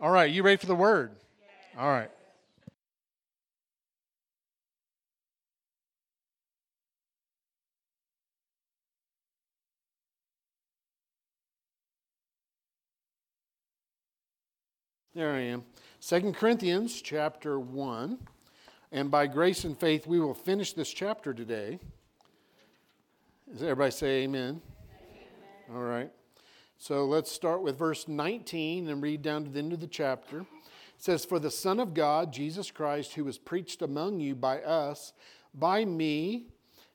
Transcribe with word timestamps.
All 0.00 0.10
right, 0.10 0.30
you 0.30 0.42
ready 0.42 0.56
for 0.56 0.66
the 0.66 0.74
word? 0.74 1.12
All 1.78 1.88
right. 1.88 2.10
There 15.14 15.32
I 15.32 15.40
am. 15.42 15.62
Second 16.00 16.34
Corinthians 16.34 17.00
chapter 17.00 17.60
1. 17.60 18.18
And 18.90 19.10
by 19.12 19.28
grace 19.28 19.62
and 19.64 19.78
faith, 19.78 20.08
we 20.08 20.18
will 20.18 20.34
finish 20.34 20.72
this 20.72 20.90
chapter 20.90 21.32
today. 21.32 21.78
Does 23.52 23.62
everybody 23.62 23.92
say 23.92 24.22
amen? 24.24 24.60
amen? 25.70 25.76
All 25.76 25.82
right. 25.82 26.10
So 26.86 27.06
let's 27.06 27.32
start 27.32 27.62
with 27.62 27.78
verse 27.78 28.08
19 28.08 28.90
and 28.90 29.02
read 29.02 29.22
down 29.22 29.44
to 29.44 29.50
the 29.50 29.58
end 29.58 29.72
of 29.72 29.80
the 29.80 29.86
chapter. 29.86 30.40
It 30.40 30.46
says, 30.98 31.24
For 31.24 31.38
the 31.38 31.50
Son 31.50 31.80
of 31.80 31.94
God, 31.94 32.30
Jesus 32.30 32.70
Christ, 32.70 33.14
who 33.14 33.24
was 33.24 33.38
preached 33.38 33.80
among 33.80 34.20
you 34.20 34.34
by 34.34 34.60
us, 34.60 35.14
by 35.54 35.86
me, 35.86 36.48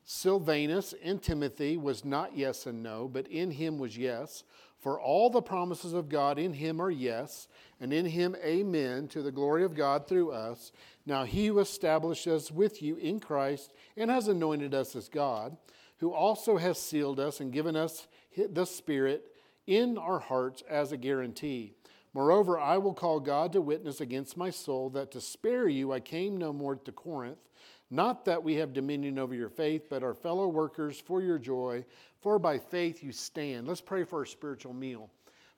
Silvanus, 0.04 0.94
and 1.04 1.20
Timothy, 1.20 1.76
was 1.76 2.06
not 2.06 2.38
yes 2.38 2.68
and 2.68 2.84
no, 2.84 3.08
but 3.08 3.28
in 3.30 3.50
him 3.50 3.80
was 3.80 3.98
yes. 3.98 4.44
For 4.78 5.02
all 5.02 5.32
the 5.32 5.42
promises 5.42 5.94
of 5.94 6.08
God 6.08 6.38
in 6.38 6.54
him 6.54 6.80
are 6.80 6.92
yes, 6.92 7.48
and 7.82 7.92
in 7.92 8.06
him 8.06 8.36
amen, 8.46 9.08
to 9.08 9.24
the 9.24 9.32
glory 9.32 9.64
of 9.64 9.74
God 9.74 10.08
through 10.08 10.30
us. 10.30 10.72
Now 11.08 11.24
he 11.24 11.48
who 11.48 11.58
established 11.58 12.28
us 12.28 12.52
with 12.52 12.84
you 12.84 12.98
in 12.98 13.20
Christ 13.20 13.74
and 13.98 14.12
has 14.12 14.28
anointed 14.28 14.76
us 14.76 14.96
as 14.96 15.10
God, 15.10 15.58
who 15.98 16.14
also 16.14 16.58
has 16.58 16.80
sealed 16.80 17.20
us 17.20 17.40
and 17.40 17.52
given 17.52 17.76
us 17.76 18.08
the 18.38 18.66
Spirit 18.66 19.26
in 19.70 20.00
our 20.00 20.18
hearts 20.18 20.64
as 20.68 20.92
a 20.92 20.98
guarantee. 20.98 21.74
Moreover, 22.16 22.60
I 22.60 22.80
will 22.80 22.96
call 22.96 23.20
God 23.20 23.54
to 23.54 23.62
witness 23.62 24.02
against 24.02 24.36
my 24.36 24.50
soul 24.50 24.90
that 24.90 25.12
to 25.12 25.22
spare 25.22 25.68
you 25.68 25.94
I 25.94 26.00
came 26.00 26.38
no 26.38 26.52
more 26.52 26.76
to 26.76 26.92
Corinth. 26.92 27.38
Not 27.92 28.26
that 28.26 28.44
we 28.44 28.56
have 28.56 28.74
dominion 28.74 29.20
over 29.20 29.36
your 29.36 29.50
faith, 29.50 29.86
but 29.88 30.04
are 30.04 30.16
fellow 30.16 30.48
workers 30.48 31.00
for 31.00 31.22
your 31.22 31.38
joy, 31.38 31.86
for 32.20 32.40
by 32.40 32.58
faith 32.58 33.04
you 33.04 33.12
stand. 33.12 33.68
Let's 33.68 33.80
pray 33.80 34.04
for 34.06 34.20
our 34.20 34.26
spiritual 34.26 34.74
meal. 34.74 35.12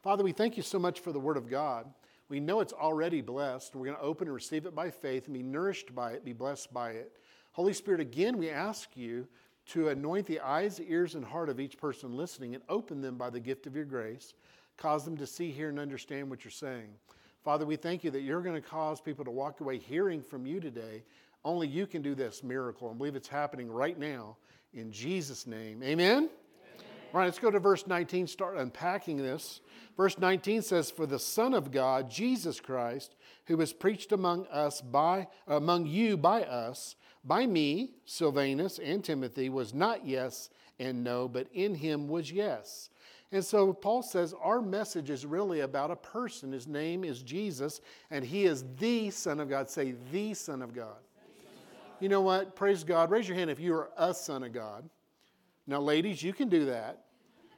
Father, 0.03 0.25
we 0.25 0.33
thank 0.33 0.57
you 0.57 0.63
so 0.63 0.77
much 0.77 0.99
for 0.99 1.13
the 1.13 1.19
Word 1.19 1.37
of 1.37 1.49
God. 1.49 1.85
We 2.27 2.41
know 2.41 2.59
it's 2.59 2.73
already 2.73 3.21
blessed. 3.21 3.75
We're 3.75 3.85
going 3.85 3.97
to 3.97 4.03
open 4.03 4.27
and 4.27 4.35
receive 4.35 4.65
it 4.65 4.75
by 4.75 4.89
faith 4.89 5.25
and 5.25 5.33
be 5.33 5.43
nourished 5.43 5.95
by 5.95 6.11
it, 6.11 6.25
be 6.25 6.33
blessed 6.33 6.73
by 6.73 6.91
it. 6.91 7.17
Holy 7.53 7.73
Spirit, 7.73 8.01
again, 8.01 8.37
we 8.37 8.49
ask 8.49 8.89
you 8.97 9.27
to 9.67 9.89
anoint 9.89 10.25
the 10.25 10.39
eyes, 10.39 10.79
ears, 10.81 11.15
and 11.15 11.23
heart 11.23 11.49
of 11.49 11.59
each 11.59 11.77
person 11.77 12.15
listening 12.15 12.55
and 12.55 12.63
open 12.67 13.01
them 13.01 13.17
by 13.17 13.29
the 13.29 13.39
gift 13.39 13.67
of 13.67 13.75
your 13.75 13.85
grace. 13.85 14.33
Cause 14.77 15.05
them 15.05 15.17
to 15.17 15.27
see, 15.27 15.51
hear, 15.51 15.69
and 15.69 15.79
understand 15.79 16.29
what 16.29 16.43
you're 16.43 16.51
saying. 16.51 16.89
Father, 17.43 17.65
we 17.65 17.75
thank 17.75 18.03
you 18.03 18.11
that 18.11 18.21
you're 18.21 18.41
going 18.41 18.59
to 18.59 18.67
cause 18.67 19.01
people 19.01 19.25
to 19.25 19.31
walk 19.31 19.61
away 19.61 19.77
hearing 19.77 20.21
from 20.21 20.45
you 20.45 20.59
today. 20.59 21.03
Only 21.43 21.67
you 21.67 21.87
can 21.87 22.01
do 22.01 22.13
this 22.15 22.43
miracle. 22.43 22.89
I 22.89 22.93
believe 22.93 23.15
it's 23.15 23.27
happening 23.27 23.69
right 23.69 23.97
now 23.97 24.37
in 24.73 24.91
Jesus' 24.91 25.47
name. 25.47 25.81
Amen? 25.83 26.17
Amen? 26.17 26.29
All 27.13 27.19
right, 27.19 27.25
let's 27.25 27.39
go 27.39 27.51
to 27.51 27.59
verse 27.59 27.87
19, 27.87 28.27
start 28.27 28.57
unpacking 28.57 29.17
this. 29.17 29.59
Verse 29.97 30.17
19 30.17 30.61
says, 30.61 30.89
For 30.89 31.05
the 31.05 31.19
Son 31.19 31.53
of 31.53 31.71
God, 31.71 32.09
Jesus 32.09 32.59
Christ, 32.59 33.15
who 33.45 33.57
was 33.57 33.73
preached 33.73 34.11
among 34.11 34.47
us 34.47 34.79
by 34.79 35.27
among 35.47 35.87
you 35.87 36.15
by 36.15 36.43
us, 36.43 36.95
by 37.23 37.45
me, 37.45 37.91
Silvanus, 38.05 38.79
and 38.79 39.03
Timothy, 39.03 39.49
was 39.49 39.73
not 39.73 40.05
yes 40.05 40.49
and 40.79 41.03
no, 41.03 41.27
but 41.27 41.47
in 41.53 41.75
him 41.75 42.07
was 42.07 42.31
yes. 42.31 42.89
And 43.31 43.43
so 43.43 43.71
Paul 43.71 44.03
says 44.03 44.33
our 44.41 44.61
message 44.61 45.09
is 45.09 45.25
really 45.25 45.61
about 45.61 45.91
a 45.91 45.95
person. 45.95 46.51
His 46.51 46.67
name 46.67 47.03
is 47.03 47.21
Jesus, 47.21 47.79
and 48.09 48.25
he 48.25 48.45
is 48.45 48.65
the 48.77 49.09
Son 49.11 49.39
of 49.39 49.49
God. 49.49 49.69
Say, 49.69 49.95
the 50.11 50.33
Son 50.33 50.61
of 50.61 50.73
God. 50.73 50.97
You 51.99 52.09
know 52.09 52.21
what? 52.21 52.55
Praise 52.55 52.83
God. 52.83 53.11
Raise 53.11 53.27
your 53.27 53.37
hand 53.37 53.51
if 53.51 53.59
you 53.59 53.73
are 53.75 53.91
a 53.95 54.13
Son 54.13 54.43
of 54.43 54.51
God. 54.51 54.89
Now, 55.67 55.79
ladies, 55.79 56.23
you 56.23 56.33
can 56.33 56.49
do 56.49 56.65
that 56.65 57.03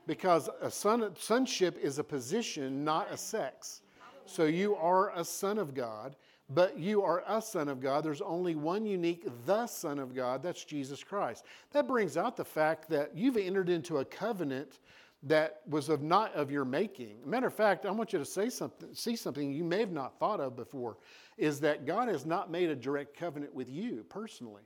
because 0.05 0.49
a 0.61 0.69
son, 0.69 1.15
sonship 1.17 1.77
is 1.81 1.97
a 1.97 2.03
position, 2.03 2.83
not 2.83 3.11
a 3.11 3.17
sex. 3.17 3.81
So 4.25 4.45
you 4.45 4.75
are 4.75 5.11
a 5.17 5.23
son 5.23 5.57
of 5.57 5.73
God, 5.73 6.15
but 6.49 6.77
you 6.77 7.01
are 7.03 7.23
a 7.27 7.41
son 7.41 7.69
of 7.69 7.79
God. 7.79 8.03
There's 8.03 8.21
only 8.21 8.55
one 8.55 8.85
unique, 8.85 9.27
the 9.45 9.65
Son 9.67 9.97
of 9.97 10.13
God, 10.13 10.43
that's 10.43 10.65
Jesus 10.65 11.03
Christ. 11.03 11.45
That 11.71 11.87
brings 11.87 12.17
out 12.17 12.35
the 12.35 12.45
fact 12.45 12.89
that 12.89 13.15
you've 13.15 13.37
entered 13.37 13.69
into 13.69 13.97
a 13.97 14.05
covenant 14.05 14.79
that 15.23 15.61
was 15.67 15.87
of 15.87 16.01
not 16.01 16.33
of 16.33 16.51
your 16.51 16.65
making. 16.65 17.17
Matter 17.25 17.47
of 17.47 17.53
fact, 17.53 17.85
I 17.85 17.91
want 17.91 18.11
you 18.11 18.19
to 18.19 18.25
say 18.25 18.49
something, 18.49 18.89
see 18.93 19.15
something 19.15 19.53
you 19.53 19.63
may 19.63 19.79
have 19.79 19.91
not 19.91 20.19
thought 20.19 20.41
of 20.41 20.55
before, 20.55 20.97
is 21.37 21.61
that 21.61 21.85
God 21.85 22.09
has 22.09 22.25
not 22.25 22.51
made 22.51 22.69
a 22.69 22.75
direct 22.75 23.15
covenant 23.15 23.53
with 23.53 23.69
you 23.69 24.05
personally. 24.09 24.63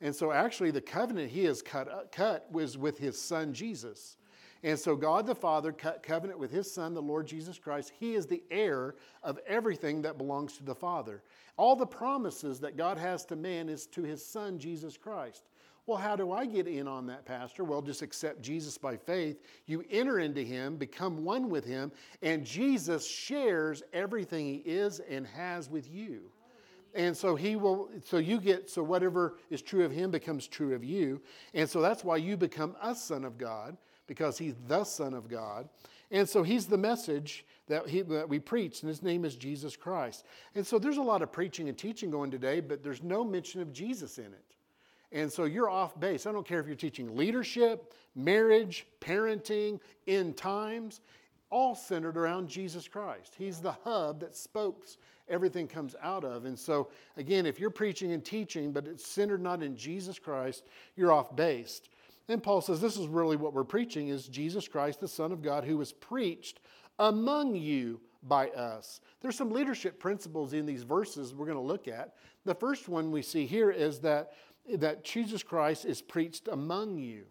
And 0.00 0.14
so 0.14 0.32
actually 0.32 0.72
the 0.72 0.80
covenant 0.80 1.30
he 1.30 1.44
has 1.44 1.62
cut, 1.62 1.88
uh, 1.88 2.00
cut 2.10 2.50
was 2.50 2.76
with 2.76 2.98
his 2.98 3.20
son 3.20 3.54
Jesus. 3.54 4.16
And 4.64 4.78
so 4.78 4.94
God 4.94 5.26
the 5.26 5.34
Father 5.34 5.72
cut 5.72 6.02
covenant 6.02 6.38
with 6.38 6.50
his 6.50 6.72
Son, 6.72 6.94
the 6.94 7.02
Lord 7.02 7.26
Jesus 7.26 7.58
Christ. 7.58 7.92
He 7.98 8.14
is 8.14 8.26
the 8.26 8.42
heir 8.50 8.94
of 9.22 9.38
everything 9.46 10.02
that 10.02 10.18
belongs 10.18 10.56
to 10.56 10.64
the 10.64 10.74
Father. 10.74 11.22
All 11.56 11.74
the 11.74 11.86
promises 11.86 12.60
that 12.60 12.76
God 12.76 12.96
has 12.96 13.24
to 13.26 13.36
man 13.36 13.68
is 13.68 13.86
to 13.88 14.02
his 14.02 14.24
Son, 14.24 14.58
Jesus 14.58 14.96
Christ. 14.96 15.48
Well, 15.86 15.98
how 15.98 16.14
do 16.14 16.30
I 16.30 16.46
get 16.46 16.68
in 16.68 16.86
on 16.86 17.06
that, 17.08 17.24
Pastor? 17.24 17.64
Well, 17.64 17.82
just 17.82 18.02
accept 18.02 18.40
Jesus 18.40 18.78
by 18.78 18.96
faith. 18.96 19.42
You 19.66 19.84
enter 19.90 20.20
into 20.20 20.42
him, 20.42 20.76
become 20.76 21.24
one 21.24 21.50
with 21.50 21.64
him, 21.64 21.90
and 22.22 22.46
Jesus 22.46 23.04
shares 23.04 23.82
everything 23.92 24.46
he 24.46 24.62
is 24.64 25.00
and 25.00 25.26
has 25.26 25.68
with 25.68 25.90
you. 25.90 26.30
And 26.94 27.16
so 27.16 27.34
he 27.34 27.56
will, 27.56 27.88
so 28.04 28.18
you 28.18 28.38
get, 28.38 28.70
so 28.70 28.82
whatever 28.82 29.38
is 29.50 29.60
true 29.60 29.84
of 29.84 29.90
him 29.90 30.12
becomes 30.12 30.46
true 30.46 30.72
of 30.74 30.84
you. 30.84 31.20
And 31.52 31.68
so 31.68 31.80
that's 31.80 32.04
why 32.04 32.18
you 32.18 32.36
become 32.36 32.76
a 32.80 32.94
son 32.94 33.24
of 33.24 33.36
God 33.36 33.76
because 34.06 34.38
he's 34.38 34.54
the 34.66 34.84
Son 34.84 35.14
of 35.14 35.28
God. 35.28 35.68
And 36.10 36.28
so 36.28 36.42
he's 36.42 36.66
the 36.66 36.78
message 36.78 37.44
that, 37.68 37.88
he, 37.88 38.02
that 38.02 38.28
we 38.28 38.38
preach, 38.38 38.82
and 38.82 38.88
his 38.88 39.02
name 39.02 39.24
is 39.24 39.34
Jesus 39.34 39.76
Christ. 39.76 40.26
And 40.54 40.66
so 40.66 40.78
there's 40.78 40.98
a 40.98 41.02
lot 41.02 41.22
of 41.22 41.32
preaching 41.32 41.68
and 41.68 41.78
teaching 41.78 42.10
going 42.10 42.30
today, 42.30 42.60
but 42.60 42.82
there's 42.82 43.02
no 43.02 43.24
mention 43.24 43.62
of 43.62 43.72
Jesus 43.72 44.18
in 44.18 44.26
it. 44.26 44.56
And 45.10 45.30
so 45.30 45.44
you're 45.44 45.70
off 45.70 45.98
base. 45.98 46.26
I 46.26 46.32
don't 46.32 46.46
care 46.46 46.60
if 46.60 46.66
you're 46.66 46.74
teaching 46.74 47.16
leadership, 47.16 47.94
marriage, 48.14 48.86
parenting, 49.00 49.80
end 50.06 50.36
times, 50.36 51.00
all 51.50 51.74
centered 51.74 52.16
around 52.16 52.48
Jesus 52.48 52.88
Christ. 52.88 53.34
He's 53.36 53.58
the 53.60 53.72
hub 53.84 54.20
that 54.20 54.34
spokes 54.34 54.96
everything 55.28 55.66
comes 55.66 55.94
out 56.02 56.24
of. 56.24 56.44
And 56.44 56.58
so, 56.58 56.88
again, 57.16 57.46
if 57.46 57.58
you're 57.58 57.70
preaching 57.70 58.12
and 58.12 58.24
teaching, 58.24 58.72
but 58.72 58.86
it's 58.86 59.06
centered 59.06 59.40
not 59.40 59.62
in 59.62 59.76
Jesus 59.76 60.18
Christ, 60.18 60.64
you're 60.96 61.12
off 61.12 61.34
base. 61.34 61.80
And 62.28 62.42
Paul 62.42 62.60
says 62.60 62.80
this 62.80 62.96
is 62.96 63.08
really 63.08 63.36
what 63.36 63.52
we're 63.52 63.64
preaching 63.64 64.08
is 64.08 64.28
Jesus 64.28 64.68
Christ, 64.68 65.00
the 65.00 65.08
Son 65.08 65.32
of 65.32 65.42
God, 65.42 65.64
who 65.64 65.76
was 65.76 65.92
preached 65.92 66.60
among 66.98 67.56
you 67.56 68.00
by 68.22 68.48
us. 68.50 69.00
There's 69.20 69.36
some 69.36 69.50
leadership 69.50 69.98
principles 69.98 70.52
in 70.52 70.66
these 70.66 70.84
verses 70.84 71.34
we're 71.34 71.46
going 71.46 71.58
to 71.58 71.62
look 71.62 71.88
at. 71.88 72.14
The 72.44 72.54
first 72.54 72.88
one 72.88 73.10
we 73.10 73.22
see 73.22 73.46
here 73.46 73.70
is 73.70 73.98
that, 74.00 74.32
that 74.76 75.04
Jesus 75.04 75.42
Christ 75.42 75.84
is 75.84 76.00
preached 76.00 76.48
among 76.48 76.98
you. 76.98 77.24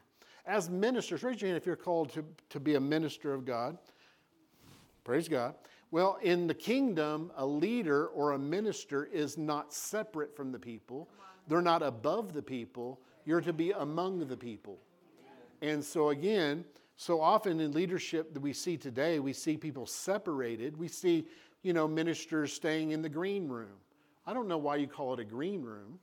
As 0.46 0.70
ministers, 0.70 1.24
raise 1.24 1.42
your 1.42 1.50
hand 1.50 1.58
if 1.58 1.66
you're 1.66 1.76
called 1.76 2.12
to, 2.14 2.26
to 2.50 2.60
be 2.60 2.76
a 2.76 2.80
minister 2.80 3.34
of 3.34 3.46
God. 3.46 3.78
Praise 5.04 5.30
God. 5.30 5.56
Well, 5.92 6.18
in 6.22 6.48
the 6.48 6.54
kingdom, 6.54 7.32
a 7.36 7.46
leader 7.46 8.08
or 8.08 8.32
a 8.32 8.40
minister 8.40 9.06
is 9.06 9.38
not 9.38 9.74
separate 9.74 10.36
from 10.36 10.52
the 10.52 10.60
people. 10.60 11.10
They're 11.48 11.62
not 11.62 11.84
above 11.84 12.34
the 12.34 12.42
people. 12.42 13.02
You're 13.26 13.42
to 13.42 13.54
be 13.54 13.72
among 13.72 14.28
the 14.28 14.38
people. 14.38 14.80
And 15.62 15.84
so, 15.84 16.10
again, 16.10 16.66
so 16.96 17.22
often 17.22 17.60
in 17.60 17.72
leadership 17.72 18.34
that 18.34 18.40
we 18.40 18.54
see 18.54 18.78
today, 18.78 19.20
we 19.20 19.34
see 19.34 19.58
people 19.58 19.86
separated. 19.86 20.78
We 20.78 20.88
see, 20.88 21.28
you 21.62 21.74
know, 21.74 21.88
ministers 21.88 22.54
staying 22.54 22.92
in 22.92 23.02
the 23.02 23.10
green 23.10 23.48
room. 23.48 23.78
I 24.26 24.34
don't 24.34 24.48
know 24.48 24.58
why 24.58 24.76
you 24.78 24.88
call 24.88 25.14
it 25.14 25.20
a 25.20 25.24
green 25.24 25.64
room, 25.64 26.00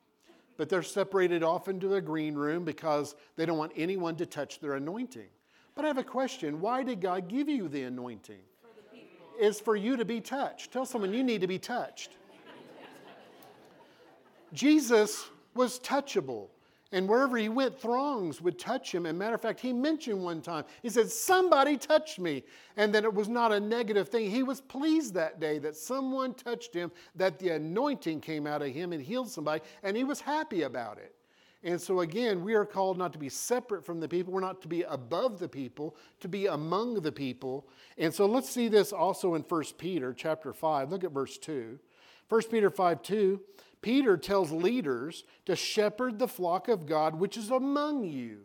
but 0.56 0.69
they're 0.69 0.82
separated 0.82 1.42
off 1.42 1.69
into 1.69 1.94
a 1.94 2.00
green 2.00 2.34
room 2.34 2.64
because 2.64 3.14
they 3.37 3.46
don't 3.46 3.58
want 3.58 3.72
anyone 3.76 4.16
to 4.16 4.26
touch 4.26 4.60
their 4.60 4.75
anointing. 4.75 5.28
But 5.75 5.84
I 5.84 5.88
have 5.88 5.98
a 5.98 6.04
question 6.04 6.60
why 6.60 6.82
did 6.82 7.00
God 7.00 7.28
give 7.28 7.48
you 7.48 7.69
the 7.69 7.84
anointing? 7.84 8.40
For 8.60 8.69
it's 9.38 9.60
for 9.60 9.76
you 9.76 9.96
to 9.96 10.04
be 10.04 10.20
touched. 10.20 10.72
Tell 10.72 10.84
someone 10.84 11.14
you 11.14 11.22
need 11.22 11.40
to 11.42 11.46
be 11.46 11.60
touched. 11.60 12.16
Jesus 14.52 15.28
was 15.54 15.78
touchable. 15.78 16.48
And 16.90 17.06
wherever 17.06 17.37
he 17.37 17.50
went, 17.50 17.79
throngs 17.79 18.40
would 18.40 18.58
touch 18.58 18.94
him. 18.94 19.05
And 19.05 19.19
matter 19.19 19.35
of 19.35 19.43
fact, 19.43 19.61
he 19.61 19.75
mentioned 19.75 20.23
one 20.23 20.40
time, 20.40 20.64
he 20.82 20.88
said, 20.88 21.11
Somebody 21.11 21.76
touched 21.76 22.19
me. 22.19 22.44
And 22.79 22.94
then 22.94 23.05
it 23.05 23.12
was 23.12 23.29
not 23.29 23.52
a 23.52 23.61
negative 23.61 24.08
thing. 24.08 24.31
He 24.31 24.43
was 24.43 24.62
pleased 24.62 25.12
that 25.14 25.38
day 25.38 25.58
that 25.58 25.76
someone 25.76 26.32
touched 26.32 26.73
him, 26.73 26.90
that 27.14 27.38
the 27.38 27.50
anointing 27.50 28.23
came 28.23 28.46
out 28.46 28.62
of 28.62 28.69
him 28.69 28.93
and 28.94 29.02
healed 29.02 29.31
somebody, 29.31 29.62
and 29.82 29.96
he 29.96 30.05
was 30.05 30.20
happy 30.20 30.62
about 30.62 30.96
it. 30.96 31.14
And 31.62 31.81
so, 31.81 32.00
again, 32.00 32.43
we 32.43 32.55
are 32.55 32.64
called 32.64 32.96
not 32.96 33.12
to 33.12 33.19
be 33.19 33.29
separate 33.29 33.85
from 33.85 34.00
the 34.00 34.08
people. 34.08 34.32
We're 34.32 34.40
not 34.40 34.62
to 34.62 34.69
be 34.69 34.85
above 34.85 35.40
the 35.40 35.49
people, 35.49 35.96
to 36.20 36.29
be 36.29 36.46
among 36.46 37.02
the 37.02 37.12
people. 37.12 37.69
And 37.99 38.14
so, 38.14 38.26
let's 38.26 38.49
see 38.49 38.69
this 38.69 38.93
also 38.93 39.35
in 39.35 39.43
1 39.43 39.64
Peter 39.76 40.14
chapter 40.14 40.52
5. 40.55 40.90
Look 40.90 41.05
at 41.05 41.11
verse 41.11 41.37
2. 41.37 41.79
1 42.29 42.43
Peter 42.44 42.70
5 42.70 43.02
2. 43.02 43.40
Peter 43.80 44.16
tells 44.16 44.50
leaders 44.50 45.25
to 45.46 45.54
shepherd 45.56 46.19
the 46.19 46.28
flock 46.28 46.69
of 46.69 46.86
God 46.86 47.14
which 47.14 47.36
is 47.36 47.50
among 47.50 48.04
you. 48.04 48.40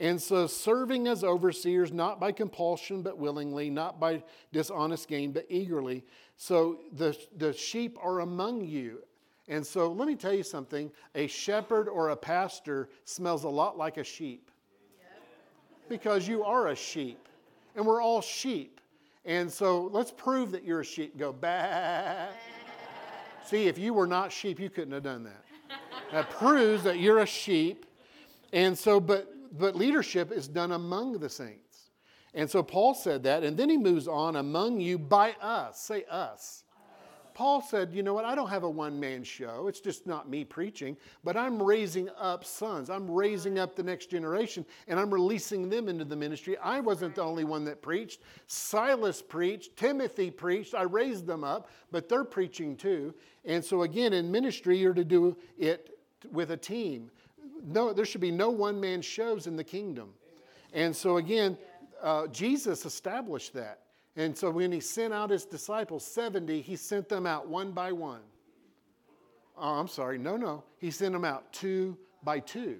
And 0.00 0.22
so, 0.22 0.46
serving 0.46 1.08
as 1.08 1.24
overseers, 1.24 1.92
not 1.92 2.20
by 2.20 2.30
compulsion, 2.30 3.02
but 3.02 3.18
willingly, 3.18 3.68
not 3.68 3.98
by 3.98 4.22
dishonest 4.52 5.08
gain, 5.08 5.32
but 5.32 5.46
eagerly. 5.48 6.04
So, 6.36 6.78
the, 6.92 7.18
the 7.36 7.52
sheep 7.52 7.98
are 8.00 8.20
among 8.20 8.64
you. 8.64 9.00
And 9.48 9.66
so 9.66 9.90
let 9.90 10.06
me 10.06 10.14
tell 10.14 10.34
you 10.34 10.42
something 10.42 10.92
a 11.14 11.26
shepherd 11.26 11.88
or 11.88 12.10
a 12.10 12.16
pastor 12.16 12.90
smells 13.04 13.44
a 13.44 13.48
lot 13.48 13.78
like 13.78 13.96
a 13.96 14.04
sheep 14.04 14.50
because 15.88 16.28
you 16.28 16.44
are 16.44 16.68
a 16.68 16.76
sheep 16.76 17.28
and 17.74 17.86
we're 17.86 18.02
all 18.02 18.20
sheep. 18.20 18.80
And 19.24 19.50
so 19.50 19.88
let's 19.92 20.10
prove 20.10 20.52
that 20.52 20.64
you're 20.64 20.80
a 20.80 20.84
sheep. 20.84 21.16
Go, 21.18 21.32
bah. 21.32 22.28
See, 23.48 23.66
if 23.66 23.78
you 23.78 23.94
were 23.94 24.06
not 24.06 24.30
sheep, 24.30 24.60
you 24.60 24.68
couldn't 24.68 24.92
have 24.92 25.04
done 25.04 25.24
that. 25.24 25.44
That 26.12 26.28
proves 26.28 26.82
that 26.82 26.98
you're 26.98 27.20
a 27.20 27.26
sheep. 27.26 27.86
And 28.52 28.76
so, 28.76 29.00
but, 29.00 29.32
but 29.58 29.74
leadership 29.74 30.30
is 30.30 30.46
done 30.48 30.72
among 30.72 31.18
the 31.18 31.30
saints. 31.30 31.90
And 32.34 32.50
so 32.50 32.62
Paul 32.62 32.92
said 32.92 33.22
that. 33.22 33.44
And 33.44 33.56
then 33.56 33.70
he 33.70 33.78
moves 33.78 34.06
on 34.06 34.36
among 34.36 34.80
you 34.80 34.98
by 34.98 35.32
us. 35.40 35.80
Say 35.80 36.04
us. 36.10 36.64
Paul 37.38 37.62
said, 37.62 37.94
You 37.94 38.02
know 38.02 38.14
what? 38.14 38.24
I 38.24 38.34
don't 38.34 38.48
have 38.48 38.64
a 38.64 38.68
one 38.68 38.98
man 38.98 39.22
show. 39.22 39.68
It's 39.68 39.78
just 39.78 40.08
not 40.08 40.28
me 40.28 40.44
preaching, 40.44 40.96
but 41.22 41.36
I'm 41.36 41.62
raising 41.62 42.10
up 42.18 42.44
sons. 42.44 42.90
I'm 42.90 43.08
raising 43.08 43.60
up 43.60 43.76
the 43.76 43.82
next 43.84 44.10
generation 44.10 44.66
and 44.88 44.98
I'm 44.98 45.08
releasing 45.14 45.68
them 45.68 45.88
into 45.88 46.04
the 46.04 46.16
ministry. 46.16 46.56
I 46.58 46.80
wasn't 46.80 47.14
the 47.14 47.22
only 47.22 47.44
one 47.44 47.64
that 47.66 47.80
preached. 47.80 48.22
Silas 48.48 49.22
preached, 49.22 49.76
Timothy 49.76 50.32
preached. 50.32 50.74
I 50.74 50.82
raised 50.82 51.28
them 51.28 51.44
up, 51.44 51.70
but 51.92 52.08
they're 52.08 52.24
preaching 52.24 52.76
too. 52.76 53.14
And 53.44 53.64
so, 53.64 53.82
again, 53.82 54.14
in 54.14 54.32
ministry, 54.32 54.76
you're 54.76 54.92
to 54.92 55.04
do 55.04 55.36
it 55.56 55.96
with 56.32 56.50
a 56.50 56.56
team. 56.56 57.08
No, 57.64 57.92
there 57.92 58.04
should 58.04 58.20
be 58.20 58.32
no 58.32 58.50
one 58.50 58.80
man 58.80 59.00
shows 59.00 59.46
in 59.46 59.54
the 59.54 59.62
kingdom. 59.62 60.12
And 60.72 60.94
so, 60.94 61.18
again, 61.18 61.56
uh, 62.02 62.26
Jesus 62.26 62.84
established 62.84 63.54
that. 63.54 63.82
And 64.18 64.36
so 64.36 64.50
when 64.50 64.72
he 64.72 64.80
sent 64.80 65.14
out 65.14 65.30
his 65.30 65.44
disciples, 65.44 66.04
70, 66.04 66.60
he 66.60 66.74
sent 66.74 67.08
them 67.08 67.24
out 67.24 67.46
one 67.46 67.70
by 67.70 67.92
one. 67.92 68.20
Oh, 69.56 69.78
I'm 69.78 69.86
sorry. 69.86 70.18
No, 70.18 70.36
no. 70.36 70.64
He 70.78 70.90
sent 70.90 71.12
them 71.12 71.24
out 71.24 71.52
two 71.52 71.96
by 72.24 72.40
two. 72.40 72.78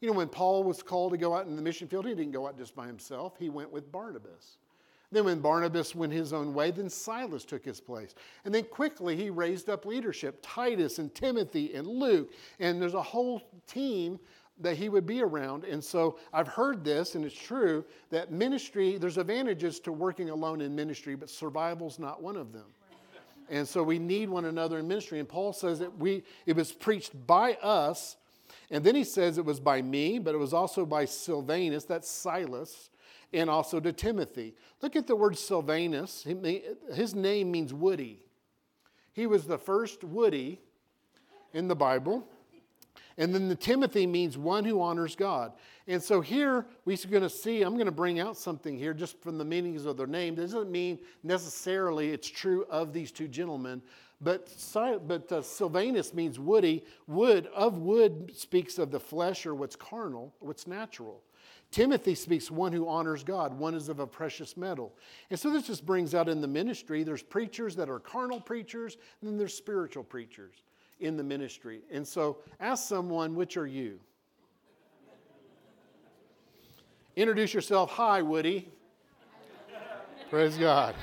You 0.00 0.08
know, 0.08 0.16
when 0.16 0.28
Paul 0.28 0.64
was 0.64 0.82
called 0.82 1.12
to 1.12 1.18
go 1.18 1.34
out 1.36 1.46
in 1.46 1.54
the 1.54 1.60
mission 1.60 1.86
field, 1.86 2.06
he 2.06 2.14
didn't 2.14 2.32
go 2.32 2.48
out 2.48 2.56
just 2.56 2.74
by 2.74 2.86
himself. 2.86 3.34
He 3.38 3.50
went 3.50 3.70
with 3.70 3.92
Barnabas. 3.92 4.56
Then, 5.12 5.24
when 5.24 5.40
Barnabas 5.40 5.94
went 5.94 6.14
his 6.14 6.32
own 6.32 6.54
way, 6.54 6.70
then 6.70 6.88
Silas 6.88 7.44
took 7.44 7.64
his 7.64 7.80
place. 7.80 8.14
And 8.46 8.54
then 8.54 8.64
quickly 8.64 9.16
he 9.16 9.28
raised 9.28 9.68
up 9.68 9.84
leadership 9.84 10.38
Titus 10.40 10.98
and 10.98 11.14
Timothy 11.14 11.74
and 11.74 11.86
Luke. 11.86 12.32
And 12.58 12.80
there's 12.80 12.94
a 12.94 13.02
whole 13.02 13.42
team 13.66 14.18
that 14.60 14.76
he 14.76 14.88
would 14.88 15.06
be 15.06 15.22
around. 15.22 15.64
And 15.64 15.82
so 15.82 16.18
I've 16.32 16.48
heard 16.48 16.84
this, 16.84 17.14
and 17.14 17.24
it's 17.24 17.34
true, 17.34 17.84
that 18.10 18.30
ministry, 18.30 18.98
there's 18.98 19.18
advantages 19.18 19.80
to 19.80 19.92
working 19.92 20.30
alone 20.30 20.60
in 20.60 20.74
ministry, 20.74 21.16
but 21.16 21.30
survival's 21.30 21.98
not 21.98 22.22
one 22.22 22.36
of 22.36 22.52
them. 22.52 22.66
And 23.48 23.66
so 23.66 23.82
we 23.82 23.98
need 23.98 24.28
one 24.28 24.44
another 24.44 24.78
in 24.78 24.86
ministry. 24.86 25.18
And 25.18 25.28
Paul 25.28 25.52
says 25.52 25.80
that 25.80 25.98
we 25.98 26.22
it 26.46 26.54
was 26.54 26.70
preached 26.70 27.26
by 27.26 27.54
us, 27.54 28.16
and 28.70 28.84
then 28.84 28.94
he 28.94 29.02
says 29.02 29.38
it 29.38 29.44
was 29.44 29.58
by 29.58 29.82
me, 29.82 30.18
but 30.20 30.34
it 30.34 30.38
was 30.38 30.54
also 30.54 30.86
by 30.86 31.04
Silvanus, 31.04 31.84
that's 31.84 32.08
Silas, 32.08 32.90
and 33.32 33.50
also 33.50 33.80
to 33.80 33.92
Timothy. 33.92 34.54
Look 34.82 34.94
at 34.94 35.06
the 35.08 35.16
word 35.16 35.36
Silvanus. 35.36 36.24
His 36.94 37.14
name 37.14 37.50
means 37.50 37.74
woody. 37.74 38.24
He 39.12 39.26
was 39.26 39.46
the 39.46 39.58
first 39.58 40.04
woody 40.04 40.60
in 41.52 41.66
the 41.66 41.74
Bible. 41.74 42.24
And 43.20 43.34
then 43.34 43.48
the 43.48 43.54
Timothy 43.54 44.06
means 44.06 44.38
one 44.38 44.64
who 44.64 44.80
honors 44.80 45.14
God. 45.14 45.52
And 45.86 46.02
so 46.02 46.22
here 46.22 46.64
we're 46.86 46.96
going 47.10 47.22
to 47.22 47.28
see, 47.28 47.60
I'm 47.60 47.74
going 47.74 47.84
to 47.84 47.92
bring 47.92 48.18
out 48.18 48.34
something 48.34 48.78
here 48.78 48.94
just 48.94 49.20
from 49.20 49.36
the 49.36 49.44
meanings 49.44 49.84
of 49.84 49.98
their 49.98 50.06
name. 50.06 50.34
This 50.34 50.52
doesn't 50.52 50.72
mean 50.72 50.98
necessarily 51.22 52.12
it's 52.12 52.28
true 52.28 52.64
of 52.70 52.94
these 52.94 53.12
two 53.12 53.28
gentlemen, 53.28 53.82
but, 54.22 54.50
but 55.06 55.30
uh, 55.30 55.42
Silvanus 55.42 56.14
means 56.14 56.38
woody. 56.38 56.82
Wood, 57.06 57.50
of 57.54 57.76
wood, 57.76 58.32
speaks 58.34 58.78
of 58.78 58.90
the 58.90 59.00
flesh 59.00 59.44
or 59.44 59.54
what's 59.54 59.76
carnal, 59.76 60.34
what's 60.38 60.66
natural. 60.66 61.22
Timothy 61.70 62.14
speaks 62.14 62.50
one 62.50 62.72
who 62.72 62.88
honors 62.88 63.22
God, 63.22 63.52
one 63.52 63.74
is 63.74 63.90
of 63.90 64.00
a 64.00 64.06
precious 64.06 64.56
metal. 64.56 64.96
And 65.28 65.38
so 65.38 65.50
this 65.50 65.66
just 65.66 65.84
brings 65.84 66.14
out 66.14 66.30
in 66.30 66.40
the 66.40 66.48
ministry 66.48 67.02
there's 67.02 67.22
preachers 67.22 67.76
that 67.76 67.90
are 67.90 68.00
carnal 68.00 68.40
preachers, 68.40 68.96
and 69.20 69.30
then 69.30 69.36
there's 69.36 69.54
spiritual 69.54 70.04
preachers 70.04 70.62
in 71.00 71.16
the 71.16 71.24
ministry. 71.24 71.80
And 71.90 72.06
so 72.06 72.38
ask 72.60 72.88
someone, 72.88 73.34
which 73.34 73.56
are 73.56 73.66
you? 73.66 73.98
Introduce 77.16 77.52
yourself. 77.52 77.90
Hi, 77.92 78.22
Woody. 78.22 78.68
Praise 80.30 80.56
God. 80.56 80.94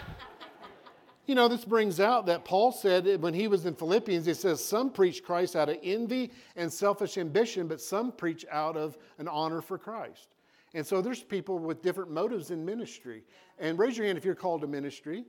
You 1.25 1.35
know, 1.35 1.49
this 1.49 1.65
brings 1.65 1.99
out 1.99 2.25
that 2.27 2.45
Paul 2.45 2.71
said 2.71 3.21
when 3.21 3.33
he 3.33 3.49
was 3.49 3.65
in 3.65 3.75
Philippians, 3.75 4.25
he 4.25 4.33
says, 4.33 4.63
Some 4.63 4.89
preach 4.89 5.23
Christ 5.23 5.57
out 5.57 5.67
of 5.67 5.77
envy 5.83 6.31
and 6.55 6.71
selfish 6.71 7.17
ambition, 7.17 7.67
but 7.67 7.81
some 7.81 8.13
preach 8.13 8.45
out 8.49 8.77
of 8.77 8.97
an 9.17 9.27
honor 9.27 9.61
for 9.61 9.77
Christ. 9.77 10.29
And 10.73 10.87
so 10.87 11.01
there's 11.01 11.21
people 11.21 11.59
with 11.59 11.81
different 11.81 12.11
motives 12.11 12.51
in 12.51 12.63
ministry. 12.63 13.23
And 13.59 13.77
raise 13.77 13.97
your 13.97 14.05
hand 14.05 14.17
if 14.17 14.23
you're 14.23 14.35
called 14.35 14.61
to 14.61 14.67
ministry 14.67 15.25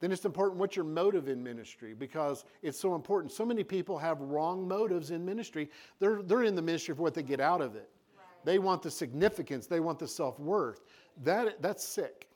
then 0.00 0.12
it's 0.12 0.24
important 0.24 0.58
what's 0.58 0.76
your 0.76 0.84
motive 0.84 1.28
in 1.28 1.42
ministry 1.42 1.94
because 1.94 2.44
it's 2.62 2.80
so 2.80 2.94
important. 2.94 3.32
So 3.32 3.44
many 3.44 3.62
people 3.62 3.98
have 3.98 4.20
wrong 4.20 4.66
motives 4.66 5.10
in 5.10 5.24
ministry. 5.24 5.70
They're, 5.98 6.22
they're 6.22 6.44
in 6.44 6.54
the 6.54 6.62
ministry 6.62 6.94
for 6.94 7.02
what 7.02 7.14
they 7.14 7.22
get 7.22 7.40
out 7.40 7.60
of 7.60 7.76
it. 7.76 7.90
Right. 8.16 8.44
They 8.44 8.58
want 8.58 8.82
the 8.82 8.90
significance, 8.90 9.66
they 9.66 9.80
want 9.80 9.98
the 9.98 10.08
self 10.08 10.40
worth. 10.40 10.80
That, 11.22 11.60
that's 11.60 11.86
sick. 11.86 12.26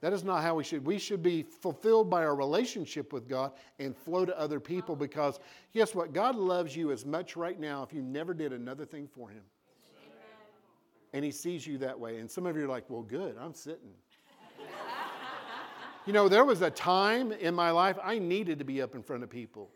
That 0.00 0.14
is 0.14 0.24
not 0.24 0.42
how 0.42 0.54
we 0.54 0.64
should. 0.64 0.84
We 0.84 0.98
should 0.98 1.22
be 1.22 1.42
fulfilled 1.42 2.08
by 2.08 2.24
our 2.24 2.34
relationship 2.34 3.12
with 3.12 3.28
God 3.28 3.52
and 3.78 3.94
flow 3.94 4.24
to 4.24 4.38
other 4.38 4.58
people 4.58 4.96
because 4.96 5.38
guess 5.74 5.94
what? 5.94 6.14
God 6.14 6.36
loves 6.36 6.74
you 6.74 6.90
as 6.90 7.04
much 7.04 7.36
right 7.36 7.60
now 7.60 7.82
if 7.82 7.92
you 7.92 8.00
never 8.00 8.32
did 8.32 8.52
another 8.52 8.86
thing 8.86 9.06
for 9.06 9.28
Him. 9.28 9.42
And 11.12 11.22
He 11.22 11.30
sees 11.30 11.66
you 11.66 11.76
that 11.78 11.98
way. 11.98 12.18
And 12.18 12.30
some 12.30 12.46
of 12.46 12.56
you 12.56 12.64
are 12.64 12.68
like, 12.68 12.88
well, 12.88 13.02
good, 13.02 13.36
I'm 13.38 13.52
sitting. 13.52 13.90
You 16.10 16.14
know, 16.14 16.28
there 16.28 16.44
was 16.44 16.60
a 16.60 16.70
time 16.72 17.30
in 17.30 17.54
my 17.54 17.70
life 17.70 17.96
I 18.02 18.18
needed 18.18 18.58
to 18.58 18.64
be 18.64 18.82
up 18.82 18.96
in 18.96 19.02
front 19.04 19.22
of 19.22 19.30
people. 19.30 19.70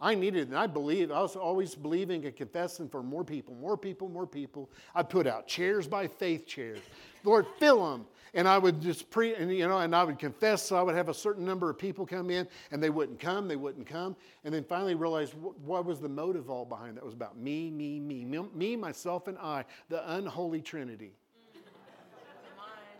I 0.00 0.14
needed, 0.14 0.46
and 0.46 0.56
I 0.56 0.68
believe, 0.68 1.10
I 1.10 1.20
was 1.20 1.34
always 1.34 1.74
believing 1.74 2.24
and 2.24 2.36
confessing 2.36 2.88
for 2.88 3.02
more 3.02 3.24
people, 3.24 3.52
more 3.56 3.76
people, 3.76 4.08
more 4.08 4.28
people. 4.28 4.70
I 4.94 5.02
put 5.02 5.26
out 5.26 5.48
chairs 5.48 5.88
by 5.88 6.06
faith 6.06 6.46
chairs. 6.46 6.78
Lord, 7.24 7.46
fill 7.58 7.84
them. 7.84 8.06
And 8.32 8.46
I 8.46 8.58
would 8.58 8.80
just 8.80 9.10
pre, 9.10 9.34
and 9.34 9.52
you 9.52 9.66
know, 9.66 9.78
and 9.78 9.92
I 9.92 10.04
would 10.04 10.20
confess. 10.20 10.62
So 10.62 10.76
I 10.76 10.82
would 10.82 10.94
have 10.94 11.08
a 11.08 11.14
certain 11.14 11.44
number 11.44 11.68
of 11.68 11.76
people 11.76 12.06
come 12.06 12.30
in, 12.30 12.46
and 12.70 12.80
they 12.80 12.90
wouldn't 12.90 13.18
come, 13.18 13.48
they 13.48 13.56
wouldn't 13.56 13.88
come, 13.88 14.14
and 14.44 14.54
then 14.54 14.62
finally 14.62 14.94
realized 14.94 15.34
what, 15.34 15.58
what 15.58 15.84
was 15.84 15.98
the 15.98 16.08
motive 16.08 16.48
all 16.48 16.64
behind 16.64 16.96
that? 16.96 17.00
It 17.00 17.06
was 17.06 17.14
about 17.14 17.36
me, 17.36 17.72
me, 17.72 17.98
me, 17.98 18.24
me, 18.24 18.76
myself, 18.76 19.26
and 19.26 19.36
I, 19.38 19.64
the 19.88 20.14
unholy 20.14 20.62
Trinity. 20.62 21.16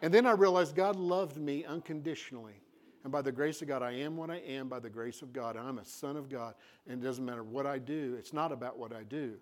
And 0.03 0.13
then 0.13 0.27
I 0.27 0.33
realized 0.33 0.75
God 0.75 0.97
loved 0.97 1.37
me 1.37 1.65
unconditionally. 1.65 2.61
And 3.05 3.13
by 3.13 3.23
the 3.23 3.33
grace 3.33 3.63
of 3.63 3.69
God, 3.69 3.83
I 3.83 3.93
am 3.93 4.17
what 4.17 4.31
I 4.31 4.39
am 4.39 4.69
by 4.69 4.81
the 4.81 4.91
grace 4.91 5.23
of 5.23 5.33
God. 5.33 5.57
I'm 5.57 5.79
a 5.79 5.85
son 5.85 6.17
of 6.17 6.29
God. 6.29 6.55
And 6.89 7.01
it 7.01 7.07
doesn't 7.07 7.25
matter 7.25 7.45
what 7.45 7.67
I 7.67 7.79
do, 7.79 8.17
it's 8.19 8.33
not 8.33 8.53
about 8.53 8.79
what 8.79 8.93
I 8.93 9.05
do. 9.05 9.35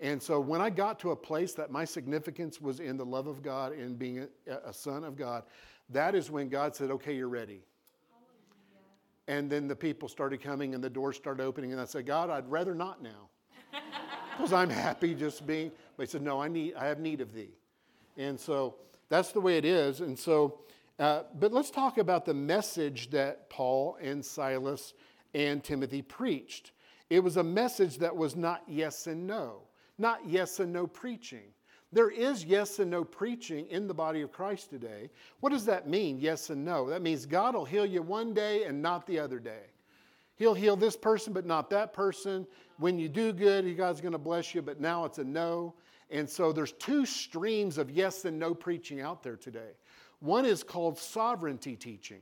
And 0.00 0.20
so 0.20 0.40
when 0.40 0.60
I 0.60 0.70
got 0.70 0.98
to 1.00 1.12
a 1.12 1.16
place 1.16 1.54
that 1.54 1.70
my 1.70 1.84
significance 1.84 2.60
was 2.60 2.80
in 2.80 2.96
the 2.96 3.04
love 3.04 3.28
of 3.28 3.40
God 3.40 3.72
and 3.72 3.96
being 3.96 4.26
a, 4.48 4.56
a 4.64 4.72
son 4.72 5.04
of 5.04 5.16
God, 5.16 5.44
that 5.90 6.16
is 6.16 6.30
when 6.30 6.48
God 6.48 6.74
said, 6.74 6.90
okay, 6.90 7.14
you're 7.14 7.28
ready. 7.28 7.60
And 9.28 9.48
then 9.48 9.68
the 9.68 9.76
people 9.76 10.08
started 10.08 10.42
coming 10.42 10.74
and 10.74 10.82
the 10.82 10.90
doors 10.90 11.16
started 11.16 11.44
opening. 11.44 11.70
And 11.70 11.80
I 11.80 11.84
said, 11.84 12.06
God, 12.06 12.28
I'd 12.28 12.50
rather 12.50 12.74
not 12.74 13.02
now. 13.02 13.28
Because 14.36 14.54
I'm 14.54 14.70
happy 14.70 15.14
just 15.14 15.46
being. 15.46 15.70
But 15.96 16.06
he 16.06 16.10
said, 16.10 16.22
No, 16.22 16.40
I 16.40 16.48
need 16.48 16.74
I 16.74 16.86
have 16.86 16.98
need 16.98 17.20
of 17.20 17.34
thee. 17.34 17.50
And 18.16 18.40
so 18.40 18.76
that's 19.12 19.32
the 19.32 19.40
way 19.40 19.58
it 19.58 19.66
is. 19.66 20.00
And 20.00 20.18
so, 20.18 20.60
uh, 20.98 21.24
but 21.38 21.52
let's 21.52 21.70
talk 21.70 21.98
about 21.98 22.24
the 22.24 22.32
message 22.32 23.10
that 23.10 23.50
Paul 23.50 23.98
and 24.00 24.24
Silas 24.24 24.94
and 25.34 25.62
Timothy 25.62 26.00
preached. 26.00 26.72
It 27.10 27.20
was 27.20 27.36
a 27.36 27.42
message 27.42 27.98
that 27.98 28.16
was 28.16 28.36
not 28.36 28.62
yes 28.66 29.06
and 29.06 29.26
no, 29.26 29.64
not 29.98 30.26
yes 30.26 30.60
and 30.60 30.72
no 30.72 30.86
preaching. 30.86 31.52
There 31.92 32.08
is 32.08 32.42
yes 32.46 32.78
and 32.78 32.90
no 32.90 33.04
preaching 33.04 33.66
in 33.68 33.86
the 33.86 33.92
body 33.92 34.22
of 34.22 34.32
Christ 34.32 34.70
today. 34.70 35.10
What 35.40 35.50
does 35.50 35.66
that 35.66 35.86
mean, 35.86 36.18
yes 36.18 36.48
and 36.48 36.64
no? 36.64 36.88
That 36.88 37.02
means 37.02 37.26
God 37.26 37.54
will 37.54 37.66
heal 37.66 37.84
you 37.84 38.00
one 38.00 38.32
day 38.32 38.64
and 38.64 38.80
not 38.80 39.06
the 39.06 39.18
other 39.18 39.38
day. 39.38 39.64
He'll 40.36 40.54
heal 40.54 40.74
this 40.74 40.96
person, 40.96 41.34
but 41.34 41.44
not 41.44 41.68
that 41.68 41.92
person. 41.92 42.46
When 42.78 42.98
you 42.98 43.10
do 43.10 43.34
good, 43.34 43.76
God's 43.76 44.00
going 44.00 44.12
to 44.12 44.18
bless 44.18 44.54
you, 44.54 44.62
but 44.62 44.80
now 44.80 45.04
it's 45.04 45.18
a 45.18 45.24
no. 45.24 45.74
And 46.12 46.28
so 46.28 46.52
there's 46.52 46.72
two 46.72 47.06
streams 47.06 47.78
of 47.78 47.90
yes 47.90 48.24
and 48.24 48.38
no 48.38 48.54
preaching 48.54 49.00
out 49.00 49.22
there 49.22 49.36
today. 49.36 49.72
One 50.20 50.44
is 50.44 50.62
called 50.62 50.98
sovereignty 50.98 51.74
teaching. 51.74 52.20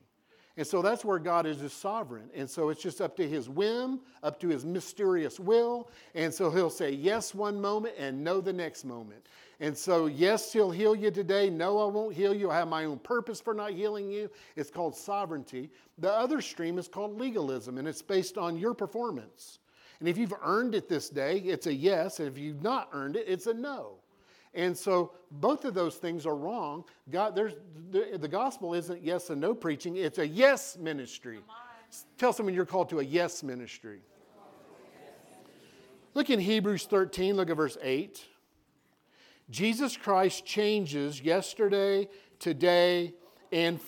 And 0.56 0.66
so 0.66 0.82
that's 0.82 1.04
where 1.04 1.18
God 1.18 1.47
is 1.47 1.59
just 1.59 1.80
sovereign. 1.80 2.30
And 2.35 2.49
so 2.49 2.68
it's 2.68 2.82
just 2.82 3.00
up 3.00 3.16
to 3.16 3.28
his 3.28 3.49
whim, 3.49 4.00
up 4.23 4.38
to 4.40 4.49
his 4.49 4.64
mysterious 4.64 5.40
will. 5.40 5.90
And 6.14 6.32
so 6.32 6.50
he'll 6.50 6.70
say 6.70 6.90
yes 6.90 7.35
one 7.35 7.61
moment 7.61 7.94
and 7.99 8.23
no 8.23 8.40
the 8.40 8.52
next 8.52 8.85
moment. 8.85 9.26
And 9.61 9.76
so, 9.76 10.06
yes, 10.06 10.52
he'll 10.52 10.70
heal 10.70 10.94
you 10.94 11.11
today. 11.11 11.50
No, 11.50 11.78
I 11.78 11.85
won't 11.90 12.14
heal 12.14 12.35
you. 12.35 12.50
I 12.50 12.56
have 12.56 12.68
my 12.68 12.87
own 12.87 12.99
purpose 12.99 13.42
for 13.42 13.52
not 13.52 13.73
healing 13.73 14.11
you. 14.11 14.30
It's 14.56 14.70
called 14.70 14.97
sovereignty. 14.97 15.70
The 15.99 16.11
other 16.11 16.40
stream 16.40 16.78
is 16.78 16.88
called 16.88 17.20
legalism, 17.20 17.76
and 17.76 17.87
it's 17.87 18.00
based 18.00 18.38
on 18.38 18.56
your 18.56 18.73
performance. 18.73 19.59
And 20.00 20.09
if 20.09 20.16
you've 20.16 20.35
earned 20.42 20.75
it 20.75 20.88
this 20.88 21.11
day, 21.11 21.38
it's 21.38 21.66
a 21.66 21.75
yes. 21.75 22.19
And 22.19 22.28
if 22.28 22.38
you've 22.38 22.62
not 22.62 22.88
earned 22.92 23.16
it, 23.16 23.26
it's 23.28 23.47
a 23.47 23.54
no. 23.54 24.00
And 24.54 24.76
so 24.76 25.12
both 25.30 25.64
of 25.64 25.75
those 25.75 25.97
things 25.97 26.26
are 26.26 26.35
wrong. 26.35 26.85
God, 27.11 27.37
there's, 27.37 27.54
the, 27.90 28.19
the 28.19 28.28
gospel 28.28 28.75
isn't 28.75 29.02
yes 29.02 29.30
and 29.30 29.40
no 29.40 29.54
preaching, 29.54 29.97
it's 29.97 30.19
a 30.19 30.26
yes 30.26 30.76
ministry. 30.76 31.38
Tell 32.19 32.33
someone 32.33 32.54
you're 32.54 32.66
called 32.66 32.88
to 32.90 33.00
a 33.00 33.04
yes 33.04 33.42
ministry. 33.42 34.00
Look 36.14 36.30
in 36.30 36.40
Hebrews 36.40 36.87
13, 36.87 37.37
look 37.37 37.50
at 37.50 37.57
verse 37.57 37.78
8. 37.80 38.25
Jesus 39.49 39.97
Christ 39.97 40.45
changes 40.45 41.21
yesterday, 41.21 42.09
today, 42.40 43.14
and 43.52 43.78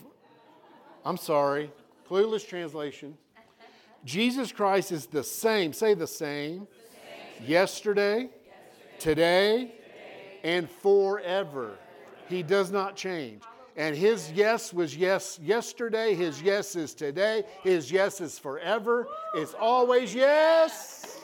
I'm 1.04 1.16
sorry, 1.16 1.72
clueless 2.08 2.46
translation. 2.46 3.16
Jesus 4.04 4.50
Christ 4.50 4.92
is 4.92 5.06
the 5.06 5.22
same, 5.22 5.72
say 5.72 5.94
the 5.94 6.06
same, 6.06 6.60
the 6.60 6.66
same. 6.66 7.48
Yesterday, 7.48 8.30
yesterday, 8.98 9.70
today, 9.70 9.74
and 10.42 10.68
forever. 10.68 11.76
He 12.28 12.42
does 12.42 12.70
not 12.70 12.96
change. 12.96 13.42
And 13.76 13.96
his 13.96 14.30
yes 14.32 14.72
was 14.72 14.96
yes 14.96 15.38
yesterday, 15.42 16.14
his 16.14 16.42
yes 16.42 16.76
is 16.76 16.94
today, 16.94 17.44
his 17.62 17.90
yes 17.90 18.20
is 18.20 18.38
forever. 18.38 19.06
It's 19.34 19.54
always 19.54 20.14
yes. 20.14 21.20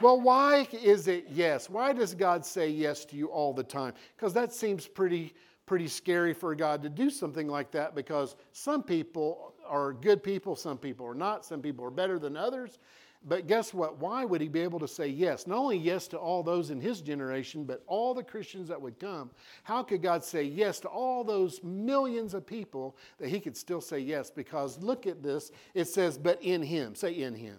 Well, 0.00 0.20
why 0.20 0.66
is 0.72 1.06
it 1.06 1.26
yes? 1.30 1.70
Why 1.70 1.92
does 1.92 2.14
God 2.14 2.44
say 2.44 2.68
yes 2.68 3.04
to 3.06 3.16
you 3.16 3.26
all 3.26 3.52
the 3.52 3.62
time? 3.62 3.92
Because 4.16 4.34
that 4.34 4.52
seems 4.52 4.88
pretty 4.88 5.34
pretty 5.64 5.86
scary 5.86 6.34
for 6.34 6.54
God 6.56 6.82
to 6.82 6.88
do 6.88 7.08
something 7.08 7.46
like 7.46 7.70
that 7.70 7.94
because 7.94 8.34
some 8.50 8.82
people 8.82 9.51
are 9.66 9.92
good 9.92 10.22
people, 10.22 10.56
some 10.56 10.78
people 10.78 11.06
are 11.06 11.14
not, 11.14 11.44
some 11.44 11.60
people 11.60 11.84
are 11.84 11.90
better 11.90 12.18
than 12.18 12.36
others. 12.36 12.78
But 13.24 13.46
guess 13.46 13.72
what? 13.72 13.98
Why 13.98 14.24
would 14.24 14.40
he 14.40 14.48
be 14.48 14.60
able 14.60 14.80
to 14.80 14.88
say 14.88 15.06
yes? 15.06 15.46
Not 15.46 15.58
only 15.58 15.76
yes 15.76 16.08
to 16.08 16.18
all 16.18 16.42
those 16.42 16.70
in 16.70 16.80
his 16.80 17.00
generation, 17.00 17.62
but 17.64 17.84
all 17.86 18.14
the 18.14 18.22
Christians 18.24 18.66
that 18.68 18.80
would 18.80 18.98
come. 18.98 19.30
How 19.62 19.84
could 19.84 20.02
God 20.02 20.24
say 20.24 20.42
yes 20.42 20.80
to 20.80 20.88
all 20.88 21.22
those 21.22 21.62
millions 21.62 22.34
of 22.34 22.44
people 22.44 22.96
that 23.18 23.28
he 23.28 23.38
could 23.38 23.56
still 23.56 23.80
say 23.80 24.00
yes? 24.00 24.30
Because 24.30 24.76
look 24.82 25.06
at 25.06 25.22
this. 25.22 25.52
It 25.72 25.86
says, 25.86 26.18
but 26.18 26.42
in 26.42 26.62
him. 26.62 26.96
Say 26.96 27.12
in 27.12 27.34
him. 27.34 27.58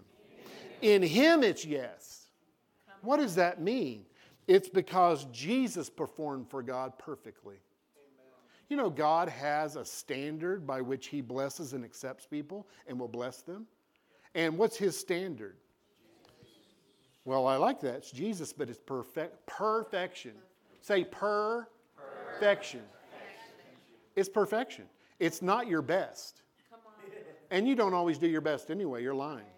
In 0.81 1.01
him 1.01 1.43
it's 1.43 1.63
yes. 1.63 2.27
What 3.01 3.17
does 3.17 3.35
that 3.35 3.61
mean? 3.61 4.05
It's 4.47 4.67
because 4.67 5.25
Jesus 5.31 5.89
performed 5.89 6.49
for 6.49 6.61
God 6.61 6.99
perfectly. 6.99 7.55
You 8.73 8.77
know, 8.77 8.89
God 8.89 9.29
has 9.29 9.75
a 9.75 9.85
standard 9.85 10.65
by 10.65 10.81
which 10.81 11.05
he 11.05 11.21
blesses 11.21 11.73
and 11.73 11.85
accepts 11.85 12.25
people 12.25 12.67
and 12.87 12.99
will 12.99 13.07
bless 13.07 13.43
them. 13.43 13.67
And 14.33 14.57
what's 14.57 14.75
his 14.75 14.99
standard? 14.99 15.57
Well, 17.23 17.45
I 17.45 17.57
like 17.57 17.79
that. 17.81 17.97
It's 17.97 18.09
Jesus, 18.09 18.51
but 18.51 18.71
it's 18.71 18.79
perfect, 18.79 19.45
perfection. 19.45 20.31
Say 20.81 21.03
per 21.03 21.67
perfection. 21.95 22.81
It's 24.15 24.27
perfection. 24.27 24.85
It's 25.19 25.43
not 25.43 25.67
your 25.67 25.83
best. 25.83 26.41
And 27.51 27.67
you 27.67 27.75
don't 27.75 27.93
always 27.93 28.17
do 28.17 28.25
your 28.25 28.41
best 28.41 28.71
anyway. 28.71 29.03
You're 29.03 29.13
lying. 29.13 29.52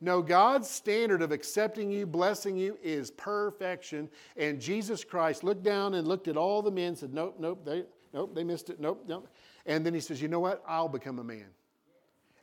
No, 0.00 0.22
God's 0.22 0.70
standard 0.70 1.22
of 1.22 1.32
accepting 1.32 1.90
you, 1.90 2.06
blessing 2.06 2.56
you 2.56 2.78
is 2.82 3.10
perfection. 3.10 4.08
And 4.36 4.60
Jesus 4.60 5.02
Christ 5.02 5.42
looked 5.42 5.64
down 5.64 5.94
and 5.94 6.06
looked 6.06 6.28
at 6.28 6.36
all 6.36 6.62
the 6.62 6.70
men, 6.70 6.94
said, 6.94 7.12
Nope, 7.12 7.36
nope, 7.40 7.64
they, 7.64 7.84
nope, 8.12 8.34
they 8.34 8.44
missed 8.44 8.70
it, 8.70 8.78
nope, 8.78 9.04
nope. 9.08 9.28
And 9.66 9.84
then 9.84 9.94
he 9.94 10.00
says, 10.00 10.22
You 10.22 10.28
know 10.28 10.40
what? 10.40 10.62
I'll 10.66 10.88
become 10.88 11.18
a 11.18 11.24
man. 11.24 11.46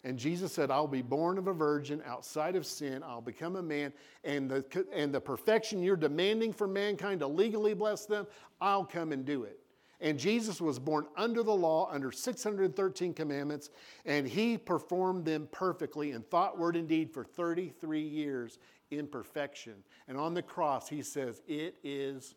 And 0.04 0.20
Jesus 0.20 0.54
said, 0.54 0.70
I'll 0.70 0.88
be 0.88 1.02
born 1.02 1.40
of 1.40 1.48
a 1.48 1.54
virgin 1.54 2.00
outside 2.06 2.56
of 2.56 2.68
sin. 2.68 3.02
I'll 3.04 3.22
become 3.22 3.56
a 3.56 3.64
man. 3.64 3.92
And 4.24 4.48
the, 4.48 4.86
and 4.94 5.12
the 5.12 5.20
perfection 5.20 5.82
you're 5.82 5.96
demanding 5.96 6.54
from 6.54 6.74
mankind 6.74 7.22
to 7.22 7.28
legally 7.28 7.74
bless 7.74 8.06
them, 8.06 8.28
I'll 8.62 8.86
come 8.86 9.12
and 9.14 9.26
do 9.26 9.46
it. 9.46 9.60
And 10.06 10.18
Jesus 10.18 10.62
was 10.62 10.80
born 10.80 11.08
under 11.18 11.44
the 11.44 11.54
law, 11.54 11.90
under 11.92 12.12
613 12.12 13.14
commandments, 13.14 13.72
and 14.06 14.26
he 14.26 14.58
performed 14.58 15.26
them 15.26 15.50
perfectly 15.52 16.12
in 16.12 16.22
thought, 16.22 16.58
word, 16.58 16.78
and 16.78 16.88
deed 16.88 17.12
for 17.12 17.26
33 17.26 18.00
years 18.02 18.58
in 18.92 19.08
perfection. 19.08 19.74
And 20.08 20.18
on 20.18 20.34
the 20.34 20.42
cross, 20.42 20.88
he 20.88 21.02
says, 21.02 21.42
It 21.48 21.76
is. 21.84 22.36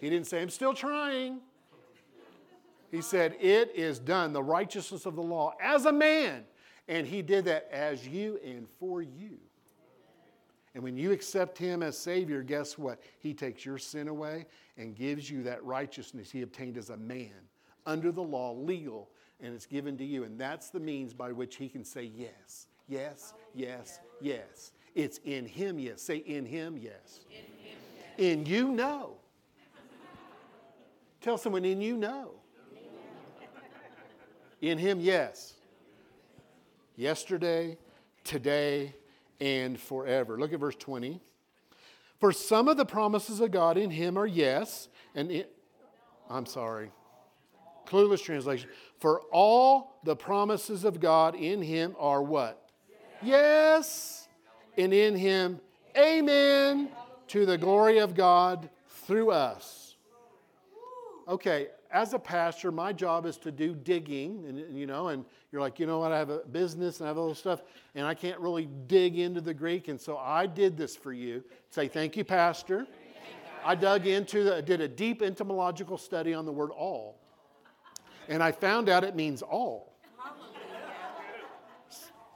He 0.00 0.10
didn't 0.10 0.26
say, 0.26 0.42
I'm 0.42 0.50
still 0.50 0.74
trying. 0.74 1.40
He 2.90 3.00
said, 3.00 3.36
It 3.40 3.72
is 3.74 3.98
done. 3.98 4.34
The 4.34 4.42
righteousness 4.42 5.06
of 5.06 5.14
the 5.14 5.22
law 5.22 5.54
as 5.62 5.86
a 5.86 5.92
man 5.92 6.44
and 6.88 7.06
he 7.06 7.22
did 7.22 7.44
that 7.46 7.68
as 7.72 8.06
you 8.06 8.38
and 8.44 8.68
for 8.78 9.02
you. 9.02 9.38
And 10.74 10.82
when 10.82 10.96
you 10.96 11.12
accept 11.12 11.58
him 11.58 11.82
as 11.82 11.98
Savior, 11.98 12.42
guess 12.42 12.78
what? 12.78 13.00
He 13.18 13.34
takes 13.34 13.64
your 13.64 13.78
sin 13.78 14.08
away 14.08 14.46
and 14.76 14.94
gives 14.94 15.30
you 15.30 15.42
that 15.42 15.62
righteousness 15.64 16.30
he 16.30 16.42
obtained 16.42 16.78
as 16.78 16.90
a 16.90 16.96
man 16.96 17.32
under 17.84 18.10
the 18.10 18.22
law, 18.22 18.52
legal, 18.52 19.10
and 19.40 19.54
it's 19.54 19.66
given 19.66 19.98
to 19.98 20.04
you. 20.04 20.24
And 20.24 20.38
that's 20.38 20.70
the 20.70 20.80
means 20.80 21.12
by 21.12 21.32
which 21.32 21.56
he 21.56 21.68
can 21.68 21.84
say 21.84 22.10
yes, 22.16 22.68
yes, 22.88 23.34
yes, 23.54 24.00
yes. 24.20 24.72
It's 24.94 25.18
in 25.24 25.46
him, 25.46 25.78
yes. 25.78 26.02
Say 26.02 26.18
in 26.18 26.44
him, 26.44 26.78
yes. 26.78 27.20
In, 27.30 27.36
him, 27.36 27.46
yes. 27.58 28.18
in 28.18 28.46
you, 28.46 28.68
no. 28.68 29.16
Tell 31.20 31.38
someone 31.38 31.64
in 31.64 31.80
you, 31.80 31.96
no. 31.96 32.32
In 34.60 34.78
him, 34.78 35.00
yes 35.00 35.54
yesterday, 36.96 37.76
today, 38.24 38.94
and 39.42 39.78
forever. 39.78 40.38
Look 40.38 40.52
at 40.52 40.60
verse 40.60 40.76
20. 40.76 41.20
For 42.20 42.30
some 42.30 42.68
of 42.68 42.76
the 42.76 42.84
promises 42.84 43.40
of 43.40 43.50
God 43.50 43.76
in 43.76 43.90
him 43.90 44.16
are 44.16 44.26
yes, 44.26 44.88
and 45.16 45.32
it, 45.32 45.52
I'm 46.30 46.46
sorry, 46.46 46.92
clueless 47.84 48.22
translation. 48.22 48.70
For 49.00 49.22
all 49.32 49.98
the 50.04 50.14
promises 50.14 50.84
of 50.84 51.00
God 51.00 51.34
in 51.34 51.60
him 51.60 51.96
are 51.98 52.22
what? 52.22 52.70
Yes, 53.20 54.28
and 54.78 54.94
in 54.94 55.16
him, 55.16 55.60
amen, 55.98 56.88
to 57.26 57.44
the 57.44 57.58
glory 57.58 57.98
of 57.98 58.14
God 58.14 58.70
through 58.88 59.32
us. 59.32 59.96
Okay, 61.26 61.66
as 61.92 62.14
a 62.14 62.18
pastor, 62.18 62.72
my 62.72 62.92
job 62.92 63.26
is 63.26 63.36
to 63.38 63.52
do 63.52 63.74
digging, 63.74 64.44
and 64.48 64.76
you 64.76 64.86
know, 64.86 65.08
and 65.08 65.24
you're 65.52 65.60
like, 65.60 65.78
you 65.78 65.86
know 65.86 65.98
what, 65.98 66.10
I 66.10 66.18
have 66.18 66.30
a 66.30 66.38
business 66.38 66.98
and 66.98 67.06
I 67.06 67.10
have 67.10 67.18
all 67.18 67.28
this 67.28 67.38
stuff, 67.38 67.62
and 67.94 68.06
I 68.06 68.14
can't 68.14 68.40
really 68.40 68.66
dig 68.86 69.18
into 69.18 69.40
the 69.42 69.52
Greek, 69.52 69.88
and 69.88 70.00
so 70.00 70.16
I 70.16 70.46
did 70.46 70.76
this 70.76 70.96
for 70.96 71.12
you. 71.12 71.44
Say 71.70 71.88
thank 71.88 72.16
you, 72.16 72.24
pastor. 72.24 72.86
I 73.64 73.74
dug 73.74 74.06
into, 74.06 74.42
the, 74.42 74.62
did 74.62 74.80
a 74.80 74.88
deep 74.88 75.22
entomological 75.22 75.98
study 75.98 76.34
on 76.34 76.46
the 76.46 76.52
word 76.52 76.70
all, 76.70 77.20
and 78.28 78.42
I 78.42 78.52
found 78.52 78.88
out 78.88 79.04
it 79.04 79.14
means 79.14 79.42
all. 79.42 79.92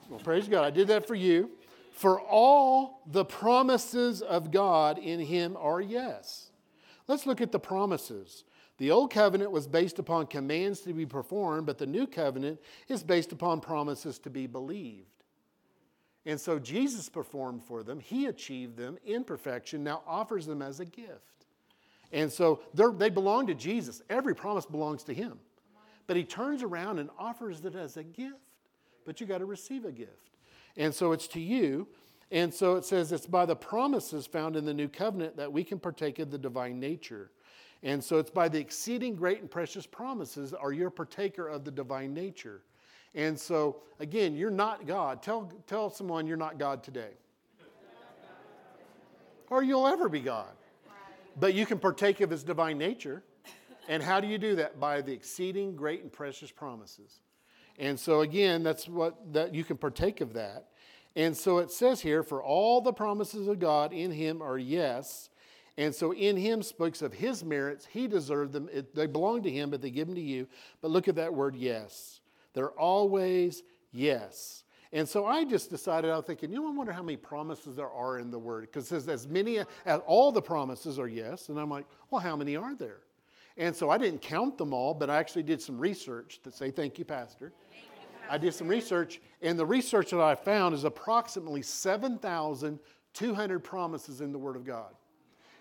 Well, 0.09 0.21
praise 0.21 0.47
God, 0.47 0.65
I 0.65 0.71
did 0.71 0.87
that 0.89 1.09
for 1.09 1.17
you. 1.17 1.51
For 1.93 2.21
all 2.21 3.03
the 3.07 3.25
promises 3.25 4.21
of 4.21 4.51
God 4.51 4.99
in 4.99 5.19
Him 5.19 5.57
are 5.59 5.81
yes. 5.81 6.51
Let's 7.09 7.27
look 7.27 7.41
at 7.41 7.51
the 7.53 7.59
promises. 7.59 8.45
The 8.79 8.91
old 8.91 9.11
covenant 9.11 9.51
was 9.51 9.67
based 9.67 9.99
upon 9.99 10.27
commands 10.27 10.81
to 10.81 10.93
be 10.93 11.07
performed, 11.07 11.67
but 11.67 11.79
the 11.79 11.87
new 11.87 12.07
covenant 12.07 12.61
is 12.89 13.03
based 13.03 13.33
upon 13.33 13.61
promises 13.61 14.19
to 14.21 14.31
be 14.31 14.47
believed. 14.47 15.07
And 16.27 16.41
so 16.41 16.59
Jesus 16.59 17.09
performed 17.09 17.63
for 17.63 17.83
them, 17.83 18.01
He 18.01 18.27
achieved 18.27 18.77
them 18.77 18.99
in 19.05 19.25
perfection, 19.25 19.85
now 19.85 20.03
offers 20.07 20.45
them 20.45 20.61
as 20.61 20.81
a 20.81 20.85
gift. 20.85 21.47
And 22.13 22.31
so 22.31 22.61
they 22.75 23.11
belong 23.11 23.47
to 23.47 23.55
Jesus. 23.55 24.03
Every 24.11 24.35
promise 24.35 24.67
belongs 24.67 25.05
to 25.05 25.15
Him. 25.15 25.39
But 26.07 26.17
He 26.17 26.25
turns 26.25 26.63
around 26.63 26.99
and 26.99 27.11
offers 27.19 27.65
it 27.65 27.75
as 27.75 27.97
a 27.97 28.05
gift. 28.05 28.35
But 29.05 29.21
you 29.21 29.27
got 29.27 29.39
to 29.39 29.47
receive 29.47 29.85
a 29.85 29.93
gift. 29.93 30.31
And 30.77 30.95
so 30.95 31.13
it's 31.13 31.29
to 31.29 31.41
you. 31.41 31.89
And 32.31 32.53
so 32.53 32.75
it 32.75 32.85
says 32.85 33.13
it's 33.13 33.27
by 33.27 33.47
the 33.47 33.57
promises 33.57 34.27
found 34.27 34.57
in 34.57 34.65
the 34.65 34.75
new 34.75 34.89
covenant 34.89 35.37
that 35.37 35.53
we 35.53 35.63
can 35.65 35.79
partake 35.79 36.19
of 36.19 36.31
the 36.31 36.39
divine 36.39 36.81
nature. 36.81 37.31
And 37.87 38.03
so 38.03 38.19
it's 38.19 38.31
by 38.31 38.49
the 38.49 38.59
exceeding 38.59 39.15
great 39.15 39.41
and 39.41 39.49
precious 39.49 39.87
promises 39.87 40.53
are 40.53 40.73
you 40.73 40.89
a 40.89 40.91
partaker 40.91 41.47
of 41.47 41.65
the 41.65 41.71
divine 41.71 42.13
nature. 42.13 42.63
And 43.15 43.39
so, 43.39 43.77
again, 44.01 44.35
you're 44.35 44.51
not 44.51 44.89
God. 44.89 45.23
Tell, 45.23 45.53
tell 45.69 45.89
someone 45.89 46.27
you're 46.27 46.37
not 46.37 46.59
God 46.59 46.83
today. 46.83 47.13
Or 49.51 49.63
you'll 49.63 49.87
ever 49.87 50.09
be 50.09 50.19
God. 50.19 50.51
But 51.39 51.55
you 51.55 51.65
can 51.65 51.79
partake 51.79 52.21
of 52.21 52.29
his 52.29 52.43
divine 52.43 52.77
nature. 52.77 53.23
And 53.89 54.03
how 54.03 54.19
do 54.19 54.27
you 54.27 54.39
do 54.39 54.57
that? 54.57 54.81
By 54.81 55.01
the 55.01 55.13
exceeding 55.13 55.77
great 55.77 56.03
and 56.03 56.13
precious 56.13 56.51
promises. 56.51 57.21
And 57.79 58.01
so 58.01 58.23
again, 58.23 58.65
that's 58.65 58.89
what 58.89 59.33
that 59.33 59.55
you 59.55 59.63
can 59.63 59.77
partake 59.77 60.21
of 60.21 60.33
that. 60.33 60.71
And 61.15 61.37
so 61.37 61.59
it 61.59 61.71
says 61.71 62.01
here, 62.01 62.25
for 62.25 62.43
all 62.43 62.81
the 62.81 62.93
promises 62.93 63.47
of 63.47 63.61
God 63.61 63.93
in 63.93 64.11
him 64.11 64.43
are 64.43 64.59
yes. 64.59 65.31
And 65.79 65.95
so 65.95 66.13
in 66.13 66.37
him 66.37 66.63
speaks 66.63 67.03
of 67.03 67.13
his 67.13 67.45
merits. 67.45 67.87
He 67.87 68.07
deserved 68.07 68.53
them. 68.53 68.69
It, 68.73 68.95
they 68.95 69.07
belong 69.07 69.43
to 69.43 69.51
him, 69.51 69.71
but 69.71 69.83
they 69.83 69.91
give 69.91 70.07
them 70.07 70.17
to 70.17 70.23
you. 70.23 70.47
But 70.81 70.91
look 70.91 71.09
at 71.09 71.17
that 71.17 71.35
word 71.35 71.55
yes. 71.55 72.21
They're 72.55 72.71
always 72.71 73.63
yes. 73.93 74.65
And 74.93 75.07
so 75.07 75.27
I 75.27 75.45
just 75.45 75.69
decided, 75.69 76.11
I 76.11 76.17
was 76.17 76.25
thinking, 76.25 76.51
you 76.51 76.57
know, 76.57 76.69
I 76.69 76.71
wonder 76.71 76.93
how 76.93 77.03
many 77.03 77.17
promises 77.17 77.77
there 77.77 77.91
are 77.91 78.19
in 78.19 78.31
the 78.31 78.39
word. 78.39 78.63
Because 78.63 78.85
it 78.85 78.89
says 78.89 79.09
as 79.09 79.29
many 79.29 79.59
as 79.59 80.01
all 80.07 80.33
the 80.33 80.41
promises 80.41 80.99
are 80.99 81.09
yes. 81.09 81.51
And 81.51 81.59
I'm 81.59 81.69
like, 81.69 81.87
well, 82.11 82.23
how 82.23 82.37
many 82.37 82.57
are 82.57 82.75
there? 82.75 83.01
And 83.59 83.75
so 83.75 83.91
I 83.91 83.99
didn't 83.99 84.23
count 84.23 84.57
them 84.59 84.73
all, 84.73 84.95
but 84.95 85.11
I 85.11 85.17
actually 85.19 85.43
did 85.43 85.61
some 85.61 85.79
research 85.79 86.41
to 86.45 86.51
say, 86.51 86.71
thank 86.71 86.99
you, 86.99 87.05
Pastor. 87.05 87.53
I 88.29 88.39
did 88.39 88.55
some 88.55 88.69
research, 88.69 89.21
and 89.41 89.59
the 89.59 89.65
research 89.65 90.11
that 90.11 90.21
I 90.21 90.35
found 90.35 90.75
is 90.75 90.85
approximately 90.85 91.63
7,200 91.63 93.59
promises 93.61 94.21
in 94.21 94.33
the 94.33 94.39
Word 94.39 94.57
of 94.57 94.65
God. 94.65 94.95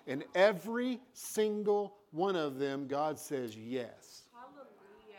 And 0.08 0.24
every 0.36 1.00
single 1.14 1.96
one 2.12 2.36
of 2.36 2.60
them, 2.60 2.88
God 2.88 3.20
says 3.20 3.56
yes. 3.58 4.24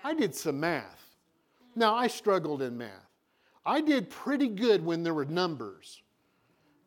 I 0.04 0.14
did 0.14 0.34
some 0.34 0.60
math. 0.60 1.16
Now, 1.74 1.94
I 1.94 2.06
struggled 2.06 2.62
in 2.62 2.78
math. 2.78 2.90
I 3.64 3.80
did 3.80 4.08
pretty 4.08 4.48
good 4.48 4.84
when 4.84 5.02
there 5.02 5.12
were 5.12 5.24
numbers, 5.24 6.00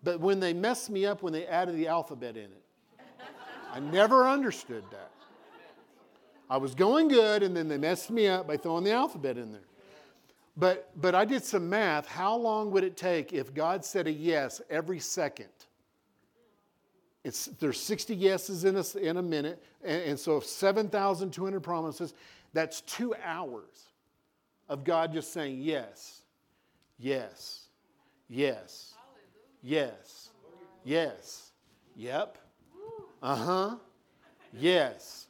but 0.02 0.20
when 0.22 0.40
they 0.40 0.54
messed 0.54 0.90
me 0.90 1.06
up 1.06 1.22
when 1.22 1.34
they 1.34 1.46
added 1.46 1.76
the 1.76 1.88
alphabet 1.88 2.38
in 2.38 2.46
it, 2.46 2.64
I 3.72 3.80
never 3.80 4.28
understood 4.28 4.84
that. 4.92 5.12
I 6.50 6.58
was 6.58 6.74
going 6.74 7.10
good, 7.10 7.44
and 7.44 7.56
then 7.56 7.68
they 7.68 7.78
messed 7.78 8.10
me 8.10 8.28
up 8.28 8.48
by 8.48 8.58
throwing 8.58 8.84
the 8.84 8.94
alphabet 8.94 9.38
in 9.38 9.52
there. 9.52 9.62
But, 10.58 10.90
but 11.00 11.14
I 11.14 11.26
did 11.26 11.44
some 11.44 11.70
math. 11.70 12.08
How 12.08 12.36
long 12.36 12.72
would 12.72 12.84
it 12.84 12.98
take 12.98 13.34
if 13.34 13.54
God 13.54 13.86
said 13.86 14.08
a 14.08 14.12
yes 14.12 14.62
every 14.70 15.00
second? 15.00 15.50
It's, 17.24 17.48
there's 17.60 17.80
60 17.80 18.16
yeses 18.16 18.64
in 18.64 18.78
a, 18.78 18.98
in 18.98 19.18
a 19.18 19.22
minute, 19.22 19.62
and, 19.84 20.02
and 20.04 20.20
so 20.20 20.40
7,200 20.40 21.60
promises. 21.60 22.14
That's 22.54 22.82
two 22.82 23.14
hours 23.24 23.90
of 24.70 24.84
God 24.84 25.12
just 25.12 25.34
saying 25.34 25.60
yes, 25.62 26.22
yes, 26.98 27.66
yes, 28.30 28.94
yes, 29.62 30.30
yes, 30.84 31.52
yep, 31.96 32.38
uh 33.22 33.36
huh, 33.36 33.76
yes, 34.54 35.28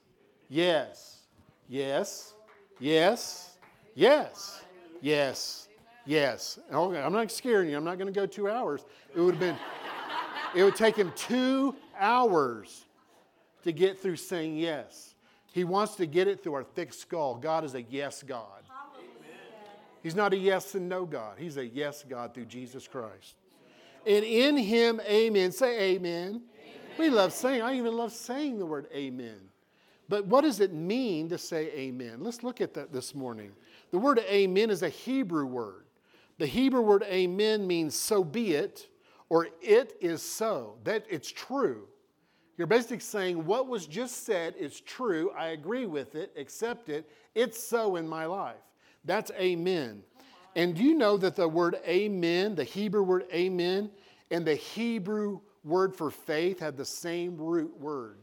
yes, 0.47 1.21
yes, 1.67 2.33
yes, 2.79 3.57
yes, 3.95 4.61
yes, 5.01 5.67
yes. 6.05 6.59
Okay, 6.71 6.99
I'm 6.99 7.13
not 7.13 7.31
scaring 7.31 7.69
you. 7.69 7.77
I'm 7.77 7.83
not 7.83 7.97
going 7.97 8.11
to 8.11 8.17
go 8.17 8.25
two 8.25 8.49
hours. 8.49 8.85
It 9.15 9.19
would 9.19 9.35
have 9.35 9.39
been, 9.39 9.57
it 10.55 10.63
would 10.63 10.75
take 10.75 10.95
him 10.95 11.11
two 11.15 11.75
hours 11.97 12.85
to 13.63 13.71
get 13.71 13.99
through 13.99 14.15
saying 14.15 14.57
yes. 14.57 15.15
He 15.51 15.63
wants 15.63 15.95
to 15.95 16.05
get 16.05 16.27
it 16.27 16.43
through 16.43 16.53
our 16.53 16.63
thick 16.63 16.93
skull. 16.93 17.35
God 17.35 17.63
is 17.63 17.75
a 17.75 17.81
yes 17.81 18.23
God. 18.23 18.63
He's 20.01 20.15
not 20.15 20.33
a 20.33 20.37
yes 20.37 20.75
and 20.75 20.87
no 20.87 21.05
God. 21.05 21.37
He's 21.37 21.57
a 21.57 21.65
yes 21.65 22.05
God 22.07 22.33
through 22.33 22.45
Jesus 22.45 22.87
Christ. 22.87 23.35
And 24.07 24.23
in 24.23 24.55
him, 24.55 25.01
amen. 25.05 25.51
Say 25.51 25.95
amen. 25.95 26.27
amen. 26.27 26.41
We 26.97 27.09
love 27.09 27.33
saying, 27.33 27.61
I 27.61 27.75
even 27.75 27.95
love 27.97 28.13
saying 28.13 28.59
the 28.59 28.65
word 28.65 28.87
amen. 28.93 29.39
But 30.07 30.25
what 30.25 30.41
does 30.41 30.59
it 30.59 30.73
mean 30.73 31.29
to 31.29 31.37
say 31.37 31.69
amen? 31.73 32.17
Let's 32.19 32.43
look 32.43 32.61
at 32.61 32.73
that 32.75 32.93
this 32.93 33.13
morning. 33.13 33.51
The 33.91 33.99
word 33.99 34.19
amen 34.19 34.69
is 34.69 34.83
a 34.83 34.89
Hebrew 34.89 35.45
word. 35.45 35.85
The 36.37 36.47
Hebrew 36.47 36.81
word 36.81 37.03
amen 37.03 37.67
means 37.67 37.95
so 37.95 38.23
be 38.23 38.53
it, 38.53 38.87
or 39.29 39.47
it 39.61 39.95
is 40.01 40.21
so. 40.21 40.77
That 40.83 41.05
it's 41.09 41.31
true. 41.31 41.87
You're 42.57 42.67
basically 42.67 42.99
saying 42.99 43.45
what 43.45 43.67
was 43.67 43.87
just 43.87 44.25
said 44.25 44.55
is 44.59 44.81
true. 44.81 45.31
I 45.37 45.49
agree 45.49 45.85
with 45.85 46.15
it, 46.15 46.33
accept 46.35 46.89
it. 46.89 47.09
It's 47.33 47.63
so 47.63 47.95
in 47.95 48.07
my 48.07 48.25
life. 48.25 48.57
That's 49.05 49.31
amen. 49.31 50.03
And 50.55 50.75
do 50.75 50.83
you 50.83 50.95
know 50.95 51.15
that 51.17 51.35
the 51.37 51.47
word 51.47 51.79
amen, 51.87 52.55
the 52.55 52.63
Hebrew 52.63 53.03
word 53.03 53.25
amen, 53.33 53.89
and 54.29 54.45
the 54.45 54.55
Hebrew 54.55 55.39
word 55.63 55.95
for 55.95 56.11
faith 56.11 56.59
had 56.59 56.75
the 56.75 56.85
same 56.85 57.37
root 57.37 57.79
word? 57.79 58.17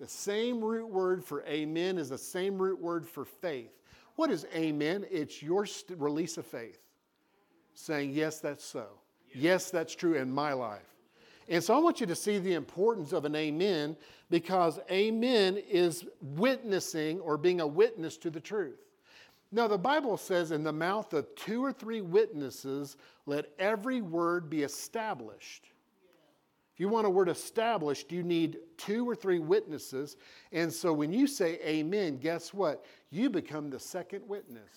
The 0.00 0.08
same 0.08 0.64
root 0.64 0.88
word 0.88 1.22
for 1.22 1.44
amen 1.44 1.98
is 1.98 2.08
the 2.08 2.18
same 2.18 2.60
root 2.60 2.80
word 2.80 3.06
for 3.06 3.24
faith. 3.24 3.70
What 4.16 4.30
is 4.30 4.46
amen? 4.54 5.04
It's 5.10 5.42
your 5.42 5.66
st- 5.66 6.00
release 6.00 6.38
of 6.38 6.46
faith, 6.46 6.80
saying, 7.74 8.12
Yes, 8.12 8.40
that's 8.40 8.64
so. 8.64 8.88
Yes. 9.34 9.70
that's 9.70 9.94
true 9.94 10.14
in 10.14 10.32
my 10.32 10.52
life. 10.52 10.82
And 11.48 11.62
so 11.62 11.74
I 11.74 11.78
want 11.78 12.00
you 12.00 12.06
to 12.06 12.14
see 12.14 12.38
the 12.38 12.54
importance 12.54 13.12
of 13.12 13.24
an 13.24 13.34
amen 13.34 13.96
because 14.30 14.78
amen 14.90 15.58
is 15.68 16.06
witnessing 16.22 17.18
or 17.20 17.36
being 17.36 17.60
a 17.60 17.66
witness 17.66 18.16
to 18.18 18.30
the 18.30 18.40
truth. 18.40 18.78
Now, 19.52 19.66
the 19.66 19.78
Bible 19.78 20.16
says, 20.16 20.52
in 20.52 20.62
the 20.62 20.72
mouth 20.72 21.12
of 21.12 21.34
two 21.34 21.64
or 21.64 21.72
three 21.72 22.02
witnesses, 22.02 22.96
let 23.26 23.50
every 23.58 24.00
word 24.00 24.48
be 24.48 24.62
established. 24.62 25.66
If 26.72 26.78
you 26.78 26.88
want 26.88 27.06
a 27.06 27.10
word 27.10 27.28
established, 27.28 28.12
you 28.12 28.22
need 28.22 28.58
two 28.76 29.08
or 29.08 29.16
three 29.16 29.40
witnesses. 29.40 30.16
And 30.52 30.72
so 30.72 30.92
when 30.92 31.12
you 31.12 31.26
say 31.26 31.58
amen, 31.64 32.18
guess 32.18 32.54
what? 32.54 32.84
You 33.10 33.28
become 33.28 33.70
the 33.70 33.80
second 33.80 34.22
witness. 34.28 34.70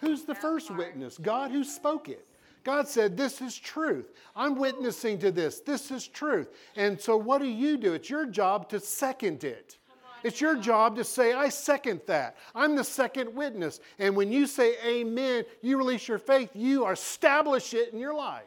Who's 0.00 0.24
the 0.24 0.34
first 0.34 0.70
witness? 0.70 1.16
God 1.16 1.50
who 1.50 1.64
spoke 1.64 2.10
it. 2.10 2.28
God 2.64 2.88
said, 2.88 3.16
This 3.16 3.40
is 3.40 3.56
truth. 3.56 4.12
I'm 4.36 4.56
witnessing 4.56 5.18
to 5.20 5.30
this. 5.30 5.60
This 5.60 5.90
is 5.90 6.06
truth. 6.06 6.48
And 6.76 7.00
so, 7.00 7.16
what 7.16 7.40
do 7.40 7.46
you 7.46 7.76
do? 7.76 7.94
It's 7.94 8.10
your 8.10 8.26
job 8.26 8.68
to 8.70 8.80
second 8.80 9.44
it. 9.44 9.78
It's 10.24 10.40
your 10.40 10.56
job 10.56 10.96
to 10.96 11.04
say, 11.04 11.32
I 11.32 11.48
second 11.48 12.00
that. 12.06 12.36
I'm 12.54 12.74
the 12.74 12.84
second 12.84 13.34
witness. 13.34 13.80
And 13.98 14.16
when 14.16 14.32
you 14.32 14.46
say 14.46 14.74
amen, 14.84 15.44
you 15.62 15.78
release 15.78 16.08
your 16.08 16.18
faith, 16.18 16.50
you 16.54 16.88
establish 16.88 17.72
it 17.74 17.92
in 17.92 17.98
your 17.98 18.14
life. 18.14 18.42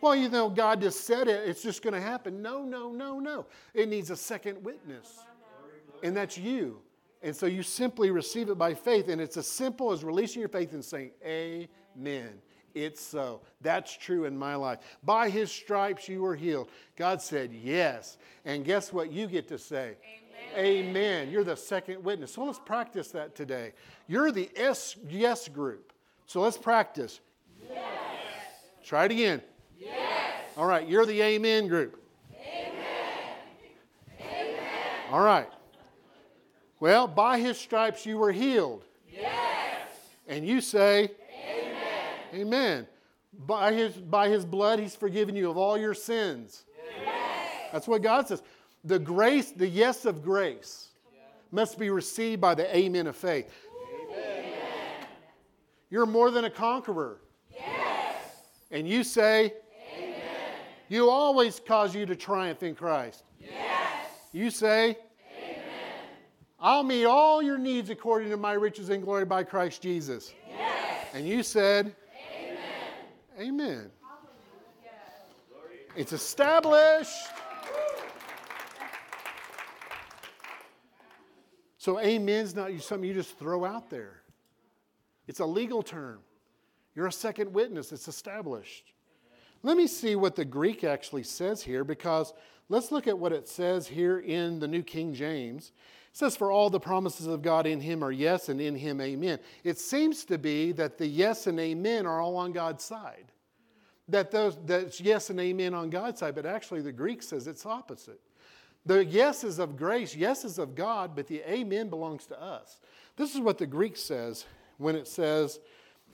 Well, 0.00 0.14
you 0.14 0.28
know, 0.28 0.48
God 0.48 0.80
just 0.80 1.04
said 1.04 1.26
it, 1.26 1.48
it's 1.48 1.62
just 1.62 1.82
going 1.82 1.94
to 1.94 2.00
happen. 2.00 2.40
No, 2.40 2.64
no, 2.64 2.92
no, 2.92 3.18
no. 3.18 3.46
It 3.74 3.88
needs 3.88 4.10
a 4.10 4.16
second 4.16 4.62
witness, 4.62 5.18
and 6.04 6.16
that's 6.16 6.38
you. 6.38 6.80
And 7.20 7.34
so 7.34 7.46
you 7.46 7.64
simply 7.64 8.12
receive 8.12 8.48
it 8.48 8.56
by 8.56 8.74
faith, 8.74 9.08
and 9.08 9.20
it's 9.20 9.36
as 9.36 9.48
simple 9.48 9.90
as 9.90 10.04
releasing 10.04 10.38
your 10.38 10.48
faith 10.48 10.72
and 10.72 10.84
saying, 10.84 11.10
Amen. 11.26 12.40
It's 12.84 13.00
so. 13.00 13.40
That's 13.60 13.96
true 13.96 14.24
in 14.24 14.38
my 14.38 14.54
life. 14.54 14.78
By 15.02 15.30
his 15.30 15.50
stripes 15.50 16.08
you 16.08 16.22
were 16.22 16.36
healed. 16.36 16.68
God 16.96 17.20
said, 17.20 17.52
Yes. 17.52 18.18
And 18.44 18.64
guess 18.64 18.92
what 18.92 19.10
you 19.10 19.26
get 19.26 19.48
to 19.48 19.58
say? 19.58 19.96
Amen. 20.56 20.88
Amen. 20.88 21.30
You're 21.30 21.44
the 21.44 21.56
second 21.56 22.02
witness. 22.04 22.32
So 22.32 22.44
let's 22.44 22.58
practice 22.58 23.08
that 23.08 23.34
today. 23.34 23.72
You're 24.06 24.30
the 24.30 24.48
S 24.56 24.96
yes 25.08 25.48
group. 25.48 25.92
So 26.26 26.40
let's 26.40 26.56
practice. 26.56 27.20
Yes. 27.68 27.82
Try 28.84 29.06
it 29.06 29.12
again. 29.12 29.42
Yes. 29.78 30.32
All 30.56 30.66
right, 30.66 30.88
you're 30.88 31.06
the 31.06 31.20
amen 31.20 31.68
group. 31.68 32.02
Amen. 32.34 32.72
Amen. 34.20 34.56
All 35.10 35.20
right. 35.20 35.48
Well, 36.80 37.06
by 37.06 37.38
his 37.38 37.58
stripes 37.58 38.06
you 38.06 38.18
were 38.18 38.32
healed. 38.32 38.84
Yes. 39.12 39.88
And 40.26 40.46
you 40.46 40.60
say, 40.60 41.10
Amen. 42.34 42.86
By 43.46 43.72
his, 43.72 43.94
by 43.94 44.28
his 44.28 44.44
blood, 44.44 44.78
he's 44.78 44.96
forgiven 44.96 45.36
you 45.36 45.50
of 45.50 45.56
all 45.56 45.78
your 45.78 45.94
sins. 45.94 46.64
Yes. 47.04 47.52
That's 47.72 47.88
what 47.88 48.02
God 48.02 48.26
says. 48.26 48.42
The 48.84 48.98
grace, 48.98 49.50
the 49.50 49.68
yes 49.68 50.04
of 50.04 50.22
grace, 50.22 50.88
must 51.50 51.78
be 51.78 51.90
received 51.90 52.40
by 52.40 52.54
the 52.54 52.76
amen 52.76 53.06
of 53.06 53.16
faith. 53.16 53.52
Amen. 54.12 54.44
You're 55.90 56.06
more 56.06 56.30
than 56.30 56.44
a 56.44 56.50
conqueror. 56.50 57.20
Yes. 57.50 58.16
And 58.70 58.88
you 58.88 59.02
say, 59.02 59.54
amen. 59.96 60.14
you 60.88 61.10
always 61.10 61.60
cause 61.60 61.94
you 61.94 62.06
to 62.06 62.16
triumph 62.16 62.62
in 62.62 62.74
Christ. 62.74 63.24
Yes. 63.40 64.08
You 64.32 64.50
say, 64.50 64.98
Amen. 65.38 65.62
I'll 66.60 66.82
meet 66.82 67.04
all 67.04 67.42
your 67.42 67.58
needs 67.58 67.88
according 67.90 68.30
to 68.30 68.36
my 68.36 68.52
riches 68.52 68.90
and 68.90 69.02
glory 69.02 69.24
by 69.24 69.42
Christ 69.42 69.82
Jesus. 69.82 70.32
Yes. 70.48 71.06
And 71.14 71.26
you 71.26 71.42
said. 71.42 71.94
Amen. 73.38 73.90
It's 75.96 76.12
established. 76.12 77.10
So, 81.78 81.98
amen's 81.98 82.54
not 82.54 82.70
something 82.80 83.08
you 83.08 83.14
just 83.14 83.38
throw 83.38 83.64
out 83.64 83.88
there. 83.88 84.22
It's 85.26 85.40
a 85.40 85.46
legal 85.46 85.82
term. 85.82 86.18
You're 86.94 87.06
a 87.06 87.12
second 87.12 87.52
witness, 87.52 87.92
it's 87.92 88.08
established. 88.08 88.92
Let 89.62 89.76
me 89.76 89.86
see 89.86 90.16
what 90.16 90.36
the 90.36 90.44
Greek 90.44 90.84
actually 90.84 91.24
says 91.24 91.62
here 91.62 91.84
because 91.84 92.32
let's 92.68 92.92
look 92.92 93.06
at 93.06 93.18
what 93.18 93.32
it 93.32 93.48
says 93.48 93.86
here 93.86 94.20
in 94.20 94.60
the 94.60 94.68
New 94.68 94.82
King 94.82 95.14
James. 95.14 95.72
It 96.10 96.16
says, 96.16 96.36
For 96.36 96.50
all 96.50 96.70
the 96.70 96.80
promises 96.80 97.26
of 97.26 97.42
God 97.42 97.66
in 97.66 97.80
him 97.80 98.02
are 98.02 98.12
yes, 98.12 98.48
and 98.48 98.60
in 98.60 98.74
him 98.74 99.00
amen. 99.00 99.38
It 99.64 99.78
seems 99.78 100.24
to 100.26 100.38
be 100.38 100.72
that 100.72 100.98
the 100.98 101.06
yes 101.06 101.46
and 101.46 101.58
amen 101.58 102.06
are 102.06 102.20
all 102.20 102.36
on 102.36 102.52
God's 102.52 102.84
side. 102.84 103.27
That 104.08 104.30
those 104.30 104.56
that's 104.64 105.00
yes 105.00 105.28
and 105.30 105.38
amen 105.38 105.74
on 105.74 105.90
God's 105.90 106.20
side, 106.20 106.34
but 106.34 106.46
actually 106.46 106.80
the 106.80 106.92
Greek 106.92 107.22
says 107.22 107.46
it's 107.46 107.66
opposite. 107.66 108.20
The 108.86 109.04
yes 109.04 109.44
is 109.44 109.58
of 109.58 109.76
grace, 109.76 110.16
yes 110.16 110.44
is 110.44 110.58
of 110.58 110.74
God, 110.74 111.14
but 111.14 111.26
the 111.26 111.42
amen 111.50 111.90
belongs 111.90 112.24
to 112.26 112.40
us. 112.40 112.78
This 113.16 113.34
is 113.34 113.40
what 113.40 113.58
the 113.58 113.66
Greek 113.66 113.96
says 113.96 114.46
when 114.78 114.96
it 114.96 115.06
says, 115.06 115.60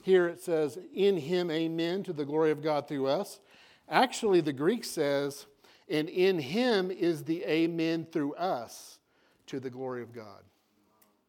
here 0.01 0.27
it 0.27 0.41
says, 0.41 0.77
in 0.93 1.15
him, 1.15 1.49
amen, 1.49 2.03
to 2.03 2.13
the 2.13 2.25
glory 2.25 2.51
of 2.51 2.61
God 2.61 2.87
through 2.87 3.07
us. 3.07 3.39
Actually, 3.87 4.41
the 4.41 4.51
Greek 4.51 4.83
says, 4.83 5.45
and 5.87 6.09
in 6.09 6.37
him 6.37 6.91
is 6.91 7.23
the 7.23 7.43
amen 7.45 8.07
through 8.11 8.33
us 8.33 8.99
to 9.47 9.59
the 9.59 9.69
glory 9.69 10.01
of 10.01 10.13
God. 10.13 10.41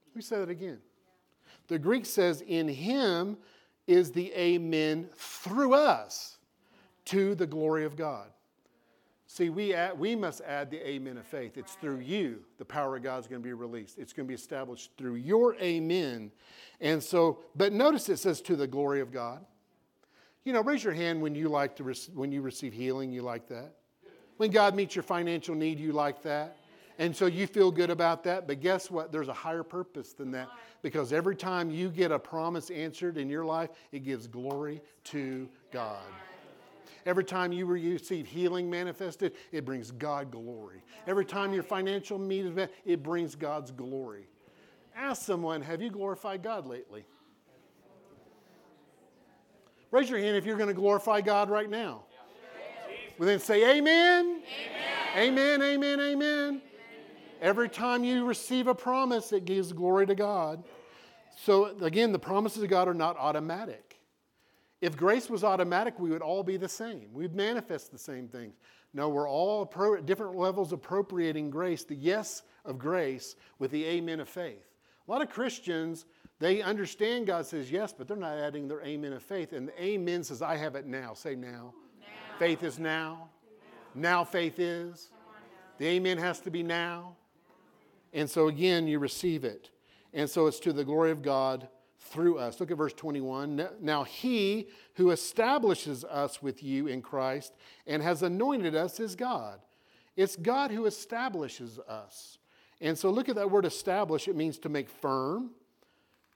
Let 0.09 0.17
me 0.17 0.23
say 0.23 0.39
that 0.39 0.51
again. 0.51 0.79
The 1.69 1.79
Greek 1.79 2.07
says, 2.07 2.41
in 2.41 2.67
him 2.67 3.37
is 3.87 4.11
the 4.11 4.33
amen 4.33 5.11
through 5.17 5.75
us 5.75 6.36
to 7.07 7.35
the 7.35 7.47
glory 7.47 7.85
of 7.85 7.97
God. 7.97 8.29
See, 9.29 9.51
we, 9.51 9.75
add, 9.75 9.99
we 9.99 10.15
must 10.15 10.41
add 10.43 10.71
the 10.71 10.89
amen 10.89 11.19
of 11.19 11.27
faith. 11.27 11.57
It's 11.57 11.75
through 11.75 11.99
you 11.99 12.45
the 12.59 12.65
power 12.65 12.97
of 12.97 13.03
God 13.03 13.19
is 13.19 13.27
going 13.27 13.43
to 13.43 13.47
be 13.47 13.53
released. 13.53 13.99
It's 13.99 14.13
going 14.13 14.27
to 14.27 14.29
be 14.29 14.35
established 14.35 14.93
through 14.97 15.17
your 15.17 15.57
amen. 15.57 16.31
And 16.81 17.03
so, 17.03 17.41
but 17.57 17.73
notice 17.73 18.09
it 18.09 18.19
says 18.19 18.41
to 18.43 18.55
the 18.55 18.69
glory 18.69 19.01
of 19.01 19.13
God. 19.13 19.45
You 20.45 20.53
know, 20.53 20.63
raise 20.63 20.85
your 20.85 20.93
hand 20.93 21.21
when 21.21 21.35
you 21.35 21.49
like 21.49 21.75
to 21.77 21.85
rec- 21.85 22.15
when 22.15 22.31
you 22.31 22.41
receive 22.41 22.73
healing, 22.73 23.13
you 23.13 23.23
like 23.23 23.49
that. 23.49 23.75
When 24.37 24.53
God 24.53 24.77
meets 24.77 24.95
your 24.95 25.03
financial 25.03 25.57
need, 25.57 25.81
you 25.81 25.93
like 25.93 26.23
that. 26.23 26.57
And 26.99 27.15
so 27.15 27.27
you 27.27 27.49
feel 27.49 27.73
good 27.73 27.91
about 27.91 28.23
that. 28.25 28.47
But 28.47 28.61
guess 28.61 28.91
what? 28.91 29.11
There's 29.11 29.29
a 29.29 29.35
higher 29.35 29.65
purpose 29.65 30.13
than 30.13 30.31
that. 30.33 30.49
Because 30.83 31.13
every 31.13 31.35
time 31.35 31.69
you 31.71 31.91
get 31.91 32.13
a 32.13 32.19
promise 32.19 32.71
answered 32.71 33.19
in 33.19 33.29
your 33.29 33.45
life, 33.45 33.71
it 33.91 34.05
gives 34.05 34.27
glory 34.27 34.81
to 35.05 35.49
God. 35.73 35.99
Every 37.07 37.25
time 37.25 37.53
you 37.53 37.67
receive 37.67 38.27
healing 38.27 38.69
manifested, 38.69 39.35
it 39.53 39.65
brings 39.65 39.93
God 39.93 40.33
glory. 40.33 40.83
Every 41.07 41.25
time 41.25 41.55
your 41.55 41.63
financial 41.63 42.19
need 42.19 42.47
is 42.47 42.53
met, 42.53 42.73
it 42.85 43.03
brings 43.05 43.37
God's 43.37 43.71
glory. 43.71 44.27
Ask 44.97 45.23
someone, 45.23 45.63
have 45.63 45.81
you 45.81 45.89
glorified 45.89 46.43
God 46.43 46.67
lately? 46.67 47.05
Raise 49.93 50.11
your 50.11 50.19
hand 50.19 50.37
if 50.37 50.45
you're 50.45 50.57
going 50.57 50.69
to 50.69 50.75
glorify 50.75 51.21
God 51.21 51.49
right 51.49 51.71
now. 51.71 52.03
Well, 53.19 53.29
then 53.29 53.39
say 53.39 53.79
amen. 53.79 54.43
Amen, 55.17 55.63
amen, 55.63 56.01
amen. 56.01 56.01
amen. 56.01 56.63
Every 57.41 57.69
time 57.69 58.03
you 58.03 58.25
receive 58.25 58.67
a 58.67 58.75
promise, 58.75 59.33
it 59.33 59.45
gives 59.45 59.73
glory 59.73 60.07
to 60.07 60.15
God. 60.17 60.65
So, 61.37 61.67
again, 61.83 62.11
the 62.11 62.19
promises 62.19 62.63
of 62.65 62.69
God 62.69 62.89
are 62.89 62.95
not 62.95 63.17
automatic. 63.17 63.86
If 64.81 64.97
grace 64.97 65.31
was 65.31 65.43
automatic, 65.43 65.99
we 65.99 66.11
would 66.11 66.23
all 66.23 66.43
be 66.43 66.57
the 66.57 66.69
same. 66.69 67.09
We'd 67.13 67.35
manifest 67.35 67.91
the 67.91 67.99
same 67.99 68.29
things. 68.29 68.55
No, 68.93 69.09
we're 69.09 69.29
all 69.29 69.71
at 69.97 70.07
different 70.07 70.37
levels 70.37 70.73
appropriating 70.73 71.51
grace, 71.51 71.85
the 71.85 71.95
yes 71.95 72.43
of 72.65 72.79
grace 72.79 73.37
with 73.59 73.71
the 73.71 73.85
amen 73.85 74.21
of 74.21 74.29
faith. 74.29 74.67
A 75.07 75.11
lot 75.11 75.23
of 75.23 75.31
Christians, 75.31 76.05
they 76.39 76.63
understand 76.63 77.27
God 77.27 77.47
says 77.47 77.71
yes, 77.71 77.95
but 77.97 78.09
they're 78.09 78.17
not 78.17 78.39
adding 78.39 78.69
their 78.69 78.83
amen 78.83 79.13
of 79.13 79.23
faith. 79.23 79.53
And 79.53 79.69
the 79.69 79.83
amen 79.83 80.25
says, 80.25 80.43
I 80.43 80.57
have 80.57 80.75
it 80.75 80.87
now. 80.87 81.15
Say 81.15 81.35
now. 81.35 81.75
now. 82.01 82.07
Faith 82.39 82.63
is 82.63 82.79
now. 82.79 83.29
now. 83.95 84.19
Now 84.19 84.25
faith 84.25 84.59
is. 84.59 85.11
The 85.79 85.87
amen 85.87 86.19
has 86.19 86.41
to 86.41 86.51
be 86.51 86.63
now. 86.63 87.17
And 88.13 88.29
so 88.29 88.49
again, 88.49 88.89
you 88.89 88.99
receive 88.99 89.45
it. 89.45 89.71
And 90.15 90.29
so 90.29 90.47
it's 90.47 90.61
to 90.61 90.73
the 90.73 90.85
glory 90.85 91.11
of 91.11 91.23
God 91.23 91.69
through 92.07 92.39
us. 92.39 92.61
Look 92.61 92.71
at 92.71 92.77
verse 92.77 92.93
21. 92.93 93.69
Now, 93.81 94.05
he 94.05 94.69
who 94.95 95.11
establishes 95.11 96.05
us 96.05 96.43
with 96.43 96.63
you 96.63 96.87
in 96.87 97.03
Christ 97.03 97.53
and 97.87 98.03
has 98.03 98.23
anointed 98.23 98.75
us 98.75 99.01
is 99.01 99.15
God. 99.15 99.61
It's 100.17 100.37
God 100.37 100.71
who 100.71 100.87
establishes 100.87 101.79
us. 101.79 102.39
And 102.81 102.97
so 102.99 103.11
look 103.11 103.29
at 103.29 103.37
that 103.37 103.51
word 103.51 103.65
establish. 103.65 104.29
It 104.29 104.37
means 104.37 104.59
to 104.61 104.69
make 104.69 104.89
firm, 104.89 105.51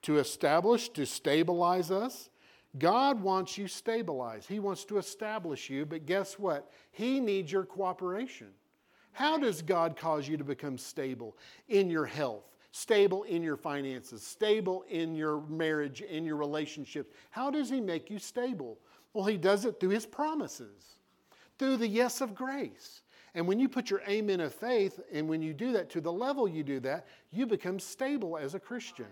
to 0.03 0.19
establish, 0.19 0.89
to 0.91 1.07
stabilize 1.07 1.91
us. 1.91 2.31
God 2.79 3.21
wants 3.21 3.59
you 3.59 3.67
stabilized. 3.67 4.49
He 4.49 4.61
wants 4.61 4.85
to 4.87 4.99
establish 4.99 5.69
you, 5.69 5.85
but 5.85 6.07
guess 6.07 6.39
what? 6.39 6.71
He 6.93 7.21
needs 7.21 7.51
your 7.51 7.65
cooperation. 7.65 8.49
How 9.13 9.39
does 9.39 9.61
God 9.61 9.97
cause 9.97 10.29
you 10.29 10.37
to 10.37 10.45
become 10.45 10.79
stable 10.79 11.37
in 11.69 11.91
your 11.91 12.07
health? 12.07 12.45
Stable 12.73 13.25
in 13.25 13.43
your 13.43 13.57
finances, 13.57 14.23
stable 14.23 14.85
in 14.89 15.15
your 15.15 15.41
marriage, 15.49 16.03
in 16.03 16.25
your 16.25 16.37
relationships. 16.37 17.13
How 17.31 17.51
does 17.51 17.69
He 17.69 17.81
make 17.81 18.11
you 18.11 18.19
stable? 18.19 18.79
Well, 19.13 19.25
He 19.25 19.37
does 19.37 19.65
it 19.65 19.81
through 19.81 19.91
His 19.91 20.07
promises, 20.07 20.97
through 21.59 21.79
the 21.79 21.89
yes 21.89 22.21
of 22.21 22.35
grace. 22.35 23.03
And 23.35 23.47
when 23.47 23.61
you 23.61 23.69
put 23.69 23.91
your 23.91 24.03
amen 24.09 24.41
of 24.41 24.53
faith, 24.53 24.99
and 25.13 25.29
when 25.29 25.41
you 25.41 25.53
do 25.55 25.73
that 25.73 25.89
to 25.91 26.01
the 26.01 26.13
level 26.13 26.49
you 26.49 26.65
do 26.65 26.81
that, 26.81 27.07
you 27.31 27.47
become 27.47 27.79
stable 27.79 28.37
as 28.37 28.55
a 28.55 28.61
Christian. 28.61 29.07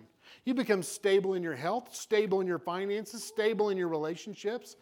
You 0.44 0.54
become 0.54 0.82
stable 0.82 1.34
in 1.34 1.42
your 1.42 1.54
health, 1.54 1.94
stable 1.94 2.40
in 2.40 2.46
your 2.46 2.58
finances, 2.58 3.22
stable 3.22 3.70
in 3.70 3.76
your 3.76 3.88
relationships. 3.88 4.76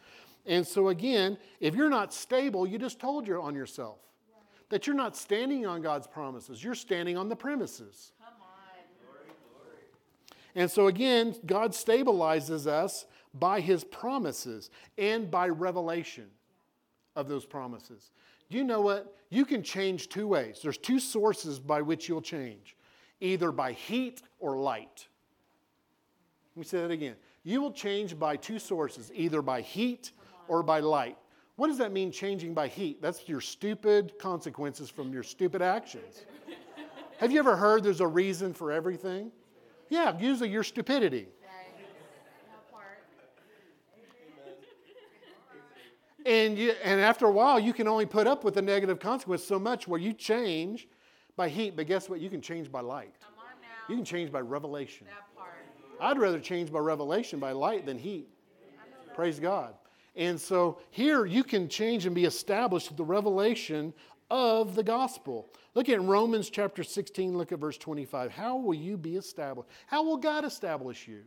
And 0.46 0.66
so, 0.66 0.88
again, 0.88 1.36
if 1.60 1.74
you're 1.74 1.90
not 1.90 2.14
stable, 2.14 2.66
you 2.66 2.78
just 2.78 2.98
told 2.98 3.26
you 3.26 3.40
on 3.42 3.54
yourself 3.54 3.98
that 4.68 4.86
you're 4.86 4.96
not 4.96 5.16
standing 5.16 5.66
on 5.66 5.82
God's 5.82 6.06
promises, 6.06 6.62
you're 6.62 6.74
standing 6.74 7.16
on 7.16 7.28
the 7.28 7.36
premises. 7.36 8.12
And 10.56 10.70
so, 10.70 10.86
again, 10.86 11.36
God 11.44 11.72
stabilizes 11.72 12.66
us 12.66 13.04
by 13.34 13.60
his 13.60 13.84
promises 13.84 14.70
and 14.96 15.30
by 15.30 15.48
revelation 15.48 16.28
of 17.14 17.28
those 17.28 17.44
promises. 17.44 18.10
Do 18.48 18.56
you 18.56 18.64
know 18.64 18.80
what? 18.80 19.14
You 19.28 19.44
can 19.44 19.62
change 19.62 20.08
two 20.08 20.26
ways. 20.26 20.60
There's 20.62 20.78
two 20.78 20.98
sources 20.98 21.58
by 21.58 21.82
which 21.82 22.08
you'll 22.08 22.22
change 22.22 22.74
either 23.20 23.50
by 23.50 23.72
heat 23.72 24.22
or 24.40 24.56
light. 24.56 25.06
Let 26.54 26.60
me 26.60 26.64
say 26.64 26.80
that 26.80 26.90
again. 26.90 27.16
You 27.44 27.62
will 27.62 27.72
change 27.72 28.18
by 28.18 28.36
two 28.36 28.58
sources, 28.58 29.10
either 29.14 29.40
by 29.40 29.60
heat 29.60 30.12
or 30.48 30.62
by 30.62 30.80
light. 30.80 31.16
What 31.56 31.68
does 31.68 31.78
that 31.78 31.92
mean, 31.92 32.10
changing 32.10 32.52
by 32.52 32.68
heat? 32.68 33.00
That's 33.00 33.26
your 33.28 33.40
stupid 33.40 34.18
consequences 34.18 34.90
from 34.90 35.12
your 35.12 35.22
stupid 35.22 35.62
actions. 35.62 36.24
Have 37.18 37.32
you 37.32 37.38
ever 37.38 37.56
heard 37.56 37.82
there's 37.82 38.00
a 38.02 38.06
reason 38.06 38.52
for 38.52 38.70
everything? 38.70 39.32
Yeah, 39.88 40.18
usually 40.18 40.50
your 40.50 40.64
stupidity. 40.64 41.28
And, 46.24 46.58
you, 46.58 46.72
and 46.82 47.00
after 47.00 47.26
a 47.26 47.30
while, 47.30 47.60
you 47.60 47.72
can 47.72 47.86
only 47.86 48.04
put 48.04 48.26
up 48.26 48.42
with 48.42 48.54
the 48.54 48.62
negative 48.62 48.98
consequence 48.98 49.44
so 49.44 49.60
much 49.60 49.86
where 49.86 50.00
you 50.00 50.12
change 50.12 50.88
by 51.36 51.48
heat, 51.48 51.76
but 51.76 51.86
guess 51.86 52.08
what? 52.08 52.20
You 52.20 52.28
can 52.28 52.40
change 52.40 52.70
by 52.72 52.80
light. 52.80 53.14
You 53.88 53.94
can 53.94 54.04
change 54.04 54.32
by 54.32 54.40
revelation. 54.40 55.06
I'd 56.00 56.18
rather 56.18 56.40
change 56.40 56.72
by 56.72 56.80
revelation, 56.80 57.38
by 57.38 57.52
light, 57.52 57.86
than 57.86 57.96
heat. 57.96 58.28
Praise 59.14 59.38
God. 59.38 59.74
And 60.16 60.40
so 60.40 60.78
here 60.90 61.26
you 61.26 61.44
can 61.44 61.68
change 61.68 62.06
and 62.06 62.14
be 62.14 62.24
established 62.24 62.88
with 62.88 62.96
the 62.96 63.04
revelation 63.04 63.94
of 64.30 64.74
the 64.74 64.82
gospel. 64.82 65.48
Look 65.74 65.88
at 65.88 66.00
Romans 66.02 66.50
chapter 66.50 66.82
16, 66.82 67.36
look 67.36 67.52
at 67.52 67.58
verse 67.58 67.78
25. 67.78 68.32
How 68.32 68.56
will 68.56 68.74
you 68.74 68.96
be 68.96 69.16
established? 69.16 69.68
How 69.86 70.02
will 70.02 70.16
God 70.16 70.44
establish 70.44 71.06
you? 71.06 71.22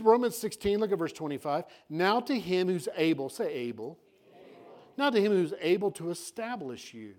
Romans 0.00 0.36
16, 0.36 0.78
look 0.78 0.92
at 0.92 0.98
verse 0.98 1.12
25. 1.12 1.64
Now 1.88 2.20
to 2.20 2.38
him 2.38 2.68
who's 2.68 2.88
able, 2.96 3.28
say 3.28 3.52
able. 3.52 3.98
able. 4.32 4.78
Now 4.96 5.10
to 5.10 5.20
him 5.20 5.32
who's 5.32 5.54
able 5.60 5.90
to 5.92 6.10
establish 6.10 6.94
you. 6.94 7.14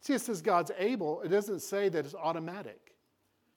See, 0.00 0.14
it 0.14 0.20
says 0.20 0.42
God's 0.42 0.72
able. 0.78 1.22
It 1.22 1.28
doesn't 1.28 1.60
say 1.60 1.88
that 1.88 2.04
it's 2.04 2.14
automatic. 2.14 2.94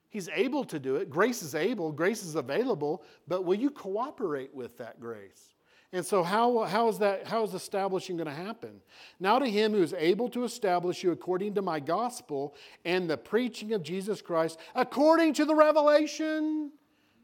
He's 0.09 0.27
able 0.35 0.65
to 0.65 0.77
do 0.77 0.97
it. 0.97 1.09
Grace 1.09 1.41
is 1.41 1.55
able, 1.55 1.91
grace 1.91 2.23
is 2.23 2.35
available, 2.35 3.01
but 3.27 3.45
will 3.45 3.55
you 3.55 3.69
cooperate 3.69 4.53
with 4.53 4.77
that 4.77 4.99
grace? 4.99 5.53
And 5.93 6.05
so, 6.05 6.23
how, 6.23 6.59
how, 6.59 6.87
is 6.87 6.99
that, 6.99 7.27
how 7.27 7.43
is 7.43 7.53
establishing 7.53 8.15
going 8.15 8.27
to 8.27 8.33
happen? 8.33 8.81
Now, 9.19 9.39
to 9.39 9.45
him 9.45 9.73
who 9.73 9.83
is 9.83 9.93
able 9.97 10.29
to 10.29 10.45
establish 10.45 11.03
you 11.03 11.11
according 11.11 11.55
to 11.55 11.61
my 11.61 11.81
gospel 11.81 12.55
and 12.85 13.09
the 13.09 13.17
preaching 13.17 13.73
of 13.73 13.83
Jesus 13.83 14.21
Christ, 14.21 14.57
according 14.73 15.33
to 15.33 15.45
the 15.45 15.53
revelation, 15.53 16.71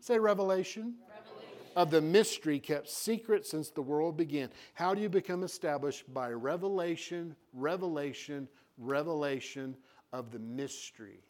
say 0.01 0.19
revelation, 0.19 0.95
revelation. 1.07 1.71
of 1.77 1.91
the 1.91 2.01
mystery 2.01 2.59
kept 2.59 2.89
secret 2.89 3.45
since 3.45 3.69
the 3.69 3.81
world 3.81 4.17
began. 4.17 4.49
How 4.73 4.93
do 4.93 5.01
you 5.01 5.09
become 5.09 5.43
established? 5.43 6.13
By 6.13 6.31
revelation, 6.31 7.37
revelation, 7.53 8.49
revelation 8.77 9.77
of 10.11 10.31
the 10.31 10.39
mystery. 10.39 11.21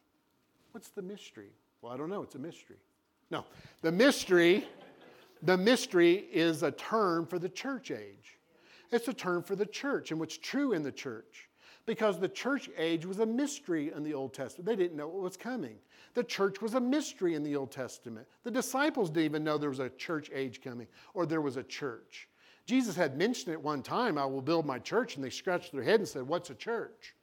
What's 0.72 0.90
the 0.90 1.04
mystery? 1.04 1.52
Well, 1.82 1.94
I 1.94 1.98
don't 1.98 2.10
know. 2.10 2.24
It's 2.24 2.36
a 2.36 2.40
mystery. 2.40 2.78
No, 3.30 3.46
the 3.82 3.92
mystery, 3.92 4.66
the 5.42 5.58
mystery 5.58 6.28
is 6.32 6.64
a 6.64 6.72
term 6.72 7.26
for 7.26 7.40
the 7.40 7.50
church 7.50 7.92
age. 7.92 8.38
It's 8.92 9.08
a 9.08 9.14
term 9.14 9.44
for 9.44 9.56
the 9.56 9.66
church 9.66 10.12
and 10.12 10.20
what's 10.20 10.38
true 10.38 10.74
in 10.74 10.84
the 10.84 10.92
church. 10.92 11.50
Because 11.86 12.20
the 12.20 12.28
church 12.28 12.70
age 12.78 13.06
was 13.06 13.20
a 13.20 13.26
mystery 13.26 13.94
in 13.96 14.04
the 14.04 14.14
Old 14.14 14.34
Testament. 14.34 14.66
They 14.66 14.76
didn't 14.76 14.98
know 14.98 15.08
what 15.08 15.24
was 15.24 15.38
coming. 15.38 15.78
The 16.16 16.24
church 16.24 16.62
was 16.62 16.74
a 16.74 16.82
mystery 16.82 17.34
in 17.34 17.44
the 17.44 17.56
Old 17.56 17.72
Testament. 17.72 18.28
The 18.44 18.52
disciples 18.52 19.10
didn't 19.10 19.26
even 19.26 19.44
know 19.44 19.58
there 19.58 19.70
was 19.70 19.80
a 19.80 19.90
church 19.90 20.30
age 20.34 20.62
coming 20.62 20.88
or 21.14 21.26
there 21.26 21.42
was 21.42 21.56
a 21.56 21.64
church. 21.64 22.28
Jesus 22.66 22.98
had 22.98 23.18
mentioned 23.18 23.54
it 23.54 23.62
one 23.62 23.82
time, 23.82 24.18
I 24.18 24.26
will 24.26 24.42
build 24.42 24.66
my 24.66 24.80
church, 24.80 25.16
and 25.16 25.24
they 25.24 25.30
scratched 25.30 25.72
their 25.72 25.84
head 25.84 26.02
and 26.02 26.10
said, 26.10 26.28
What's 26.28 26.50
a 26.50 26.56
church? 26.56 27.16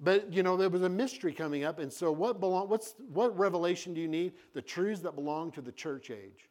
But 0.00 0.32
you 0.32 0.42
know, 0.42 0.56
there 0.56 0.68
was 0.68 0.82
a 0.82 0.88
mystery 0.88 1.32
coming 1.32 1.64
up, 1.64 1.78
and 1.78 1.92
so 1.92 2.12
what 2.12 2.40
belong 2.40 2.68
what's 2.68 2.94
what 3.12 3.36
revelation 3.38 3.94
do 3.94 4.00
you 4.00 4.08
need? 4.08 4.32
The 4.52 4.62
truths 4.62 5.00
that 5.02 5.14
belong 5.14 5.52
to 5.52 5.60
the 5.60 5.72
church 5.72 6.10
age. 6.10 6.48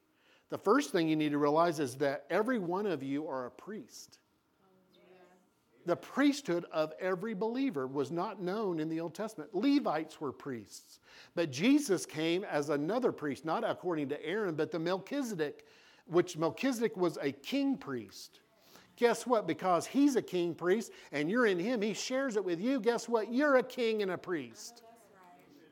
The 0.49 0.57
first 0.57 0.91
thing 0.91 1.07
you 1.07 1.15
need 1.15 1.31
to 1.31 1.37
realize 1.37 1.79
is 1.79 1.95
that 1.95 2.25
every 2.29 2.59
one 2.59 2.85
of 2.85 3.01
you 3.01 3.27
are 3.27 3.47
a 3.47 3.51
priest. 3.51 4.19
The 5.85 5.95
priesthood 5.95 6.65
of 6.71 6.93
every 6.99 7.35
believer 7.35 7.85
was 7.85 8.11
not 8.11 8.41
known 8.41 8.79
in 8.79 8.89
the 8.89 8.99
Old 8.99 9.13
Testament. 9.13 9.53
Levites 9.53 10.19
were 10.19 10.31
priests. 10.31 10.99
But 11.35 11.51
Jesus 11.51 12.05
came 12.05 12.43
as 12.43 12.69
another 12.69 13.11
priest, 13.11 13.45
not 13.45 13.63
according 13.63 14.09
to 14.09 14.25
Aaron, 14.25 14.55
but 14.55 14.71
the 14.71 14.79
Melchizedek, 14.79 15.65
which 16.07 16.37
Melchizedek 16.37 16.97
was 16.97 17.17
a 17.21 17.31
king 17.31 17.77
priest. 17.77 18.39
Guess 18.95 19.27
what? 19.27 19.45
Because 19.45 19.85
he's 19.85 20.15
a 20.15 20.21
king 20.21 20.55
priest 20.55 20.91
and 21.11 21.29
you're 21.29 21.45
in 21.45 21.59
him, 21.59 21.81
he 21.81 21.93
shares 21.93 22.35
it 22.35 22.43
with 22.43 22.59
you. 22.59 22.79
Guess 22.79 23.09
what? 23.09 23.31
You're 23.31 23.57
a 23.57 23.63
king 23.63 24.01
and 24.01 24.11
a 24.11 24.17
priest. 24.17 24.83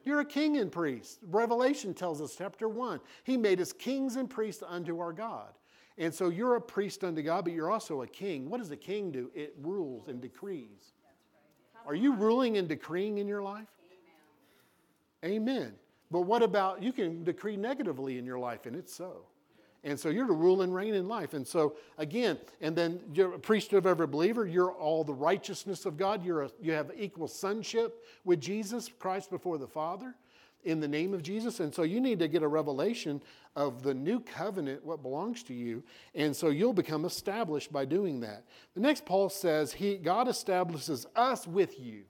You're 0.04 0.20
a 0.20 0.26
king 0.26 0.58
and 0.58 0.72
priest. 0.72 1.20
Revelation 1.30 1.94
tells 1.94 2.22
us, 2.22 2.36
chapter 2.38 2.68
1, 2.68 3.00
he 3.24 3.38
made 3.38 3.62
us 3.62 3.72
kings 3.72 4.16
and 4.18 4.30
priests 4.30 4.64
unto 4.68 5.00
our 5.00 5.14
God. 5.14 5.54
And 5.98 6.14
so 6.14 6.30
you're 6.30 6.56
a 6.56 6.62
priest 6.62 7.04
unto 7.04 7.22
God, 7.22 7.46
but 7.46 7.54
you're 7.54 7.72
also 7.72 8.02
a 8.02 8.08
king. 8.08 8.50
What 8.50 8.58
does 8.58 8.72
a 8.72 8.78
king 8.78 9.12
do? 9.12 9.32
It 9.34 9.56
rules 9.62 10.08
and 10.08 10.20
decrees. 10.22 10.94
Are 11.86 11.96
you 11.96 12.16
ruling 12.16 12.58
and 12.58 12.68
decreeing 12.68 13.18
in 13.18 13.28
your 13.28 13.42
life? 13.42 13.68
Amen. 15.24 15.36
Amen. 15.36 15.74
But 16.12 16.22
what 16.22 16.44
about 16.44 16.82
you 16.82 16.94
can 16.94 17.24
decree 17.24 17.58
negatively 17.58 18.18
in 18.18 18.26
your 18.26 18.40
life, 18.40 18.66
and 18.66 18.76
it's 18.76 18.94
so. 18.94 19.26
And 19.84 20.00
so 20.00 20.10
you're 20.10 20.28
to 20.28 20.34
rule 20.34 20.62
and 20.62 20.74
reign 20.74 20.94
in 20.94 21.08
life. 21.08 21.34
And 21.34 21.46
so, 21.46 21.76
again, 21.98 22.38
and 22.62 22.76
then 22.76 23.02
you're 23.14 23.34
a 23.34 23.40
priesthood 23.40 23.80
of 23.80 23.86
every 23.86 24.08
believer. 24.08 24.48
You're 24.48 24.72
all 24.72 25.04
the 25.04 25.14
righteousness 25.14 25.86
of 25.86 25.98
God. 25.98 26.24
You're 26.24 26.44
a, 26.44 26.52
you 26.62 26.72
have 26.72 26.92
equal 26.98 27.28
sonship 27.28 28.04
with 28.24 28.40
Jesus 28.40 28.90
Christ 28.98 29.30
before 29.30 29.58
the 29.58 29.68
Father 29.68 30.16
in 30.64 30.80
the 30.80 30.88
name 30.88 31.14
of 31.14 31.22
Jesus. 31.22 31.60
And 31.60 31.74
so 31.74 31.84
you 31.84 32.00
need 32.00 32.20
to 32.20 32.28
get 32.28 32.44
a 32.44 32.48
revelation 32.48 33.22
of 33.56 33.84
the 33.84 33.94
new 33.94 34.20
covenant, 34.20 34.86
what 34.86 35.02
belongs 35.02 35.44
to 35.44 35.54
you. 35.54 35.84
And 36.16 36.36
so 36.36 36.48
you'll 36.50 36.74
become 36.74 37.06
established 37.06 37.72
by 37.72 37.86
doing 37.86 38.22
that. 38.22 38.46
The 38.74 38.80
next, 38.80 39.06
Paul 39.06 39.30
says, 39.30 39.74
he, 39.74 39.98
God 39.98 40.28
establishes 40.28 41.06
us 41.16 41.46
with 41.46 41.80
you. 41.80 42.04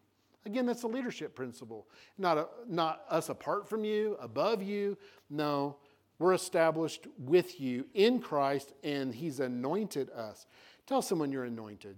Again, 0.45 0.65
that's 0.65 0.83
a 0.83 0.87
leadership 0.87 1.35
principle. 1.35 1.87
Not, 2.17 2.37
a, 2.37 2.47
not 2.67 3.05
us 3.09 3.29
apart 3.29 3.67
from 3.67 3.83
you, 3.85 4.17
above 4.19 4.61
you. 4.61 4.97
No, 5.29 5.77
we're 6.19 6.33
established 6.33 7.07
with 7.17 7.59
you 7.59 7.85
in 7.93 8.19
Christ, 8.19 8.73
and 8.83 9.13
He's 9.13 9.39
anointed 9.39 10.09
us. 10.11 10.45
Tell 10.85 11.01
someone 11.01 11.31
you're 11.31 11.45
anointed. 11.45 11.97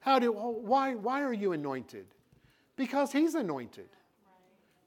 How 0.00 0.18
do, 0.18 0.32
why, 0.32 0.94
why 0.94 1.22
are 1.22 1.32
you 1.32 1.52
anointed? 1.52 2.06
Because 2.76 3.12
He's 3.12 3.34
anointed. 3.34 3.88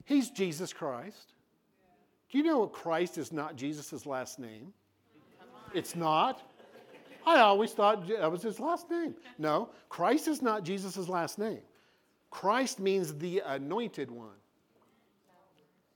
He's 0.04 0.30
Jesus 0.30 0.72
Christ. 0.72 1.34
Do 2.30 2.38
you 2.38 2.44
know 2.44 2.66
Christ 2.66 3.18
is 3.18 3.30
not 3.30 3.56
Jesus' 3.56 4.06
last 4.06 4.38
name? 4.38 4.72
It's 5.74 5.94
not. 5.94 6.42
I 7.26 7.38
always 7.40 7.72
thought 7.72 8.08
that 8.08 8.30
was 8.30 8.42
his 8.42 8.58
last 8.58 8.90
name. 8.90 9.14
No, 9.38 9.70
Christ 9.88 10.28
is 10.28 10.42
not 10.42 10.64
Jesus' 10.64 11.08
last 11.08 11.38
name. 11.38 11.60
Christ 12.30 12.80
means 12.80 13.14
the 13.14 13.42
anointed 13.46 14.10
one. 14.10 14.41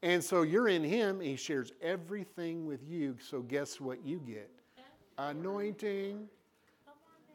And 0.07 0.23
so 0.23 0.43
you're 0.43 0.69
in 0.69 0.85
Him, 0.85 1.19
He 1.19 1.35
shares 1.35 1.73
everything 1.83 2.65
with 2.65 2.79
you. 2.89 3.17
So 3.21 3.41
guess 3.41 3.81
what 3.81 4.07
you 4.07 4.21
get? 4.21 4.49
Anointing. 5.19 6.29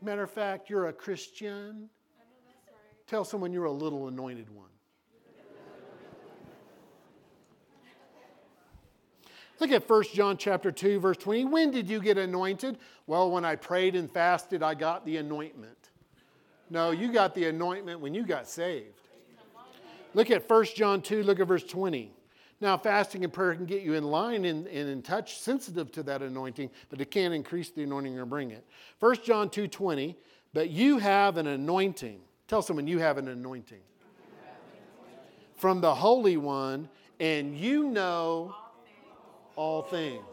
Matter 0.01 0.23
of 0.23 0.31
fact, 0.31 0.69
you're 0.69 0.88
a 0.88 0.93
Christian. 0.93 1.89
Tell 3.07 3.25
someone 3.25 3.51
you're 3.51 3.65
a 3.65 3.71
little 3.71 4.07
anointed 4.07 4.49
one. 4.49 4.69
Look 9.60 9.71
at 9.71 9.88
1 9.88 10.03
John 10.13 10.38
chapter 10.38 10.71
2 10.71 11.01
verse 11.01 11.17
20. 11.17 11.43
When 11.43 11.71
did 11.71 11.89
you 11.89 11.99
get 11.99 12.17
anointed? 12.17 12.77
Well, 13.05 13.31
when 13.31 13.43
I 13.43 13.57
prayed 13.57 13.97
and 13.97 14.10
fasted, 14.10 14.63
I 14.63 14.75
got 14.75 15.05
the 15.05 15.17
anointment. 15.17 15.89
No, 16.69 16.91
you 16.91 17.12
got 17.12 17.36
the 17.36 17.47
anointment 17.47 17.99
when 17.99 18.13
you 18.13 18.25
got 18.25 18.47
saved. 18.47 18.95
Look 20.13 20.31
at 20.31 20.49
1 20.49 20.65
John 20.73 21.01
2, 21.01 21.23
look 21.23 21.41
at 21.41 21.47
verse 21.49 21.65
20. 21.65 22.13
Now, 22.62 22.78
fasting 22.78 23.24
and 23.24 23.34
prayer 23.34 23.56
can 23.56 23.65
get 23.65 23.82
you 23.82 23.95
in 23.95 24.04
line 24.04 24.45
and, 24.45 24.67
and 24.67 24.88
in 24.88 25.02
touch, 25.02 25.39
sensitive 25.39 25.91
to 25.93 26.04
that 26.04 26.21
anointing, 26.21 26.69
but 26.89 27.02
it 27.02 27.10
can't 27.10 27.34
increase 27.34 27.71
the 27.71 27.82
anointing 27.82 28.19
or 28.19 28.26
bring 28.28 28.52
it. 28.52 28.63
1 29.00 29.15
John 29.24 29.50
2 29.50 29.67
20, 29.67 30.15
but 30.54 30.69
you 30.69 31.00
have 31.00 31.38
an 31.38 31.47
anointing. 31.47 32.21
Tell 32.47 32.62
someone 32.62 32.86
you 32.86 33.00
have 33.00 33.17
an 33.17 33.28
anointing 33.30 33.80
from 35.56 35.82
the 35.82 35.93
Holy 35.93 36.38
One, 36.38 36.88
and 37.19 37.58
you 37.58 37.84
know 37.86 38.56
all 39.56 39.82
things. 39.82 40.24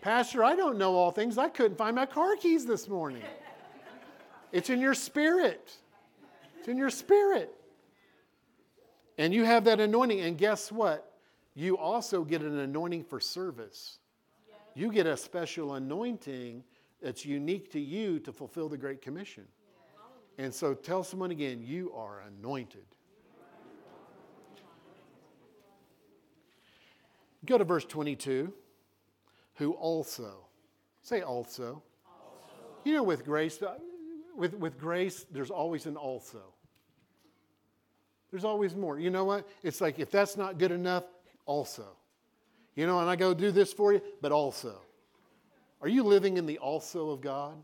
Pastor, 0.00 0.44
I 0.44 0.54
don't 0.56 0.78
know 0.78 0.94
all 0.94 1.10
things. 1.10 1.36
I 1.36 1.48
couldn't 1.48 1.76
find 1.76 1.96
my 1.96 2.06
car 2.06 2.36
keys 2.36 2.64
this 2.64 2.88
morning. 2.88 3.22
It's 4.52 4.70
in 4.70 4.80
your 4.80 4.94
spirit. 4.94 5.70
It's 6.58 6.68
in 6.68 6.78
your 6.78 6.90
spirit. 6.90 7.54
And 9.18 9.34
you 9.34 9.44
have 9.44 9.64
that 9.64 9.80
anointing. 9.80 10.20
And 10.20 10.38
guess 10.38 10.72
what? 10.72 11.07
You 11.58 11.76
also 11.76 12.22
get 12.22 12.40
an 12.40 12.56
anointing 12.60 13.02
for 13.02 13.18
service. 13.18 13.98
You 14.76 14.92
get 14.92 15.08
a 15.08 15.16
special 15.16 15.74
anointing 15.74 16.62
that's 17.02 17.24
unique 17.24 17.72
to 17.72 17.80
you 17.80 18.20
to 18.20 18.32
fulfill 18.32 18.68
the 18.68 18.76
Great 18.76 19.02
Commission. 19.02 19.42
And 20.38 20.54
so 20.54 20.72
tell 20.72 21.02
someone 21.02 21.32
again, 21.32 21.60
you 21.60 21.92
are 21.96 22.22
anointed. 22.28 22.84
Go 27.44 27.58
to 27.58 27.64
verse 27.64 27.84
22. 27.86 28.52
Who 29.54 29.72
also. 29.72 30.46
Say 31.02 31.22
also. 31.22 31.64
also. 31.64 31.82
You 32.84 32.92
know, 32.92 33.02
with 33.02 33.24
grace, 33.24 33.60
uh, 33.60 33.74
with, 34.36 34.54
with 34.54 34.78
grace, 34.78 35.26
there's 35.32 35.50
always 35.50 35.86
an 35.86 35.96
also. 35.96 36.54
There's 38.30 38.44
always 38.44 38.76
more. 38.76 39.00
You 39.00 39.10
know 39.10 39.24
what? 39.24 39.48
It's 39.64 39.80
like 39.80 39.98
if 39.98 40.12
that's 40.12 40.36
not 40.36 40.58
good 40.58 40.70
enough, 40.70 41.02
also. 41.48 41.96
You 42.76 42.86
know, 42.86 43.00
and 43.00 43.10
I 43.10 43.16
go 43.16 43.34
do 43.34 43.50
this 43.50 43.72
for 43.72 43.92
you, 43.92 44.00
but 44.20 44.30
also. 44.30 44.80
Are 45.82 45.88
you 45.88 46.04
living 46.04 46.36
in 46.36 46.46
the 46.46 46.58
also 46.58 47.10
of 47.10 47.20
God? 47.20 47.56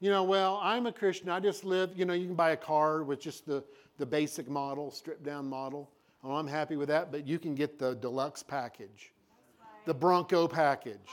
You 0.00 0.10
know, 0.10 0.24
well, 0.24 0.58
I'm 0.62 0.86
a 0.86 0.92
Christian. 0.92 1.28
I 1.28 1.40
just 1.40 1.64
live, 1.64 1.90
you 1.94 2.04
know, 2.04 2.14
you 2.14 2.26
can 2.26 2.34
buy 2.34 2.50
a 2.50 2.56
car 2.56 3.02
with 3.02 3.20
just 3.20 3.46
the, 3.46 3.64
the 3.98 4.06
basic 4.06 4.48
model, 4.48 4.90
stripped 4.90 5.24
down 5.24 5.48
model. 5.48 5.90
Oh, 6.22 6.34
I'm 6.34 6.46
happy 6.46 6.76
with 6.76 6.88
that, 6.88 7.10
but 7.10 7.26
you 7.26 7.38
can 7.38 7.54
get 7.54 7.78
the 7.78 7.94
deluxe 7.94 8.42
package, 8.42 9.12
the 9.84 9.94
Bronco 9.94 10.48
package. 10.48 11.08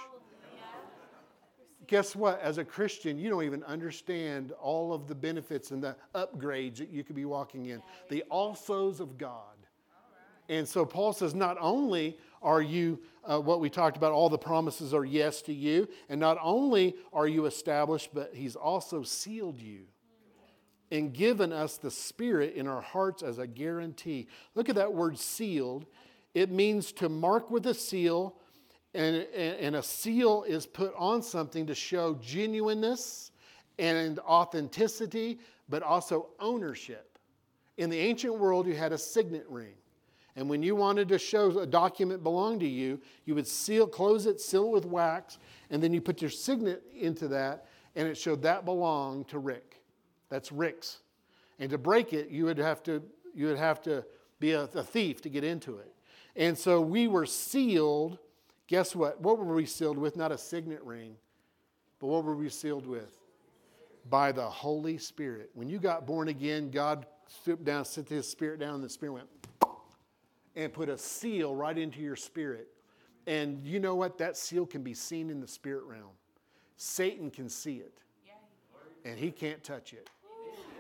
Guess 1.88 2.16
what? 2.16 2.42
As 2.42 2.58
a 2.58 2.64
Christian, 2.64 3.20
you 3.20 3.30
don't 3.30 3.44
even 3.44 3.64
understand 3.64 4.54
all 4.62 4.94
of 4.94 5.08
the 5.08 5.16
benefits 5.16 5.72
and 5.72 5.84
the 5.84 5.96
upgrades 6.16 6.78
that 6.78 6.90
you 6.90 7.04
could 7.04 7.16
be 7.16 7.26
walking 7.26 7.68
in. 7.68 7.82
The 8.10 8.24
alsos 8.32 9.00
of 9.00 9.18
God. 9.18 9.54
And 10.50 10.68
so 10.68 10.86
Paul 10.86 11.14
says, 11.14 11.34
not 11.34 11.58
only 11.60 12.18
are 12.42 12.62
you, 12.62 13.00
uh, 13.24 13.40
what 13.40 13.60
we 13.60 13.70
talked 13.70 13.98
about, 13.98 14.12
all 14.12 14.30
the 14.30 14.38
promises 14.38 14.94
are 14.94 15.06
yes 15.06 15.42
to 15.44 15.54
you, 15.54 15.88
and 16.10 16.20
not 16.20 16.38
only 16.42 16.96
are 17.14 17.28
you 17.28 17.46
established, 17.46 18.10
but 18.14 18.32
he's 18.34 18.56
also 18.56 19.04
sealed 19.04 19.60
you 19.60 19.86
and 20.92 21.12
given 21.12 21.52
us 21.52 21.78
the 21.78 21.90
Spirit 21.90 22.54
in 22.54 22.68
our 22.68 22.82
hearts 22.82 23.24
as 23.24 23.40
a 23.40 23.48
guarantee. 23.48 24.28
Look 24.54 24.70
at 24.70 24.76
that 24.76 24.94
word 24.94 25.18
sealed. 25.18 25.88
It 26.36 26.52
means 26.52 26.92
to 26.94 27.10
mark 27.10 27.50
with 27.50 27.66
a 27.66 27.74
seal, 27.74 28.36
and, 28.94 29.16
and 29.36 29.76
a 29.76 29.82
seal 29.82 30.44
is 30.48 30.68
put 30.68 30.94
on 30.96 31.24
something 31.24 31.66
to 31.66 31.74
show 31.74 32.16
genuineness 32.22 33.32
and 33.80 34.20
authenticity, 34.20 35.40
but 35.68 35.82
also 35.82 36.28
ownership. 36.40 37.18
In 37.78 37.90
the 37.90 37.98
ancient 37.98 38.38
world, 38.38 38.68
you 38.68 38.76
had 38.76 38.92
a 38.92 38.98
signet 38.98 39.46
ring. 39.50 39.74
And 40.36 40.50
when 40.50 40.64
you 40.64 40.76
wanted 40.76 41.10
to 41.10 41.20
show 41.20 41.60
a 41.60 41.66
document 41.66 42.24
belonged 42.24 42.62
to 42.62 42.68
you, 42.68 43.00
you 43.26 43.36
would 43.36 43.48
seal, 43.48 43.86
close 43.86 44.26
it, 44.26 44.42
seal 44.42 44.66
it 44.66 44.72
with 44.72 44.86
wax, 44.86 45.38
and 45.70 45.82
then 45.82 45.94
you 45.94 46.02
put 46.02 46.22
your 46.22 46.32
signet 46.32 46.84
into 46.96 47.28
that, 47.30 47.68
and 47.96 48.08
it 48.08 48.18
showed 48.18 48.42
that 48.42 48.66
belonged 48.66 49.28
to 49.28 49.40
Rick. 49.40 49.82
That's 50.30 50.52
Rick's. 50.52 51.02
And 51.60 51.70
to 51.70 51.78
break 51.78 52.14
it, 52.14 52.30
you 52.30 52.46
would 52.46 52.58
have 52.58 52.82
to, 52.84 53.04
you 53.36 53.46
would 53.46 53.60
have 53.60 53.82
to 53.84 54.04
be 54.40 54.54
a, 54.54 54.64
a 54.64 54.84
thief 54.84 55.22
to 55.22 55.30
get 55.30 55.44
into 55.44 55.78
it. 55.78 55.94
And 56.36 56.58
so 56.58 56.82
we 56.82 57.08
were 57.08 57.28
sealed. 57.28 58.18
Guess 58.66 58.96
what? 58.96 59.22
What 59.22 59.38
were 59.38 59.54
we 59.54 59.68
sealed 59.68 60.00
with? 60.00 60.18
Not 60.18 60.32
a 60.32 60.38
signet 60.38 60.84
ring, 60.84 61.16
but 62.00 62.08
what 62.08 62.24
were 62.24 62.36
we 62.36 62.50
sealed 62.50 62.88
with? 62.88 63.20
By 64.10 64.32
the 64.32 64.50
Holy 64.50 64.98
Spirit. 64.98 65.52
When 65.54 65.70
you 65.70 65.78
got 65.78 66.08
born 66.08 66.30
again, 66.30 66.72
God 66.72 67.06
stooped 67.28 67.64
down, 67.64 67.86
sent 67.86 68.10
his 68.10 68.28
spirit 68.28 68.60
down, 68.60 68.76
and 68.76 68.84
the 68.84 68.90
spirit 68.90 69.14
went 69.14 69.28
and 70.56 70.72
put 70.72 70.90
a 70.90 70.98
seal 70.98 71.56
right 71.56 71.78
into 71.78 72.00
your 72.00 72.16
spirit. 72.16 72.68
And 73.26 73.66
you 73.66 73.80
know 73.80 73.96
what? 73.96 74.18
That 74.18 74.38
seal 74.38 74.66
can 74.66 74.84
be 74.84 74.94
seen 74.94 75.30
in 75.30 75.40
the 75.40 75.48
spirit 75.48 75.84
realm. 75.86 76.12
Satan 76.76 77.32
can 77.32 77.50
see 77.50 77.78
it, 77.78 77.94
and 79.06 79.18
he 79.18 79.32
can't 79.32 79.64
touch 79.64 79.94
it. 79.94 80.10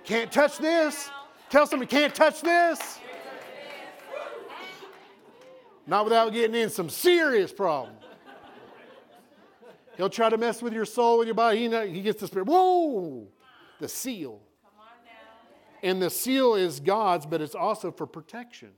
Can't 0.03 0.31
touch 0.31 0.57
this. 0.57 1.09
Tell 1.49 1.65
somebody, 1.65 1.89
can't 1.89 2.13
touch 2.13 2.41
this. 2.41 2.99
Not 5.85 6.05
without 6.05 6.33
getting 6.33 6.55
in 6.55 6.69
some 6.69 6.89
serious 6.89 7.51
problems. 7.51 7.99
He'll 9.97 10.09
try 10.09 10.29
to 10.29 10.37
mess 10.37 10.61
with 10.61 10.73
your 10.73 10.85
soul 10.85 11.19
and 11.19 11.27
your 11.27 11.35
body. 11.35 11.67
He, 11.67 11.93
he 11.93 12.01
gets 12.01 12.19
the 12.19 12.27
spirit. 12.27 12.47
Whoa! 12.47 13.27
The 13.79 13.87
seal. 13.87 14.41
And 15.83 16.01
the 16.01 16.09
seal 16.09 16.55
is 16.55 16.79
God's, 16.79 17.25
but 17.25 17.41
it's 17.41 17.55
also 17.55 17.91
for 17.91 18.07
protection. 18.07 18.71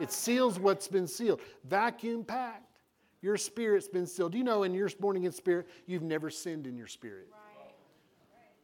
It 0.00 0.12
seals 0.12 0.58
what's 0.58 0.88
been 0.88 1.06
sealed. 1.06 1.40
Vacuum 1.64 2.24
packed. 2.24 2.78
Your 3.22 3.36
spirit's 3.36 3.88
been 3.88 4.06
sealed. 4.06 4.32
Do 4.32 4.38
you 4.38 4.44
know 4.44 4.62
in 4.62 4.72
your 4.72 4.88
born 4.98 5.16
again 5.16 5.32
spirit, 5.32 5.68
you've 5.86 6.02
never 6.02 6.30
sinned 6.30 6.66
in 6.66 6.76
your 6.76 6.86
spirit? 6.86 7.28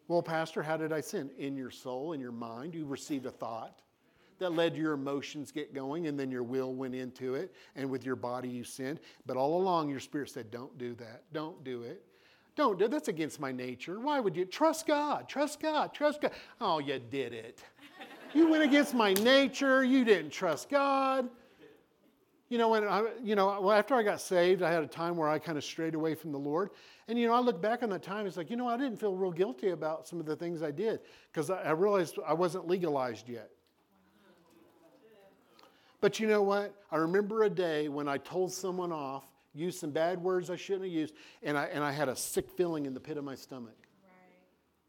Well, 0.09 0.23
Pastor, 0.23 0.63
how 0.63 0.77
did 0.77 0.93
I 0.93 1.01
sin? 1.01 1.31
In 1.37 1.57
your 1.57 1.71
soul, 1.71 2.13
in 2.13 2.21
your 2.21 2.33
mind, 2.33 2.75
you 2.75 2.87
received 2.87 3.27
a 3.27 3.31
thought 3.31 3.83
that 4.39 4.51
led 4.51 4.77
your 4.77 4.93
emotions 4.93 5.51
get 5.51 5.75
going, 5.75 6.07
and 6.07 6.19
then 6.19 6.31
your 6.31 6.43
will 6.43 6.75
went 6.75 6.95
into 6.95 7.35
it, 7.35 7.55
and 7.75 7.91
with 7.91 8.05
your 8.05 8.17
body 8.17 8.49
you 8.49 8.65
sinned. 8.65 9.01
But 9.25 9.37
all 9.37 9.61
along, 9.61 9.89
your 9.91 10.01
spirit 10.01 10.31
said, 10.31 10.51
Don't 10.51 10.77
do 10.79 10.95
that. 10.95 11.23
Don't 11.33 11.63
do 11.65 11.83
it. 11.83 12.03
Don't 12.55 12.79
do 12.79 12.87
it. 12.87 12.91
That's 12.91 13.09
against 13.09 13.41
my 13.41 13.53
nature. 13.53 13.99
Why 13.99 14.21
would 14.21 14.37
you? 14.37 14.45
Trust 14.45 14.87
God. 14.87 15.29
Trust 15.29 15.61
God. 15.61 15.93
Trust 15.93 16.21
God. 16.21 16.33
Oh, 16.61 16.79
you 16.79 16.99
did 16.99 17.33
it. 17.33 17.63
You 18.37 18.49
went 18.49 18.63
against 18.63 18.93
my 18.93 19.15
nature. 19.15 19.83
You 19.83 20.05
didn't 20.05 20.31
trust 20.31 20.69
God. 20.69 21.31
You 22.51 22.59
know, 22.59 22.69
when 22.69 22.85
I, 22.85 23.07
you 23.25 23.35
know, 23.35 23.61
well, 23.61 23.73
after 23.73 23.95
I 23.95 24.03
got 24.03 24.21
saved, 24.21 24.63
I 24.63 24.71
had 24.71 24.83
a 24.83 24.87
time 24.87 25.17
where 25.17 25.29
I 25.29 25.39
kind 25.39 25.57
of 25.57 25.65
strayed 25.65 25.95
away 25.95 26.15
from 26.15 26.33
the 26.33 26.39
Lord. 26.39 26.69
And, 27.09 27.19
you 27.19 27.27
know, 27.27 27.33
I 27.33 27.41
look 27.41 27.63
back 27.63 27.83
on 27.83 27.89
that 27.91 28.03
time, 28.03 28.27
it's 28.27 28.37
like, 28.37 28.51
you 28.51 28.57
know, 28.57 28.69
I 28.69 28.77
didn't 28.77 28.99
feel 29.01 29.15
real 29.15 29.33
guilty 29.33 29.71
about 29.71 30.07
some 30.07 30.21
of 30.21 30.27
the 30.27 30.37
things 30.37 30.63
I 30.63 30.71
did 30.71 31.01
because 31.33 31.49
I, 31.49 31.63
I 31.63 31.71
realized 31.71 32.19
I 32.27 32.35
wasn't 32.35 32.69
legalized 32.69 33.27
yet. 33.27 33.51
But 36.03 36.21
you 36.21 36.29
know 36.29 36.43
what? 36.43 36.75
I 36.93 36.97
remember 36.97 37.45
a 37.45 37.51
day 37.51 37.89
when 37.89 38.07
I 38.07 38.19
told 38.19 38.53
someone 38.53 38.93
off, 38.93 39.25
used 39.55 39.81
some 39.81 39.93
bad 39.93 40.23
words 40.23 40.51
I 40.51 40.57
shouldn't 40.57 40.85
have 40.85 40.93
used, 40.93 41.15
and 41.43 41.57
I, 41.57 41.65
and 41.65 41.83
I 41.83 41.91
had 41.91 42.11
a 42.11 42.15
sick 42.15 42.51
feeling 42.51 42.85
in 42.85 42.93
the 42.93 43.01
pit 43.01 43.17
of 43.17 43.25
my 43.25 43.35
stomach. 43.35 43.79
Right. 44.05 44.13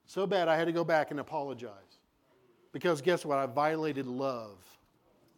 So 0.05 0.27
bad 0.27 0.49
I 0.49 0.57
had 0.57 0.65
to 0.65 0.73
go 0.73 0.83
back 0.83 1.11
and 1.11 1.19
apologize. 1.21 1.86
Because 2.71 3.01
guess 3.01 3.25
what? 3.25 3.37
I 3.37 3.45
violated 3.45 4.07
love 4.07 4.57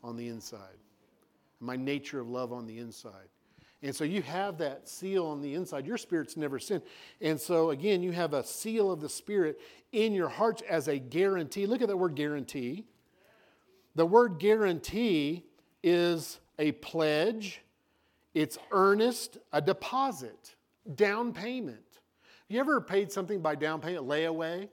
on 0.04 0.16
the 0.16 0.28
inside, 0.28 0.78
my 1.60 1.76
nature 1.76 2.20
of 2.20 2.30
love 2.30 2.52
on 2.54 2.66
the 2.66 2.80
inside. 2.80 3.30
And 3.82 3.96
so 3.96 4.04
you 4.04 4.22
have 4.24 4.58
that 4.58 4.90
seal 4.90 5.26
on 5.26 5.42
the 5.42 5.54
inside. 5.54 5.86
Your 5.86 5.98
spirit's 5.98 6.36
never 6.36 6.60
sinned. 6.60 6.84
And 7.22 7.40
so, 7.40 7.70
again, 7.70 8.04
you 8.04 8.12
have 8.12 8.34
a 8.34 8.44
seal 8.44 8.92
of 8.92 9.00
the 9.00 9.08
Spirit 9.08 9.60
in 9.94 10.14
your 10.14 10.28
hearts 10.28 10.62
as 10.70 10.90
a 10.90 11.00
guarantee. 11.00 11.66
Look 11.66 11.82
at 11.82 11.88
that 11.88 11.96
word 11.96 12.16
guarantee. 12.16 12.86
The 13.96 14.06
word 14.06 14.38
guarantee 14.38 15.46
is 15.82 16.40
a 16.58 16.74
pledge, 16.74 17.62
it's 18.34 18.58
earnest, 18.72 19.38
a 19.54 19.62
deposit, 19.62 20.56
down 20.96 21.32
payment. 21.32 21.80
You 22.50 22.60
ever 22.60 22.82
paid 22.82 23.12
something 23.12 23.42
by 23.42 23.56
down 23.56 23.80
payment, 23.80 24.08
layaway? 24.08 24.68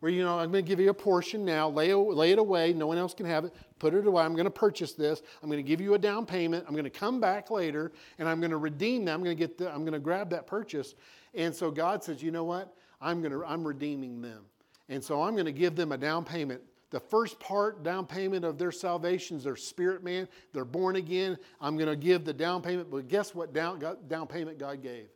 Where 0.00 0.10
you 0.10 0.24
know, 0.24 0.38
I'm 0.38 0.50
going 0.50 0.64
to 0.64 0.68
give 0.68 0.80
you 0.80 0.90
a 0.90 0.94
portion 0.94 1.44
now, 1.44 1.68
lay, 1.68 1.92
lay 1.92 2.32
it 2.32 2.38
away, 2.38 2.72
no 2.72 2.86
one 2.86 2.96
else 2.96 3.12
can 3.12 3.26
have 3.26 3.44
it, 3.44 3.54
put 3.78 3.92
it 3.92 4.06
away. 4.06 4.24
I'm 4.24 4.32
going 4.34 4.44
to 4.44 4.50
purchase 4.50 4.92
this. 4.92 5.22
I'm 5.42 5.50
going 5.50 5.62
to 5.62 5.68
give 5.68 5.80
you 5.80 5.94
a 5.94 5.98
down 5.98 6.24
payment. 6.24 6.64
I'm 6.66 6.72
going 6.72 6.84
to 6.84 6.90
come 6.90 7.20
back 7.20 7.50
later 7.50 7.92
and 8.18 8.28
I'm 8.28 8.40
going 8.40 8.50
to 8.50 8.56
redeem 8.56 9.04
that. 9.04 9.12
I'm 9.12 9.22
going 9.22 9.36
to 9.36 9.38
get 9.38 9.58
the, 9.58 9.70
I'm 9.70 9.80
going 9.80 9.92
to 9.92 9.98
grab 9.98 10.30
that 10.30 10.46
purchase. 10.46 10.94
And 11.34 11.54
so 11.54 11.70
God 11.70 12.02
says, 12.02 12.22
you 12.22 12.30
know 12.30 12.44
what? 12.44 12.74
I'm 13.00 13.20
going 13.20 13.32
to, 13.32 13.44
I'm 13.44 13.66
redeeming 13.66 14.22
them. 14.22 14.44
And 14.88 15.04
so 15.04 15.22
I'm 15.22 15.34
going 15.34 15.46
to 15.46 15.52
give 15.52 15.76
them 15.76 15.92
a 15.92 15.98
down 15.98 16.24
payment 16.24 16.62
the 16.90 17.00
first 17.00 17.38
part 17.38 17.82
down 17.82 18.04
payment 18.06 18.44
of 18.44 18.58
their 18.58 18.72
salvation 18.72 19.36
is 19.36 19.44
their 19.44 19.56
spirit 19.56 20.02
man. 20.02 20.28
They're 20.52 20.64
born 20.64 20.96
again. 20.96 21.38
I'm 21.60 21.76
going 21.76 21.88
to 21.88 21.96
give 21.96 22.24
the 22.24 22.32
down 22.32 22.62
payment. 22.62 22.90
But 22.90 23.08
guess 23.08 23.34
what 23.34 23.52
down, 23.52 23.80
down 24.08 24.26
payment 24.26 24.58
God 24.58 24.82
gave? 24.82 25.06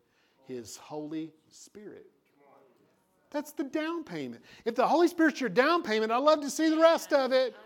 His 0.47 0.77
Holy 0.77 1.33
Spirit. 1.49 2.07
That's 3.35 3.51
the 3.51 3.65
down 3.65 4.05
payment. 4.05 4.45
If 4.65 4.77
the 4.77 4.87
Holy 4.87 5.09
Spirit's 5.09 5.41
your 5.41 5.51
down 5.51 5.83
payment, 5.83 6.13
I'd 6.13 6.19
love 6.19 6.41
to 6.43 6.49
see 6.49 6.71
the 6.71 6.79
rest 6.79 7.13
of 7.13 7.33
it. 7.33 7.57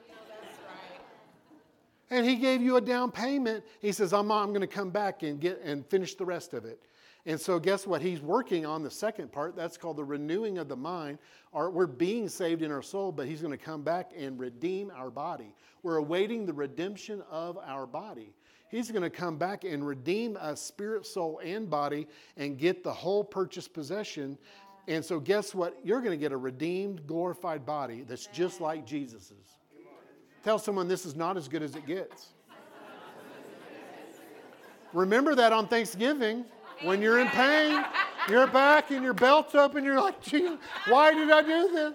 And 2.08 2.24
he 2.24 2.36
gave 2.36 2.62
you 2.62 2.76
a 2.76 2.80
down 2.80 3.10
payment. 3.10 3.62
He 3.82 3.92
says, 3.92 4.14
I'm, 4.14 4.32
I'm 4.32 4.48
going 4.48 4.62
to 4.62 4.66
come 4.66 4.88
back 4.88 5.22
and 5.24 5.38
get 5.38 5.60
and 5.62 5.84
finish 5.84 6.14
the 6.14 6.24
rest 6.24 6.54
of 6.54 6.64
it. 6.64 6.80
And 7.26 7.38
so, 7.38 7.58
guess 7.58 7.86
what? 7.86 8.00
He's 8.00 8.22
working 8.22 8.64
on 8.64 8.82
the 8.82 8.90
second 8.90 9.30
part. 9.30 9.54
That's 9.54 9.76
called 9.76 9.98
the 9.98 10.04
renewing 10.04 10.56
of 10.56 10.68
the 10.68 10.76
mind. 10.76 11.18
Our, 11.52 11.68
we're 11.68 11.86
being 11.86 12.30
saved 12.30 12.62
in 12.62 12.72
our 12.72 12.80
soul, 12.80 13.12
but 13.12 13.26
He's 13.26 13.42
going 13.42 13.50
to 13.50 13.62
come 13.62 13.82
back 13.82 14.12
and 14.16 14.40
redeem 14.40 14.90
our 14.96 15.10
body. 15.10 15.54
We're 15.82 15.98
awaiting 15.98 16.46
the 16.46 16.54
redemption 16.54 17.22
of 17.30 17.58
our 17.58 17.86
body. 17.86 18.32
He's 18.70 18.90
going 18.90 19.02
to 19.02 19.10
come 19.10 19.36
back 19.36 19.64
and 19.64 19.86
redeem 19.86 20.38
us, 20.40 20.62
spirit, 20.62 21.06
soul, 21.06 21.40
and 21.44 21.68
body, 21.68 22.06
and 22.38 22.58
get 22.58 22.82
the 22.82 22.92
whole 22.92 23.24
purchased 23.24 23.74
possession. 23.74 24.38
And 24.88 25.04
so, 25.04 25.20
guess 25.20 25.54
what? 25.54 25.78
You're 25.84 26.00
going 26.00 26.12
to 26.12 26.16
get 26.16 26.32
a 26.32 26.36
redeemed, 26.36 27.06
glorified 27.06 27.66
body 27.66 28.04
that's 28.08 28.26
just 28.26 28.58
like 28.58 28.86
Jesus's. 28.86 29.58
Tell 30.42 30.58
someone 30.58 30.88
this 30.88 31.04
is 31.04 31.14
not 31.14 31.36
as 31.36 31.46
good 31.46 31.62
as 31.62 31.76
it 31.76 31.86
gets. 31.86 32.28
Remember 34.94 35.34
that 35.34 35.52
on 35.52 35.68
Thanksgiving. 35.68 36.46
When 36.82 37.02
you're 37.02 37.20
in 37.20 37.28
pain, 37.28 37.84
you're 38.30 38.46
back 38.46 38.90
and 38.90 39.04
your 39.04 39.12
belt's 39.12 39.54
up 39.54 39.74
and 39.74 39.84
you're 39.84 40.00
like, 40.00 40.22
gee, 40.22 40.56
why 40.86 41.12
did 41.12 41.30
I 41.30 41.42
do 41.42 41.70
this? 41.70 41.94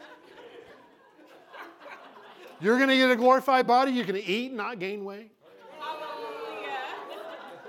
You're 2.62 2.78
going 2.78 2.90
to 2.90 2.98
get 2.98 3.10
a 3.10 3.16
glorified 3.16 3.66
body. 3.66 3.92
You're 3.92 4.06
going 4.06 4.22
to 4.22 4.28
eat 4.30 4.50
and 4.50 4.58
not 4.58 4.78
gain 4.78 5.04
weight. 5.04 5.32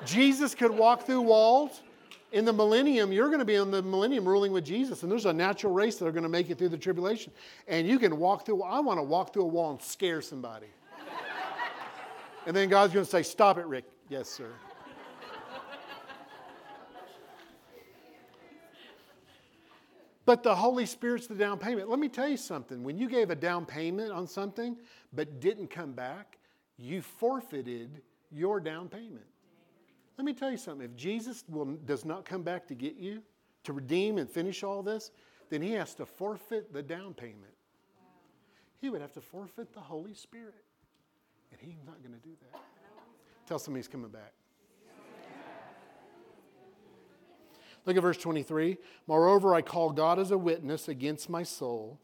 Jesus 0.04 0.54
could 0.54 0.70
walk 0.70 1.06
through 1.06 1.22
walls. 1.22 1.80
In 2.34 2.44
the 2.44 2.52
millennium, 2.52 3.12
you're 3.12 3.28
going 3.28 3.38
to 3.38 3.44
be 3.44 3.54
in 3.54 3.70
the 3.70 3.80
millennium 3.80 4.26
ruling 4.26 4.50
with 4.50 4.64
Jesus, 4.64 5.04
and 5.04 5.12
there's 5.12 5.24
a 5.24 5.32
natural 5.32 5.72
race 5.72 5.98
that 5.98 6.06
are 6.06 6.10
going 6.10 6.24
to 6.24 6.28
make 6.28 6.50
it 6.50 6.58
through 6.58 6.70
the 6.70 6.76
tribulation. 6.76 7.32
And 7.68 7.86
you 7.86 7.96
can 7.96 8.18
walk 8.18 8.44
through, 8.44 8.64
I 8.64 8.80
want 8.80 8.98
to 8.98 9.04
walk 9.04 9.32
through 9.32 9.44
a 9.44 9.46
wall 9.46 9.70
and 9.70 9.80
scare 9.80 10.20
somebody. 10.20 10.66
and 12.44 12.56
then 12.56 12.68
God's 12.68 12.92
going 12.92 13.04
to 13.04 13.10
say, 13.10 13.22
Stop 13.22 13.56
it, 13.58 13.66
Rick. 13.66 13.84
Yes, 14.08 14.28
sir. 14.28 14.50
But 20.26 20.42
the 20.42 20.56
Holy 20.56 20.86
Spirit's 20.86 21.28
the 21.28 21.36
down 21.36 21.58
payment. 21.58 21.88
Let 21.88 22.00
me 22.00 22.08
tell 22.08 22.28
you 22.28 22.36
something. 22.36 22.82
When 22.82 22.98
you 22.98 23.08
gave 23.08 23.30
a 23.30 23.36
down 23.36 23.64
payment 23.64 24.10
on 24.10 24.26
something 24.26 24.76
but 25.12 25.38
didn't 25.38 25.68
come 25.68 25.92
back, 25.92 26.38
you 26.78 27.00
forfeited 27.00 28.02
your 28.32 28.58
down 28.58 28.88
payment. 28.88 29.26
Let 30.16 30.24
me 30.24 30.32
tell 30.32 30.50
you 30.50 30.56
something. 30.56 30.84
If 30.84 30.96
Jesus 30.96 31.44
will, 31.48 31.64
does 31.84 32.04
not 32.04 32.24
come 32.24 32.42
back 32.42 32.66
to 32.68 32.74
get 32.74 32.96
you, 32.96 33.22
to 33.64 33.72
redeem 33.72 34.18
and 34.18 34.30
finish 34.30 34.62
all 34.62 34.82
this, 34.82 35.10
then 35.50 35.60
he 35.60 35.72
has 35.72 35.94
to 35.96 36.06
forfeit 36.06 36.72
the 36.72 36.82
down 36.82 37.14
payment. 37.14 37.54
He 38.80 38.90
would 38.90 39.00
have 39.00 39.12
to 39.14 39.20
forfeit 39.20 39.72
the 39.72 39.80
Holy 39.80 40.14
Spirit. 40.14 40.64
And 41.50 41.60
he's 41.60 41.82
not 41.86 42.02
going 42.02 42.14
to 42.14 42.20
do 42.20 42.34
that. 42.52 42.60
Tell 43.46 43.58
somebody 43.58 43.80
he's 43.80 43.88
coming 43.88 44.10
back. 44.10 44.32
Look 47.86 47.96
at 47.96 48.02
verse 48.02 48.16
23. 48.16 48.78
Moreover, 49.06 49.54
I 49.54 49.62
call 49.62 49.90
God 49.90 50.18
as 50.18 50.30
a 50.30 50.38
witness 50.38 50.88
against 50.88 51.28
my 51.28 51.42
soul 51.42 52.00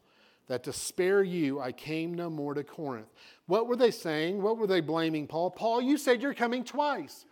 that 0.47 0.63
to 0.63 0.73
spare 0.73 1.23
you 1.23 1.59
I 1.59 1.71
came 1.71 2.13
no 2.13 2.29
more 2.29 2.53
to 2.53 2.63
Corinth. 2.63 3.07
What 3.47 3.67
were 3.67 3.75
they 3.75 3.91
saying? 3.91 4.41
What 4.41 4.57
were 4.57 4.67
they 4.67 4.81
blaming 4.81 5.27
Paul? 5.27 5.49
Paul, 5.51 5.81
you 5.81 5.97
said 5.97 6.21
you're 6.21 6.33
coming 6.33 6.63
twice. 6.63 7.25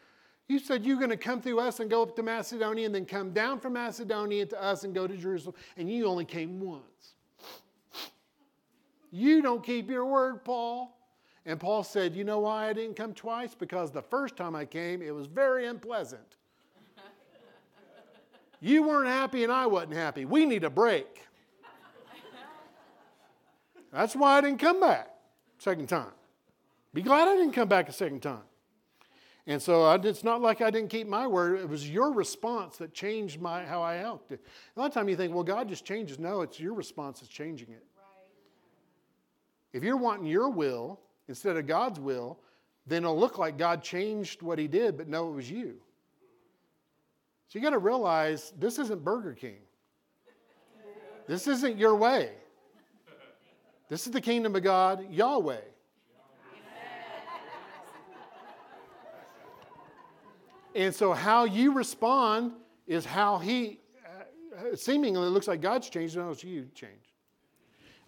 You 0.50 0.58
said 0.58 0.84
you're 0.84 0.98
going 0.98 1.12
to 1.12 1.18
come 1.18 1.42
through 1.42 1.60
us 1.60 1.80
and 1.80 1.92
go 1.92 2.02
up 2.02 2.16
to 2.16 2.24
Macedonia 2.24 2.88
and 2.88 2.94
then 2.94 3.06
come 3.06 3.30
down 3.30 3.60
from 3.60 3.74
Macedonia 3.74 4.48
to 4.48 4.62
us 4.62 4.84
and 4.84 4.96
go 4.96 5.06
to 5.06 5.16
Jerusalem, 5.16 5.56
and 5.78 5.90
you 5.90 6.08
only 6.08 6.26
came 6.26 6.60
once. 6.60 7.14
You 9.12 9.44
don't 9.44 9.64
keep 9.64 9.90
your 9.92 10.06
word, 10.06 10.44
Paul. 10.44 10.98
And 11.46 11.60
Paul 11.60 11.84
said, 11.84 12.16
You 12.16 12.24
know 12.24 12.40
why 12.40 12.68
I 12.68 12.74
didn't 12.74 12.96
come 12.96 13.14
twice? 13.14 13.54
Because 13.54 13.92
the 13.92 14.02
first 14.02 14.36
time 14.36 14.56
I 14.56 14.66
came, 14.66 15.04
it 15.04 15.14
was 15.14 15.28
very 15.28 15.68
unpleasant. 15.68 16.36
You 18.60 18.84
weren't 18.84 19.08
happy 19.08 19.44
and 19.44 19.54
I 19.54 19.68
wasn't 19.68 19.94
happy. 19.94 20.26
We 20.26 20.46
need 20.46 20.64
a 20.64 20.70
break. 20.70 21.24
That's 23.94 24.16
why 24.16 24.38
I 24.38 24.42
didn't 24.42 24.60
come 24.60 24.80
back 24.80 25.10
second 25.60 25.90
time. 25.90 26.12
Be 26.94 27.02
glad 27.02 27.28
I 27.28 27.36
didn't 27.36 27.54
come 27.54 27.68
back 27.70 27.88
a 27.88 27.94
second 27.94 28.22
time. 28.22 28.42
And 29.50 29.60
so 29.60 29.82
I, 29.82 29.96
it's 29.96 30.24
not 30.24 30.42
like 30.42 30.62
I 30.62 30.70
didn't 30.70 30.92
keep 30.92 31.08
my 31.08 31.26
word. 31.26 31.60
It 31.60 31.68
was 31.68 31.90
your 31.90 32.14
response 32.14 32.78
that 32.78 32.94
changed 32.94 33.42
my, 33.42 33.66
how 33.66 33.82
I 33.82 33.96
acted. 33.96 34.40
A 34.78 34.80
lot 34.80 34.86
of 34.86 34.94
time 34.94 35.10
you 35.10 35.16
think, 35.16 35.34
well, 35.34 35.44
God 35.44 35.68
just 35.68 35.84
changes. 35.84 36.20
No, 36.20 36.42
it's 36.42 36.60
your 36.60 36.76
response 36.76 37.20
that's 37.20 37.32
changing 37.32 37.70
it. 37.72 37.84
If 39.74 39.84
you're 39.84 39.98
wanting 39.98 40.28
your 40.28 40.52
will 40.52 41.00
instead 41.28 41.58
of 41.58 41.66
God's 41.66 42.00
will, 42.00 42.40
then 42.86 43.04
it'll 43.04 43.20
look 43.20 43.40
like 43.40 43.58
God 43.58 43.82
changed 43.82 44.44
what 44.44 44.60
he 44.60 44.68
did, 44.68 44.96
but 44.98 45.08
no, 45.08 45.30
it 45.30 45.36
was 45.36 45.50
you. 45.50 45.78
So 47.48 47.58
you 47.58 47.62
got 47.62 47.72
to 47.72 47.80
realize 47.80 48.54
this 48.60 48.78
isn't 48.78 49.04
Burger 49.04 49.34
King. 49.34 49.58
This 51.26 51.48
isn't 51.48 51.76
your 51.76 51.96
way. 51.96 52.34
This 53.90 54.06
is 54.06 54.14
the 54.14 54.22
kingdom 54.22 54.56
of 54.56 54.62
God, 54.62 55.12
Yahweh. 55.12 55.62
And 60.76 60.94
so, 60.94 61.14
how 61.14 61.46
you 61.46 61.74
respond 61.74 62.54
is 62.88 63.06
how 63.06 63.38
He 63.40 63.80
uh, 64.06 64.76
seemingly 64.76 65.28
looks 65.30 65.48
like 65.48 65.62
God's 65.62 65.90
changed, 65.90 66.16
no, 66.16 66.32
it's 66.32 66.44
you 66.44 66.68
changed. 66.74 67.10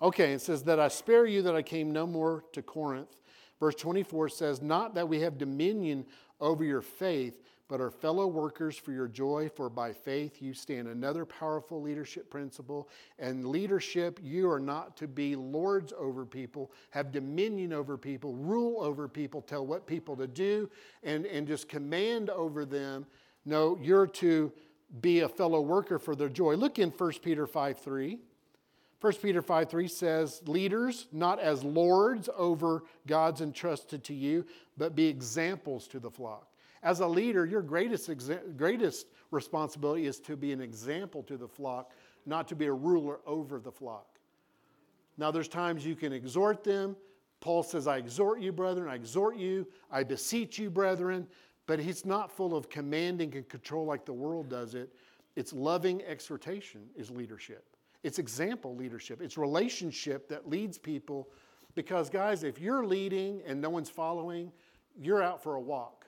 Okay, 0.01 0.33
it 0.33 0.41
says 0.41 0.63
that 0.63 0.79
I 0.79 0.87
spare 0.87 1.25
you 1.25 1.43
that 1.43 1.55
I 1.55 1.61
came 1.61 1.91
no 1.91 2.07
more 2.07 2.43
to 2.53 2.61
Corinth. 2.61 3.21
Verse 3.59 3.75
24 3.75 4.29
says, 4.29 4.61
Not 4.61 4.95
that 4.95 5.07
we 5.07 5.21
have 5.21 5.37
dominion 5.37 6.05
over 6.39 6.63
your 6.63 6.81
faith, 6.81 7.39
but 7.71 7.79
are 7.79 7.89
fellow 7.89 8.27
workers 8.27 8.75
for 8.75 8.91
your 8.91 9.07
joy, 9.07 9.49
for 9.55 9.69
by 9.69 9.93
faith 9.93 10.41
you 10.41 10.53
stand. 10.53 10.89
Another 10.89 11.23
powerful 11.25 11.81
leadership 11.81 12.29
principle. 12.29 12.89
And 13.17 13.47
leadership, 13.47 14.19
you 14.21 14.51
are 14.51 14.59
not 14.59 14.97
to 14.97 15.07
be 15.07 15.37
lords 15.37 15.93
over 15.97 16.25
people, 16.25 16.73
have 16.89 17.13
dominion 17.13 17.71
over 17.71 17.97
people, 17.97 18.35
rule 18.35 18.83
over 18.83 19.07
people, 19.07 19.41
tell 19.41 19.65
what 19.65 19.87
people 19.87 20.17
to 20.17 20.27
do, 20.27 20.69
and, 21.03 21.25
and 21.25 21.47
just 21.47 21.69
command 21.69 22.29
over 22.29 22.65
them. 22.65 23.05
No, 23.45 23.79
you're 23.81 24.05
to 24.07 24.51
be 24.99 25.21
a 25.21 25.29
fellow 25.29 25.61
worker 25.61 25.97
for 25.97 26.13
their 26.13 26.27
joy. 26.27 26.55
Look 26.55 26.77
in 26.77 26.89
1 26.89 27.11
Peter 27.23 27.47
5 27.47 27.79
3. 27.79 28.19
1 28.99 29.13
Peter 29.21 29.41
5 29.41 29.69
3 29.69 29.87
says, 29.87 30.41
Leaders, 30.45 31.07
not 31.13 31.39
as 31.39 31.63
lords 31.63 32.27
over 32.35 32.83
God's 33.07 33.39
entrusted 33.39 34.03
to 34.03 34.13
you, 34.13 34.45
but 34.75 34.93
be 34.93 35.07
examples 35.07 35.87
to 35.87 35.99
the 36.01 36.11
flock. 36.11 36.50
As 36.83 36.99
a 36.99 37.07
leader, 37.07 37.45
your 37.45 37.61
greatest, 37.61 38.09
exa- 38.09 38.57
greatest 38.57 39.07
responsibility 39.29 40.07
is 40.07 40.19
to 40.21 40.35
be 40.35 40.51
an 40.51 40.61
example 40.61 41.21
to 41.23 41.37
the 41.37 41.47
flock, 41.47 41.91
not 42.25 42.47
to 42.47 42.55
be 42.55 42.65
a 42.65 42.73
ruler 42.73 43.19
over 43.25 43.59
the 43.59 43.71
flock. 43.71 44.19
Now, 45.17 45.29
there's 45.29 45.47
times 45.47 45.85
you 45.85 45.95
can 45.95 46.11
exhort 46.11 46.63
them. 46.63 46.95
Paul 47.39 47.63
says, 47.63 47.87
I 47.87 47.97
exhort 47.97 48.39
you, 48.39 48.51
brethren, 48.51 48.89
I 48.89 48.95
exhort 48.95 49.37
you, 49.37 49.67
I 49.91 50.03
beseech 50.03 50.57
you, 50.57 50.69
brethren. 50.69 51.27
But 51.67 51.79
he's 51.79 52.05
not 52.05 52.31
full 52.31 52.55
of 52.55 52.69
commanding 52.69 53.35
and 53.35 53.47
control 53.47 53.85
like 53.85 54.05
the 54.05 54.13
world 54.13 54.49
does 54.49 54.73
it. 54.73 54.91
It's 55.35 55.53
loving 55.53 56.01
exhortation, 56.03 56.81
is 56.95 57.11
leadership. 57.11 57.63
It's 58.03 58.17
example 58.17 58.75
leadership. 58.75 59.21
It's 59.21 59.37
relationship 59.37 60.27
that 60.29 60.49
leads 60.49 60.77
people. 60.77 61.29
Because, 61.75 62.09
guys, 62.09 62.43
if 62.43 62.59
you're 62.59 62.85
leading 62.85 63.41
and 63.45 63.61
no 63.61 63.69
one's 63.69 63.89
following, 63.89 64.51
you're 64.99 65.21
out 65.21 65.41
for 65.41 65.55
a 65.55 65.61
walk 65.61 66.00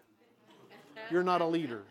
you're 1.10 1.24
not 1.24 1.42
a 1.42 1.46
leader. 1.46 1.84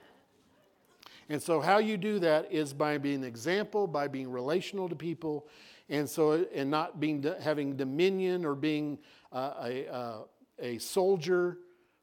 And 1.29 1.43
so, 1.43 1.61
how 1.61 1.79
you 1.79 1.97
do 1.97 2.19
that 2.19 2.53
is 2.53 2.75
by 2.75 2.99
being 2.99 3.17
an 3.17 3.25
example, 3.25 3.87
by 3.87 4.09
being 4.09 4.31
relational 4.31 4.89
to 4.89 4.97
people, 4.97 5.47
and 5.89 6.09
so 6.09 6.45
and 6.55 6.71
not 6.71 7.01
being 7.01 7.25
having 7.41 7.77
dominion 7.77 8.45
or 8.45 8.55
being 8.55 8.99
uh, 9.33 9.55
a, 9.63 9.89
uh, 9.89 10.19
a 10.59 10.79
soldier 10.79 11.59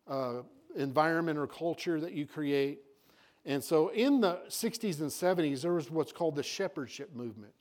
uh, 0.08 0.42
environment 0.76 1.38
or 1.38 1.48
culture 1.48 2.00
that 2.00 2.14
you 2.14 2.26
create. 2.26 2.80
And 3.46 3.64
so, 3.64 3.90
in 3.90 4.22
the 4.22 4.40
60s 4.48 5.00
and 5.00 5.10
70s, 5.10 5.62
there 5.62 5.74
was 5.74 5.90
what's 5.90 6.12
called 6.12 6.36
the 6.36 6.44
shepherdship 6.44 7.16
movement. 7.16 7.54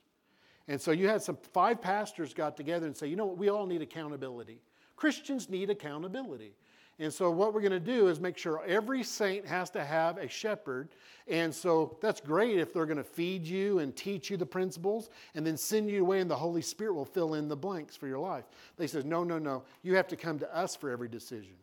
And 0.67 0.79
so, 0.79 0.91
you 0.91 1.07
had 1.07 1.21
some 1.21 1.37
five 1.53 1.81
pastors 1.81 2.33
got 2.33 2.57
together 2.57 2.85
and 2.85 2.95
say, 2.95 3.07
you 3.07 3.15
know 3.15 3.25
what, 3.25 3.37
we 3.37 3.49
all 3.49 3.65
need 3.65 3.81
accountability. 3.81 4.61
Christians 4.95 5.49
need 5.49 5.69
accountability. 5.69 6.53
And 7.01 7.13
so, 7.13 7.31
what 7.31 7.53
we're 7.53 7.61
going 7.61 7.71
to 7.71 7.79
do 7.79 8.09
is 8.09 8.19
make 8.19 8.37
sure 8.37 8.61
every 8.67 9.03
saint 9.03 9.45
has 9.45 9.69
to 9.71 9.83
have 9.83 10.17
a 10.17 10.27
shepherd. 10.27 10.89
And 11.29 11.55
so, 11.55 11.97
that's 12.01 12.19
great 12.19 12.59
if 12.59 12.73
they're 12.73 12.85
going 12.85 12.97
to 12.97 13.03
feed 13.05 13.45
you 13.45 13.79
and 13.79 13.95
teach 13.95 14.29
you 14.29 14.35
the 14.35 14.45
principles 14.45 15.09
and 15.33 15.47
then 15.47 15.55
send 15.55 15.89
you 15.89 16.01
away, 16.01 16.19
and 16.19 16.29
the 16.29 16.35
Holy 16.35 16.61
Spirit 16.61 16.93
will 16.93 17.05
fill 17.05 17.35
in 17.35 17.47
the 17.47 17.55
blanks 17.55 17.95
for 17.95 18.07
your 18.07 18.19
life. 18.19 18.43
They 18.75 18.87
says, 18.87 19.05
No, 19.05 19.23
no, 19.23 19.39
no. 19.39 19.63
You 19.81 19.95
have 19.95 20.09
to 20.09 20.17
come 20.17 20.39
to 20.39 20.55
us 20.55 20.75
for 20.75 20.89
every 20.89 21.07
decision. 21.07 21.53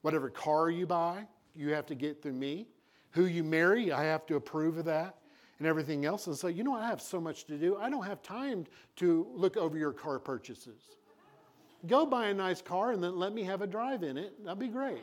Whatever 0.00 0.28
car 0.28 0.70
you 0.70 0.86
buy, 0.86 1.26
you 1.54 1.72
have 1.74 1.86
to 1.86 1.94
get 1.94 2.20
through 2.20 2.32
me. 2.32 2.66
Who 3.12 3.26
you 3.26 3.44
marry, 3.44 3.92
I 3.92 4.04
have 4.04 4.26
to 4.26 4.36
approve 4.36 4.78
of 4.78 4.86
that 4.86 5.16
and 5.58 5.68
everything 5.68 6.04
else. 6.04 6.26
And 6.26 6.36
so, 6.36 6.48
you 6.48 6.64
know, 6.64 6.74
I 6.74 6.88
have 6.88 7.00
so 7.00 7.20
much 7.20 7.44
to 7.44 7.56
do. 7.56 7.76
I 7.76 7.88
don't 7.88 8.04
have 8.04 8.22
time 8.22 8.66
to 8.96 9.28
look 9.32 9.56
over 9.56 9.78
your 9.78 9.92
car 9.92 10.18
purchases. 10.18 10.80
Go 11.86 12.06
buy 12.06 12.28
a 12.28 12.34
nice 12.34 12.62
car 12.62 12.92
and 12.92 13.02
then 13.02 13.18
let 13.18 13.32
me 13.32 13.42
have 13.44 13.62
a 13.62 13.66
drive 13.66 14.02
in 14.02 14.16
it. 14.16 14.44
That'd 14.44 14.58
be 14.58 14.68
great. 14.68 15.02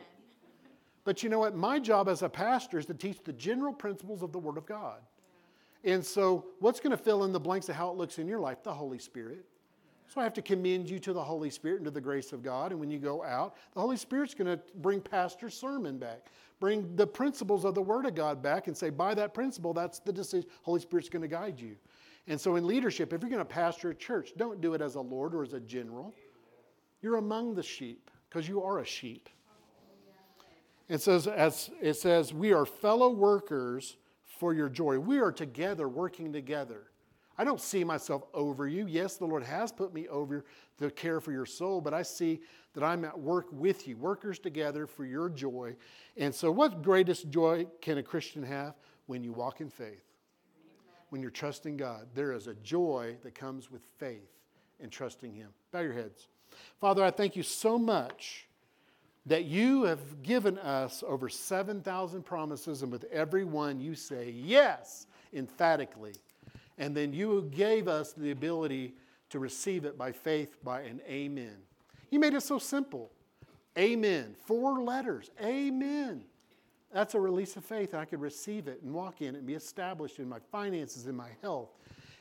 But 1.04 1.22
you 1.22 1.28
know 1.28 1.38
what? 1.38 1.54
My 1.54 1.78
job 1.78 2.08
as 2.08 2.22
a 2.22 2.28
pastor 2.28 2.78
is 2.78 2.86
to 2.86 2.94
teach 2.94 3.18
the 3.24 3.32
general 3.32 3.72
principles 3.72 4.22
of 4.22 4.32
the 4.32 4.38
Word 4.38 4.56
of 4.56 4.66
God. 4.66 5.00
And 5.82 6.04
so, 6.04 6.44
what's 6.58 6.78
going 6.78 6.90
to 6.90 7.02
fill 7.02 7.24
in 7.24 7.32
the 7.32 7.40
blanks 7.40 7.68
of 7.68 7.74
how 7.74 7.90
it 7.90 7.96
looks 7.96 8.18
in 8.18 8.28
your 8.28 8.38
life? 8.38 8.62
The 8.62 8.72
Holy 8.72 8.98
Spirit. 8.98 9.44
So, 10.08 10.20
I 10.20 10.24
have 10.24 10.34
to 10.34 10.42
commend 10.42 10.90
you 10.90 10.98
to 10.98 11.12
the 11.14 11.22
Holy 11.22 11.48
Spirit 11.48 11.76
and 11.76 11.84
to 11.86 11.90
the 11.90 12.00
grace 12.00 12.32
of 12.32 12.42
God. 12.42 12.72
And 12.72 12.80
when 12.80 12.90
you 12.90 12.98
go 12.98 13.24
out, 13.24 13.56
the 13.72 13.80
Holy 13.80 13.96
Spirit's 13.96 14.34
going 14.34 14.58
to 14.58 14.62
bring 14.76 15.00
Pastor's 15.00 15.54
sermon 15.54 15.96
back, 15.96 16.26
bring 16.58 16.94
the 16.96 17.06
principles 17.06 17.64
of 17.64 17.74
the 17.74 17.82
Word 17.82 18.04
of 18.04 18.14
God 18.14 18.42
back, 18.42 18.66
and 18.66 18.76
say, 18.76 18.90
by 18.90 19.14
that 19.14 19.32
principle, 19.32 19.72
that's 19.72 20.00
the 20.00 20.12
decision. 20.12 20.48
Holy 20.62 20.80
Spirit's 20.80 21.08
going 21.08 21.22
to 21.22 21.28
guide 21.28 21.58
you. 21.58 21.76
And 22.26 22.38
so, 22.38 22.56
in 22.56 22.66
leadership, 22.66 23.14
if 23.14 23.22
you're 23.22 23.30
going 23.30 23.38
to 23.40 23.44
pastor 23.46 23.90
a 23.90 23.94
church, 23.94 24.34
don't 24.36 24.60
do 24.60 24.74
it 24.74 24.82
as 24.82 24.96
a 24.96 25.00
Lord 25.00 25.34
or 25.34 25.42
as 25.42 25.54
a 25.54 25.60
general. 25.60 26.14
You're 27.02 27.16
among 27.16 27.54
the 27.54 27.62
sheep 27.62 28.10
because 28.28 28.48
you 28.48 28.62
are 28.62 28.78
a 28.78 28.84
sheep. 28.84 29.28
It 30.88 31.00
says, 31.00 31.26
as 31.26 31.70
it 31.80 31.94
says, 31.94 32.34
we 32.34 32.52
are 32.52 32.66
fellow 32.66 33.10
workers 33.10 33.96
for 34.24 34.52
your 34.52 34.68
joy. 34.68 34.98
We 34.98 35.20
are 35.20 35.30
together, 35.30 35.88
working 35.88 36.32
together. 36.32 36.90
I 37.38 37.44
don't 37.44 37.60
see 37.60 37.84
myself 37.84 38.24
over 38.34 38.66
you. 38.66 38.86
Yes, 38.86 39.16
the 39.16 39.24
Lord 39.24 39.44
has 39.44 39.72
put 39.72 39.94
me 39.94 40.08
over 40.08 40.44
to 40.78 40.90
care 40.90 41.20
for 41.20 41.32
your 41.32 41.46
soul, 41.46 41.80
but 41.80 41.94
I 41.94 42.02
see 42.02 42.40
that 42.74 42.82
I'm 42.82 43.04
at 43.04 43.18
work 43.18 43.46
with 43.52 43.88
you, 43.88 43.96
workers 43.96 44.38
together 44.38 44.86
for 44.86 45.04
your 45.04 45.30
joy. 45.30 45.76
And 46.16 46.34
so, 46.34 46.50
what 46.50 46.82
greatest 46.82 47.30
joy 47.30 47.66
can 47.80 47.98
a 47.98 48.02
Christian 48.02 48.42
have? 48.42 48.74
When 49.06 49.24
you 49.24 49.32
walk 49.32 49.60
in 49.60 49.70
faith, 49.70 50.04
when 51.10 51.20
you're 51.20 51.30
trusting 51.30 51.76
God. 51.76 52.06
There 52.14 52.32
is 52.32 52.46
a 52.46 52.54
joy 52.54 53.16
that 53.22 53.34
comes 53.34 53.70
with 53.70 53.82
faith 53.98 54.30
and 54.80 54.90
trusting 54.90 55.34
Him. 55.34 55.50
Bow 55.72 55.80
your 55.80 55.92
heads. 55.92 56.28
Father, 56.80 57.04
I 57.04 57.10
thank 57.10 57.36
you 57.36 57.42
so 57.42 57.78
much 57.78 58.46
that 59.26 59.44
you 59.44 59.84
have 59.84 60.22
given 60.22 60.58
us 60.58 61.04
over 61.06 61.28
7,000 61.28 62.22
promises, 62.22 62.82
and 62.82 62.90
with 62.90 63.04
every 63.12 63.44
one 63.44 63.80
you 63.80 63.94
say 63.94 64.30
yes 64.30 65.06
emphatically. 65.32 66.14
And 66.78 66.96
then 66.96 67.12
you 67.12 67.48
gave 67.54 67.86
us 67.86 68.12
the 68.12 68.30
ability 68.30 68.94
to 69.28 69.38
receive 69.38 69.84
it 69.84 69.98
by 69.98 70.12
faith, 70.12 70.56
by 70.64 70.80
an 70.80 71.00
amen. 71.08 71.56
You 72.10 72.18
made 72.18 72.34
it 72.34 72.42
so 72.42 72.58
simple. 72.58 73.10
Amen. 73.78 74.34
Four 74.46 74.80
letters. 74.80 75.30
Amen. 75.42 76.24
That's 76.92 77.14
a 77.14 77.20
release 77.20 77.56
of 77.56 77.64
faith. 77.64 77.94
I 77.94 78.04
could 78.04 78.20
receive 78.20 78.66
it 78.66 78.82
and 78.82 78.92
walk 78.92 79.20
in 79.22 79.34
it 79.34 79.38
and 79.38 79.46
be 79.46 79.54
established 79.54 80.18
in 80.18 80.28
my 80.28 80.40
finances, 80.50 81.06
in 81.06 81.14
my 81.14 81.28
health, 81.40 81.68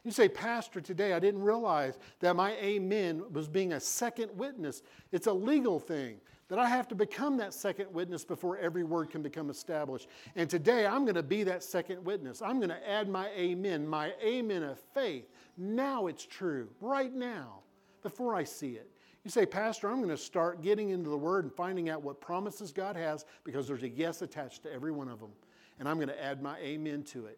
you 0.10 0.14
say, 0.14 0.28
Pastor, 0.28 0.82
today 0.82 1.14
I 1.14 1.20
didn't 1.20 1.44
realize 1.44 2.00
that 2.20 2.36
my 2.36 2.54
amen 2.54 3.22
was 3.32 3.48
being 3.48 3.74
a 3.74 3.80
second 3.80 4.36
witness. 4.36 4.82
It's 5.12 5.28
a 5.28 5.32
legal 5.34 5.80
thing 5.80 6.18
that 6.48 6.58
I 6.58 6.68
have 6.68 6.88
to 6.88 6.96
become 6.96 7.38
that 7.38 7.54
second 7.54 7.94
witness 7.94 8.26
before 8.26 8.58
every 8.58 8.84
word 8.84 9.12
can 9.12 9.22
become 9.22 9.52
established. 9.52 10.08
And 10.36 10.50
today 10.50 10.88
I'm 10.88 11.04
going 11.04 11.14
to 11.14 11.22
be 11.22 11.44
that 11.44 11.62
second 11.62 12.04
witness. 12.04 12.42
I'm 12.42 12.58
going 12.58 12.70
to 12.70 12.90
add 12.90 13.08
my 13.08 13.30
amen, 13.38 13.88
my 13.88 14.14
amen 14.24 14.64
of 14.64 14.80
faith. 14.96 15.30
Now 15.58 16.08
it's 16.08 16.26
true, 16.26 16.70
right 16.82 17.14
now, 17.14 17.60
before 18.02 18.34
I 18.34 18.46
see 18.46 18.72
it. 18.72 18.90
You 19.24 19.30
say, 19.30 19.46
Pastor, 19.46 19.92
I'm 19.92 19.98
going 19.98 20.10
to 20.10 20.18
start 20.18 20.64
getting 20.64 20.90
into 20.90 21.12
the 21.12 21.18
Word 21.18 21.44
and 21.44 21.54
finding 21.54 21.88
out 21.90 22.02
what 22.02 22.20
promises 22.20 22.72
God 22.72 22.96
has 22.96 23.26
because 23.44 23.68
there's 23.68 23.84
a 23.84 23.90
yes 23.90 24.24
attached 24.24 24.64
to 24.64 24.74
every 24.74 24.92
one 24.92 25.08
of 25.08 25.20
them. 25.20 25.30
And 25.78 25.88
I'm 25.88 25.98
going 25.98 26.08
to 26.08 26.24
add 26.24 26.42
my 26.42 26.58
amen 26.58 27.04
to 27.04 27.28
it. 27.28 27.38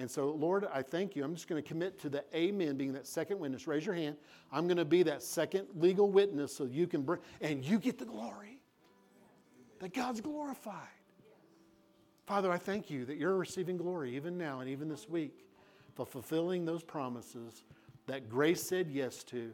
And 0.00 0.10
so, 0.10 0.30
Lord, 0.30 0.66
I 0.72 0.80
thank 0.80 1.14
you. 1.14 1.22
I'm 1.22 1.34
just 1.34 1.46
going 1.46 1.62
to 1.62 1.68
commit 1.68 2.00
to 2.00 2.08
the 2.08 2.24
amen 2.34 2.78
being 2.78 2.94
that 2.94 3.06
second 3.06 3.38
witness. 3.38 3.66
Raise 3.66 3.84
your 3.84 3.94
hand. 3.94 4.16
I'm 4.50 4.66
going 4.66 4.78
to 4.78 4.84
be 4.86 5.02
that 5.02 5.22
second 5.22 5.66
legal 5.76 6.10
witness 6.10 6.56
so 6.56 6.64
you 6.64 6.86
can 6.86 7.02
bring, 7.02 7.20
and 7.42 7.62
you 7.62 7.78
get 7.78 7.98
the 7.98 8.06
glory. 8.06 8.62
That 9.80 9.92
God's 9.92 10.22
glorified. 10.22 10.88
Father, 12.24 12.50
I 12.50 12.56
thank 12.56 12.88
you 12.88 13.04
that 13.04 13.18
you're 13.18 13.36
receiving 13.36 13.76
glory 13.76 14.16
even 14.16 14.38
now 14.38 14.60
and 14.60 14.70
even 14.70 14.88
this 14.88 15.06
week 15.06 15.44
for 15.94 16.06
fulfilling 16.06 16.64
those 16.64 16.82
promises 16.82 17.64
that 18.06 18.30
grace 18.30 18.62
said 18.62 18.88
yes 18.90 19.22
to 19.24 19.52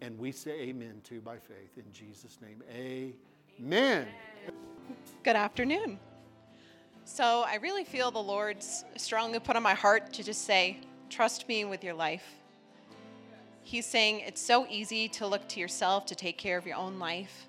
and 0.00 0.16
we 0.16 0.30
say 0.30 0.60
amen 0.60 1.00
to 1.04 1.20
by 1.20 1.38
faith. 1.38 1.76
In 1.76 1.90
Jesus' 1.92 2.38
name, 2.40 2.62
amen. 2.70 4.06
Good 5.24 5.36
afternoon. 5.36 5.98
So, 7.08 7.44
I 7.46 7.54
really 7.62 7.84
feel 7.84 8.10
the 8.10 8.18
Lord's 8.18 8.84
strongly 8.96 9.38
put 9.38 9.54
on 9.54 9.62
my 9.62 9.74
heart 9.74 10.12
to 10.14 10.24
just 10.24 10.44
say, 10.44 10.80
trust 11.08 11.46
me 11.46 11.64
with 11.64 11.84
your 11.84 11.94
life. 11.94 12.34
He's 13.62 13.86
saying 13.86 14.24
it's 14.26 14.40
so 14.40 14.66
easy 14.68 15.06
to 15.10 15.26
look 15.28 15.48
to 15.50 15.60
yourself 15.60 16.04
to 16.06 16.16
take 16.16 16.36
care 16.36 16.58
of 16.58 16.66
your 16.66 16.74
own 16.74 16.98
life, 16.98 17.46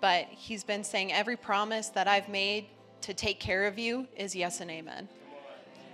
but 0.00 0.26
He's 0.30 0.64
been 0.64 0.82
saying 0.82 1.12
every 1.12 1.36
promise 1.36 1.88
that 1.90 2.08
I've 2.08 2.28
made 2.28 2.66
to 3.02 3.14
take 3.14 3.38
care 3.38 3.68
of 3.68 3.78
you 3.78 4.08
is 4.16 4.34
yes 4.34 4.60
and 4.60 4.68
amen. 4.72 5.08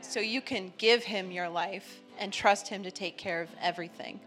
So, 0.01 0.19
you 0.19 0.41
can 0.41 0.73
give 0.79 1.05
Him 1.05 1.31
your 1.31 1.51
life 1.51 2.01
and 2.19 2.33
trust 2.33 2.67
Him 2.67 2.83
to 2.83 2.91
take 2.91 3.19
care 3.19 3.43
of 3.43 3.51
everything. 3.61 4.21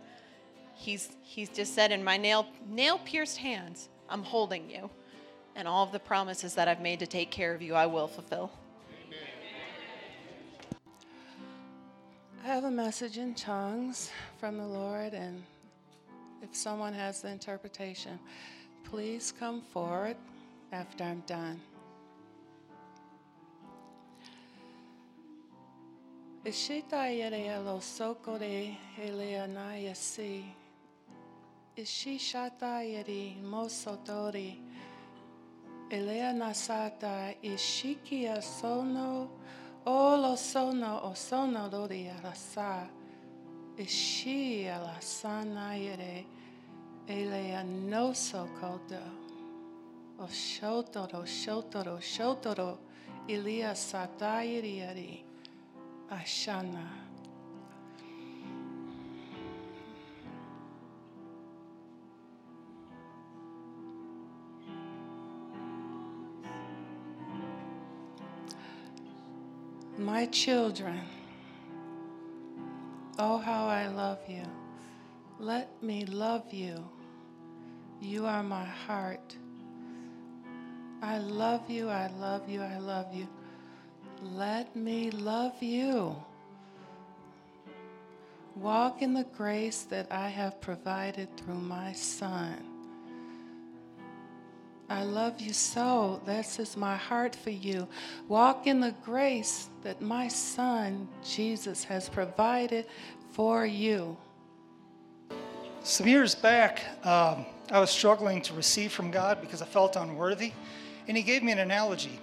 He's, 0.76 1.10
he's 1.24 1.50
just 1.50 1.74
said, 1.74 1.92
In 1.92 2.04
my 2.04 2.18
nail, 2.18 2.46
nail 2.68 3.00
pierced 3.00 3.38
hands, 3.38 3.90
I'm 4.08 4.22
holding 4.22 4.70
you. 4.70 4.92
And 5.60 5.68
all 5.68 5.84
of 5.84 5.92
the 5.92 6.00
promises 6.00 6.56
that 6.56 6.70
I've 6.70 6.80
made 6.80 7.00
to 7.00 7.06
take 7.06 7.32
care 7.32 7.54
of 7.54 7.62
you, 7.62 7.76
I 7.76 7.86
will 7.86 8.08
fulfill. 8.08 8.50
Amen. 9.06 9.20
I 12.46 12.48
have 12.48 12.64
a 12.64 12.72
message 12.72 13.18
in 13.18 13.36
tongues 13.36 14.10
from 14.38 14.58
the 14.58 14.66
Lord, 14.66 15.14
and 15.14 15.44
if 16.42 16.56
someone 16.56 16.94
has 16.94 17.22
the 17.22 17.28
interpretation, 17.28 18.18
please 18.86 19.34
come 19.38 19.60
forward 19.60 20.16
after 20.72 21.04
I'm 21.04 21.24
done. 21.28 21.60
Ishita 26.46 27.18
yere 27.18 27.60
lo 27.60 27.80
sokore 27.80 28.78
eleanaya 28.98 29.94
si. 29.94 30.56
Ishishata 31.78 32.90
yeri 32.90 33.36
mosotori. 33.44 34.69
Elea 35.90 36.34
nasata 36.34 37.34
ishikia 37.42 38.42
sono 38.42 39.30
olo 39.86 40.36
sono 40.36 41.00
o 41.04 41.14
sono 41.16 41.68
dori 41.68 42.08
arasa. 42.08 42.88
Ishi 43.76 44.68
alasana 44.68 45.74
yere 45.74 46.26
elea 47.08 47.64
no 47.64 48.14
sokodo. 48.14 49.02
O 50.20 50.28
shotoro 50.28 51.26
shotoro 51.26 52.00
shotoro 52.00 52.78
ilia 53.28 53.74
satayiri 53.74 54.78
yeri. 54.78 55.26
Ashana. 56.10 57.09
My 70.00 70.28
children, 70.28 71.02
oh, 73.18 73.38
how 73.38 73.68
I 73.68 73.88
love 73.88 74.20
you. 74.30 74.46
Let 75.40 75.84
me 75.84 76.06
love 76.06 76.54
you. 76.54 76.88
You 78.00 78.26
are 78.26 78.42
my 78.42 78.64
heart. 78.64 79.36
I 81.02 81.18
love 81.18 81.70
you, 81.70 81.90
I 81.90 82.08
love 82.18 82.48
you, 82.48 82.62
I 82.62 82.78
love 82.78 83.14
you. 83.14 83.28
Let 84.24 84.74
me 84.74 85.12
love 85.12 85.62
you. 85.62 86.16
Walk 88.56 89.02
in 89.02 89.14
the 89.14 89.26
grace 89.36 89.82
that 89.90 90.10
I 90.14 90.30
have 90.30 90.62
provided 90.62 91.36
through 91.36 91.60
my 91.60 91.92
Son. 91.92 92.56
I 94.90 95.04
love 95.04 95.40
you 95.40 95.54
so. 95.54 96.20
This 96.26 96.58
is 96.58 96.76
my 96.76 96.96
heart 96.96 97.36
for 97.36 97.52
you. 97.52 97.88
Walk 98.28 98.66
in 98.66 98.80
the 98.80 98.96
grace 99.04 99.70
that 99.84 100.02
my 100.02 100.28
Son, 100.28 101.08
Jesus, 101.24 101.84
has 101.84 102.10
provided 102.10 102.88
for 103.32 103.68
you. 103.68 104.18
Some 105.84 106.08
years 106.08 106.34
back, 106.34 106.84
um, 107.06 107.46
I 107.70 107.80
was 107.80 107.92
struggling 107.92 108.42
to 108.42 108.54
receive 108.56 108.92
from 108.92 109.12
God 109.12 109.42
because 109.42 109.62
I 109.62 109.66
felt 109.66 109.96
unworthy. 109.96 110.54
And 111.08 111.16
He 111.16 111.22
gave 111.22 111.44
me 111.44 111.52
an 111.52 111.60
analogy. 111.60 112.20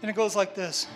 And 0.00 0.10
it 0.10 0.14
goes 0.14 0.36
like 0.36 0.54
this 0.54 0.86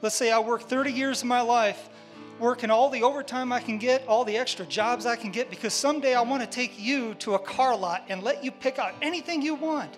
Let's 0.00 0.14
say 0.14 0.32
I 0.32 0.38
work 0.38 0.62
30 0.62 0.90
years 0.90 1.20
of 1.20 1.28
my 1.28 1.42
life 1.42 1.90
working 2.38 2.70
all 2.70 2.90
the 2.90 3.02
overtime 3.02 3.52
I 3.52 3.60
can 3.60 3.78
get, 3.78 4.06
all 4.06 4.24
the 4.24 4.36
extra 4.36 4.66
jobs 4.66 5.06
I 5.06 5.16
can 5.16 5.30
get, 5.30 5.50
because 5.50 5.72
someday 5.72 6.14
I 6.14 6.22
want 6.22 6.42
to 6.42 6.48
take 6.48 6.78
you 6.78 7.14
to 7.14 7.34
a 7.34 7.38
car 7.38 7.76
lot 7.76 8.04
and 8.08 8.22
let 8.22 8.44
you 8.44 8.50
pick 8.50 8.78
out 8.78 8.94
anything 9.02 9.42
you 9.42 9.54
want. 9.54 9.96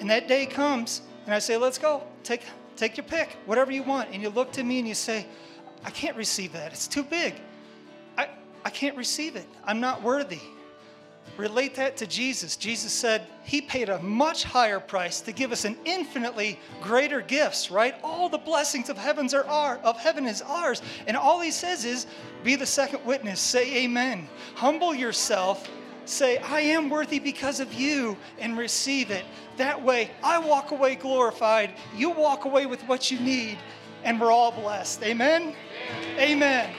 And 0.00 0.08
that 0.10 0.28
day 0.28 0.46
comes, 0.46 1.02
and 1.26 1.34
I 1.34 1.38
say, 1.38 1.56
Let's 1.56 1.78
go. 1.78 2.02
Take, 2.22 2.42
take 2.76 2.96
your 2.96 3.04
pick, 3.04 3.36
whatever 3.46 3.72
you 3.72 3.82
want. 3.82 4.10
And 4.12 4.22
you 4.22 4.28
look 4.28 4.52
to 4.52 4.62
me 4.62 4.78
and 4.78 4.86
you 4.86 4.94
say, 4.94 5.26
I 5.84 5.90
can't 5.90 6.16
receive 6.16 6.52
that. 6.52 6.72
It's 6.72 6.88
too 6.88 7.02
big. 7.02 7.34
I, 8.16 8.28
I 8.64 8.70
can't 8.70 8.96
receive 8.96 9.36
it. 9.36 9.46
I'm 9.64 9.80
not 9.80 10.02
worthy. 10.02 10.40
Relate 11.36 11.76
that 11.76 11.96
to 11.98 12.06
Jesus. 12.06 12.56
Jesus 12.56 12.92
said 12.92 13.22
he 13.44 13.60
paid 13.60 13.88
a 13.88 14.00
much 14.02 14.42
higher 14.42 14.80
price 14.80 15.20
to 15.20 15.32
give 15.32 15.52
us 15.52 15.64
an 15.64 15.76
infinitely 15.84 16.58
greater 16.82 17.20
gifts, 17.20 17.70
right? 17.70 17.94
All 18.02 18.28
the 18.28 18.38
blessings 18.38 18.88
of 18.88 18.98
heavens 18.98 19.34
are 19.34 19.46
our, 19.46 19.76
of 19.78 19.96
heaven 19.98 20.26
is 20.26 20.42
ours. 20.42 20.82
And 21.06 21.16
all 21.16 21.40
he 21.40 21.52
says 21.52 21.84
is 21.84 22.06
be 22.42 22.56
the 22.56 22.66
second 22.66 23.04
witness, 23.04 23.40
say 23.40 23.84
amen. 23.84 24.28
Humble 24.54 24.94
yourself, 24.94 25.70
say 26.06 26.38
I 26.38 26.60
am 26.60 26.90
worthy 26.90 27.20
because 27.20 27.60
of 27.60 27.72
you 27.72 28.16
and 28.38 28.58
receive 28.58 29.10
it. 29.10 29.24
That 29.58 29.80
way 29.80 30.10
I 30.22 30.38
walk 30.38 30.72
away 30.72 30.96
glorified, 30.96 31.72
you 31.96 32.10
walk 32.10 32.46
away 32.46 32.66
with 32.66 32.82
what 32.82 33.10
you 33.10 33.20
need, 33.20 33.58
and 34.02 34.20
we're 34.20 34.32
all 34.32 34.52
blessed. 34.52 35.02
Amen. 35.02 35.54
Amen. 36.16 36.18
amen. 36.18 36.74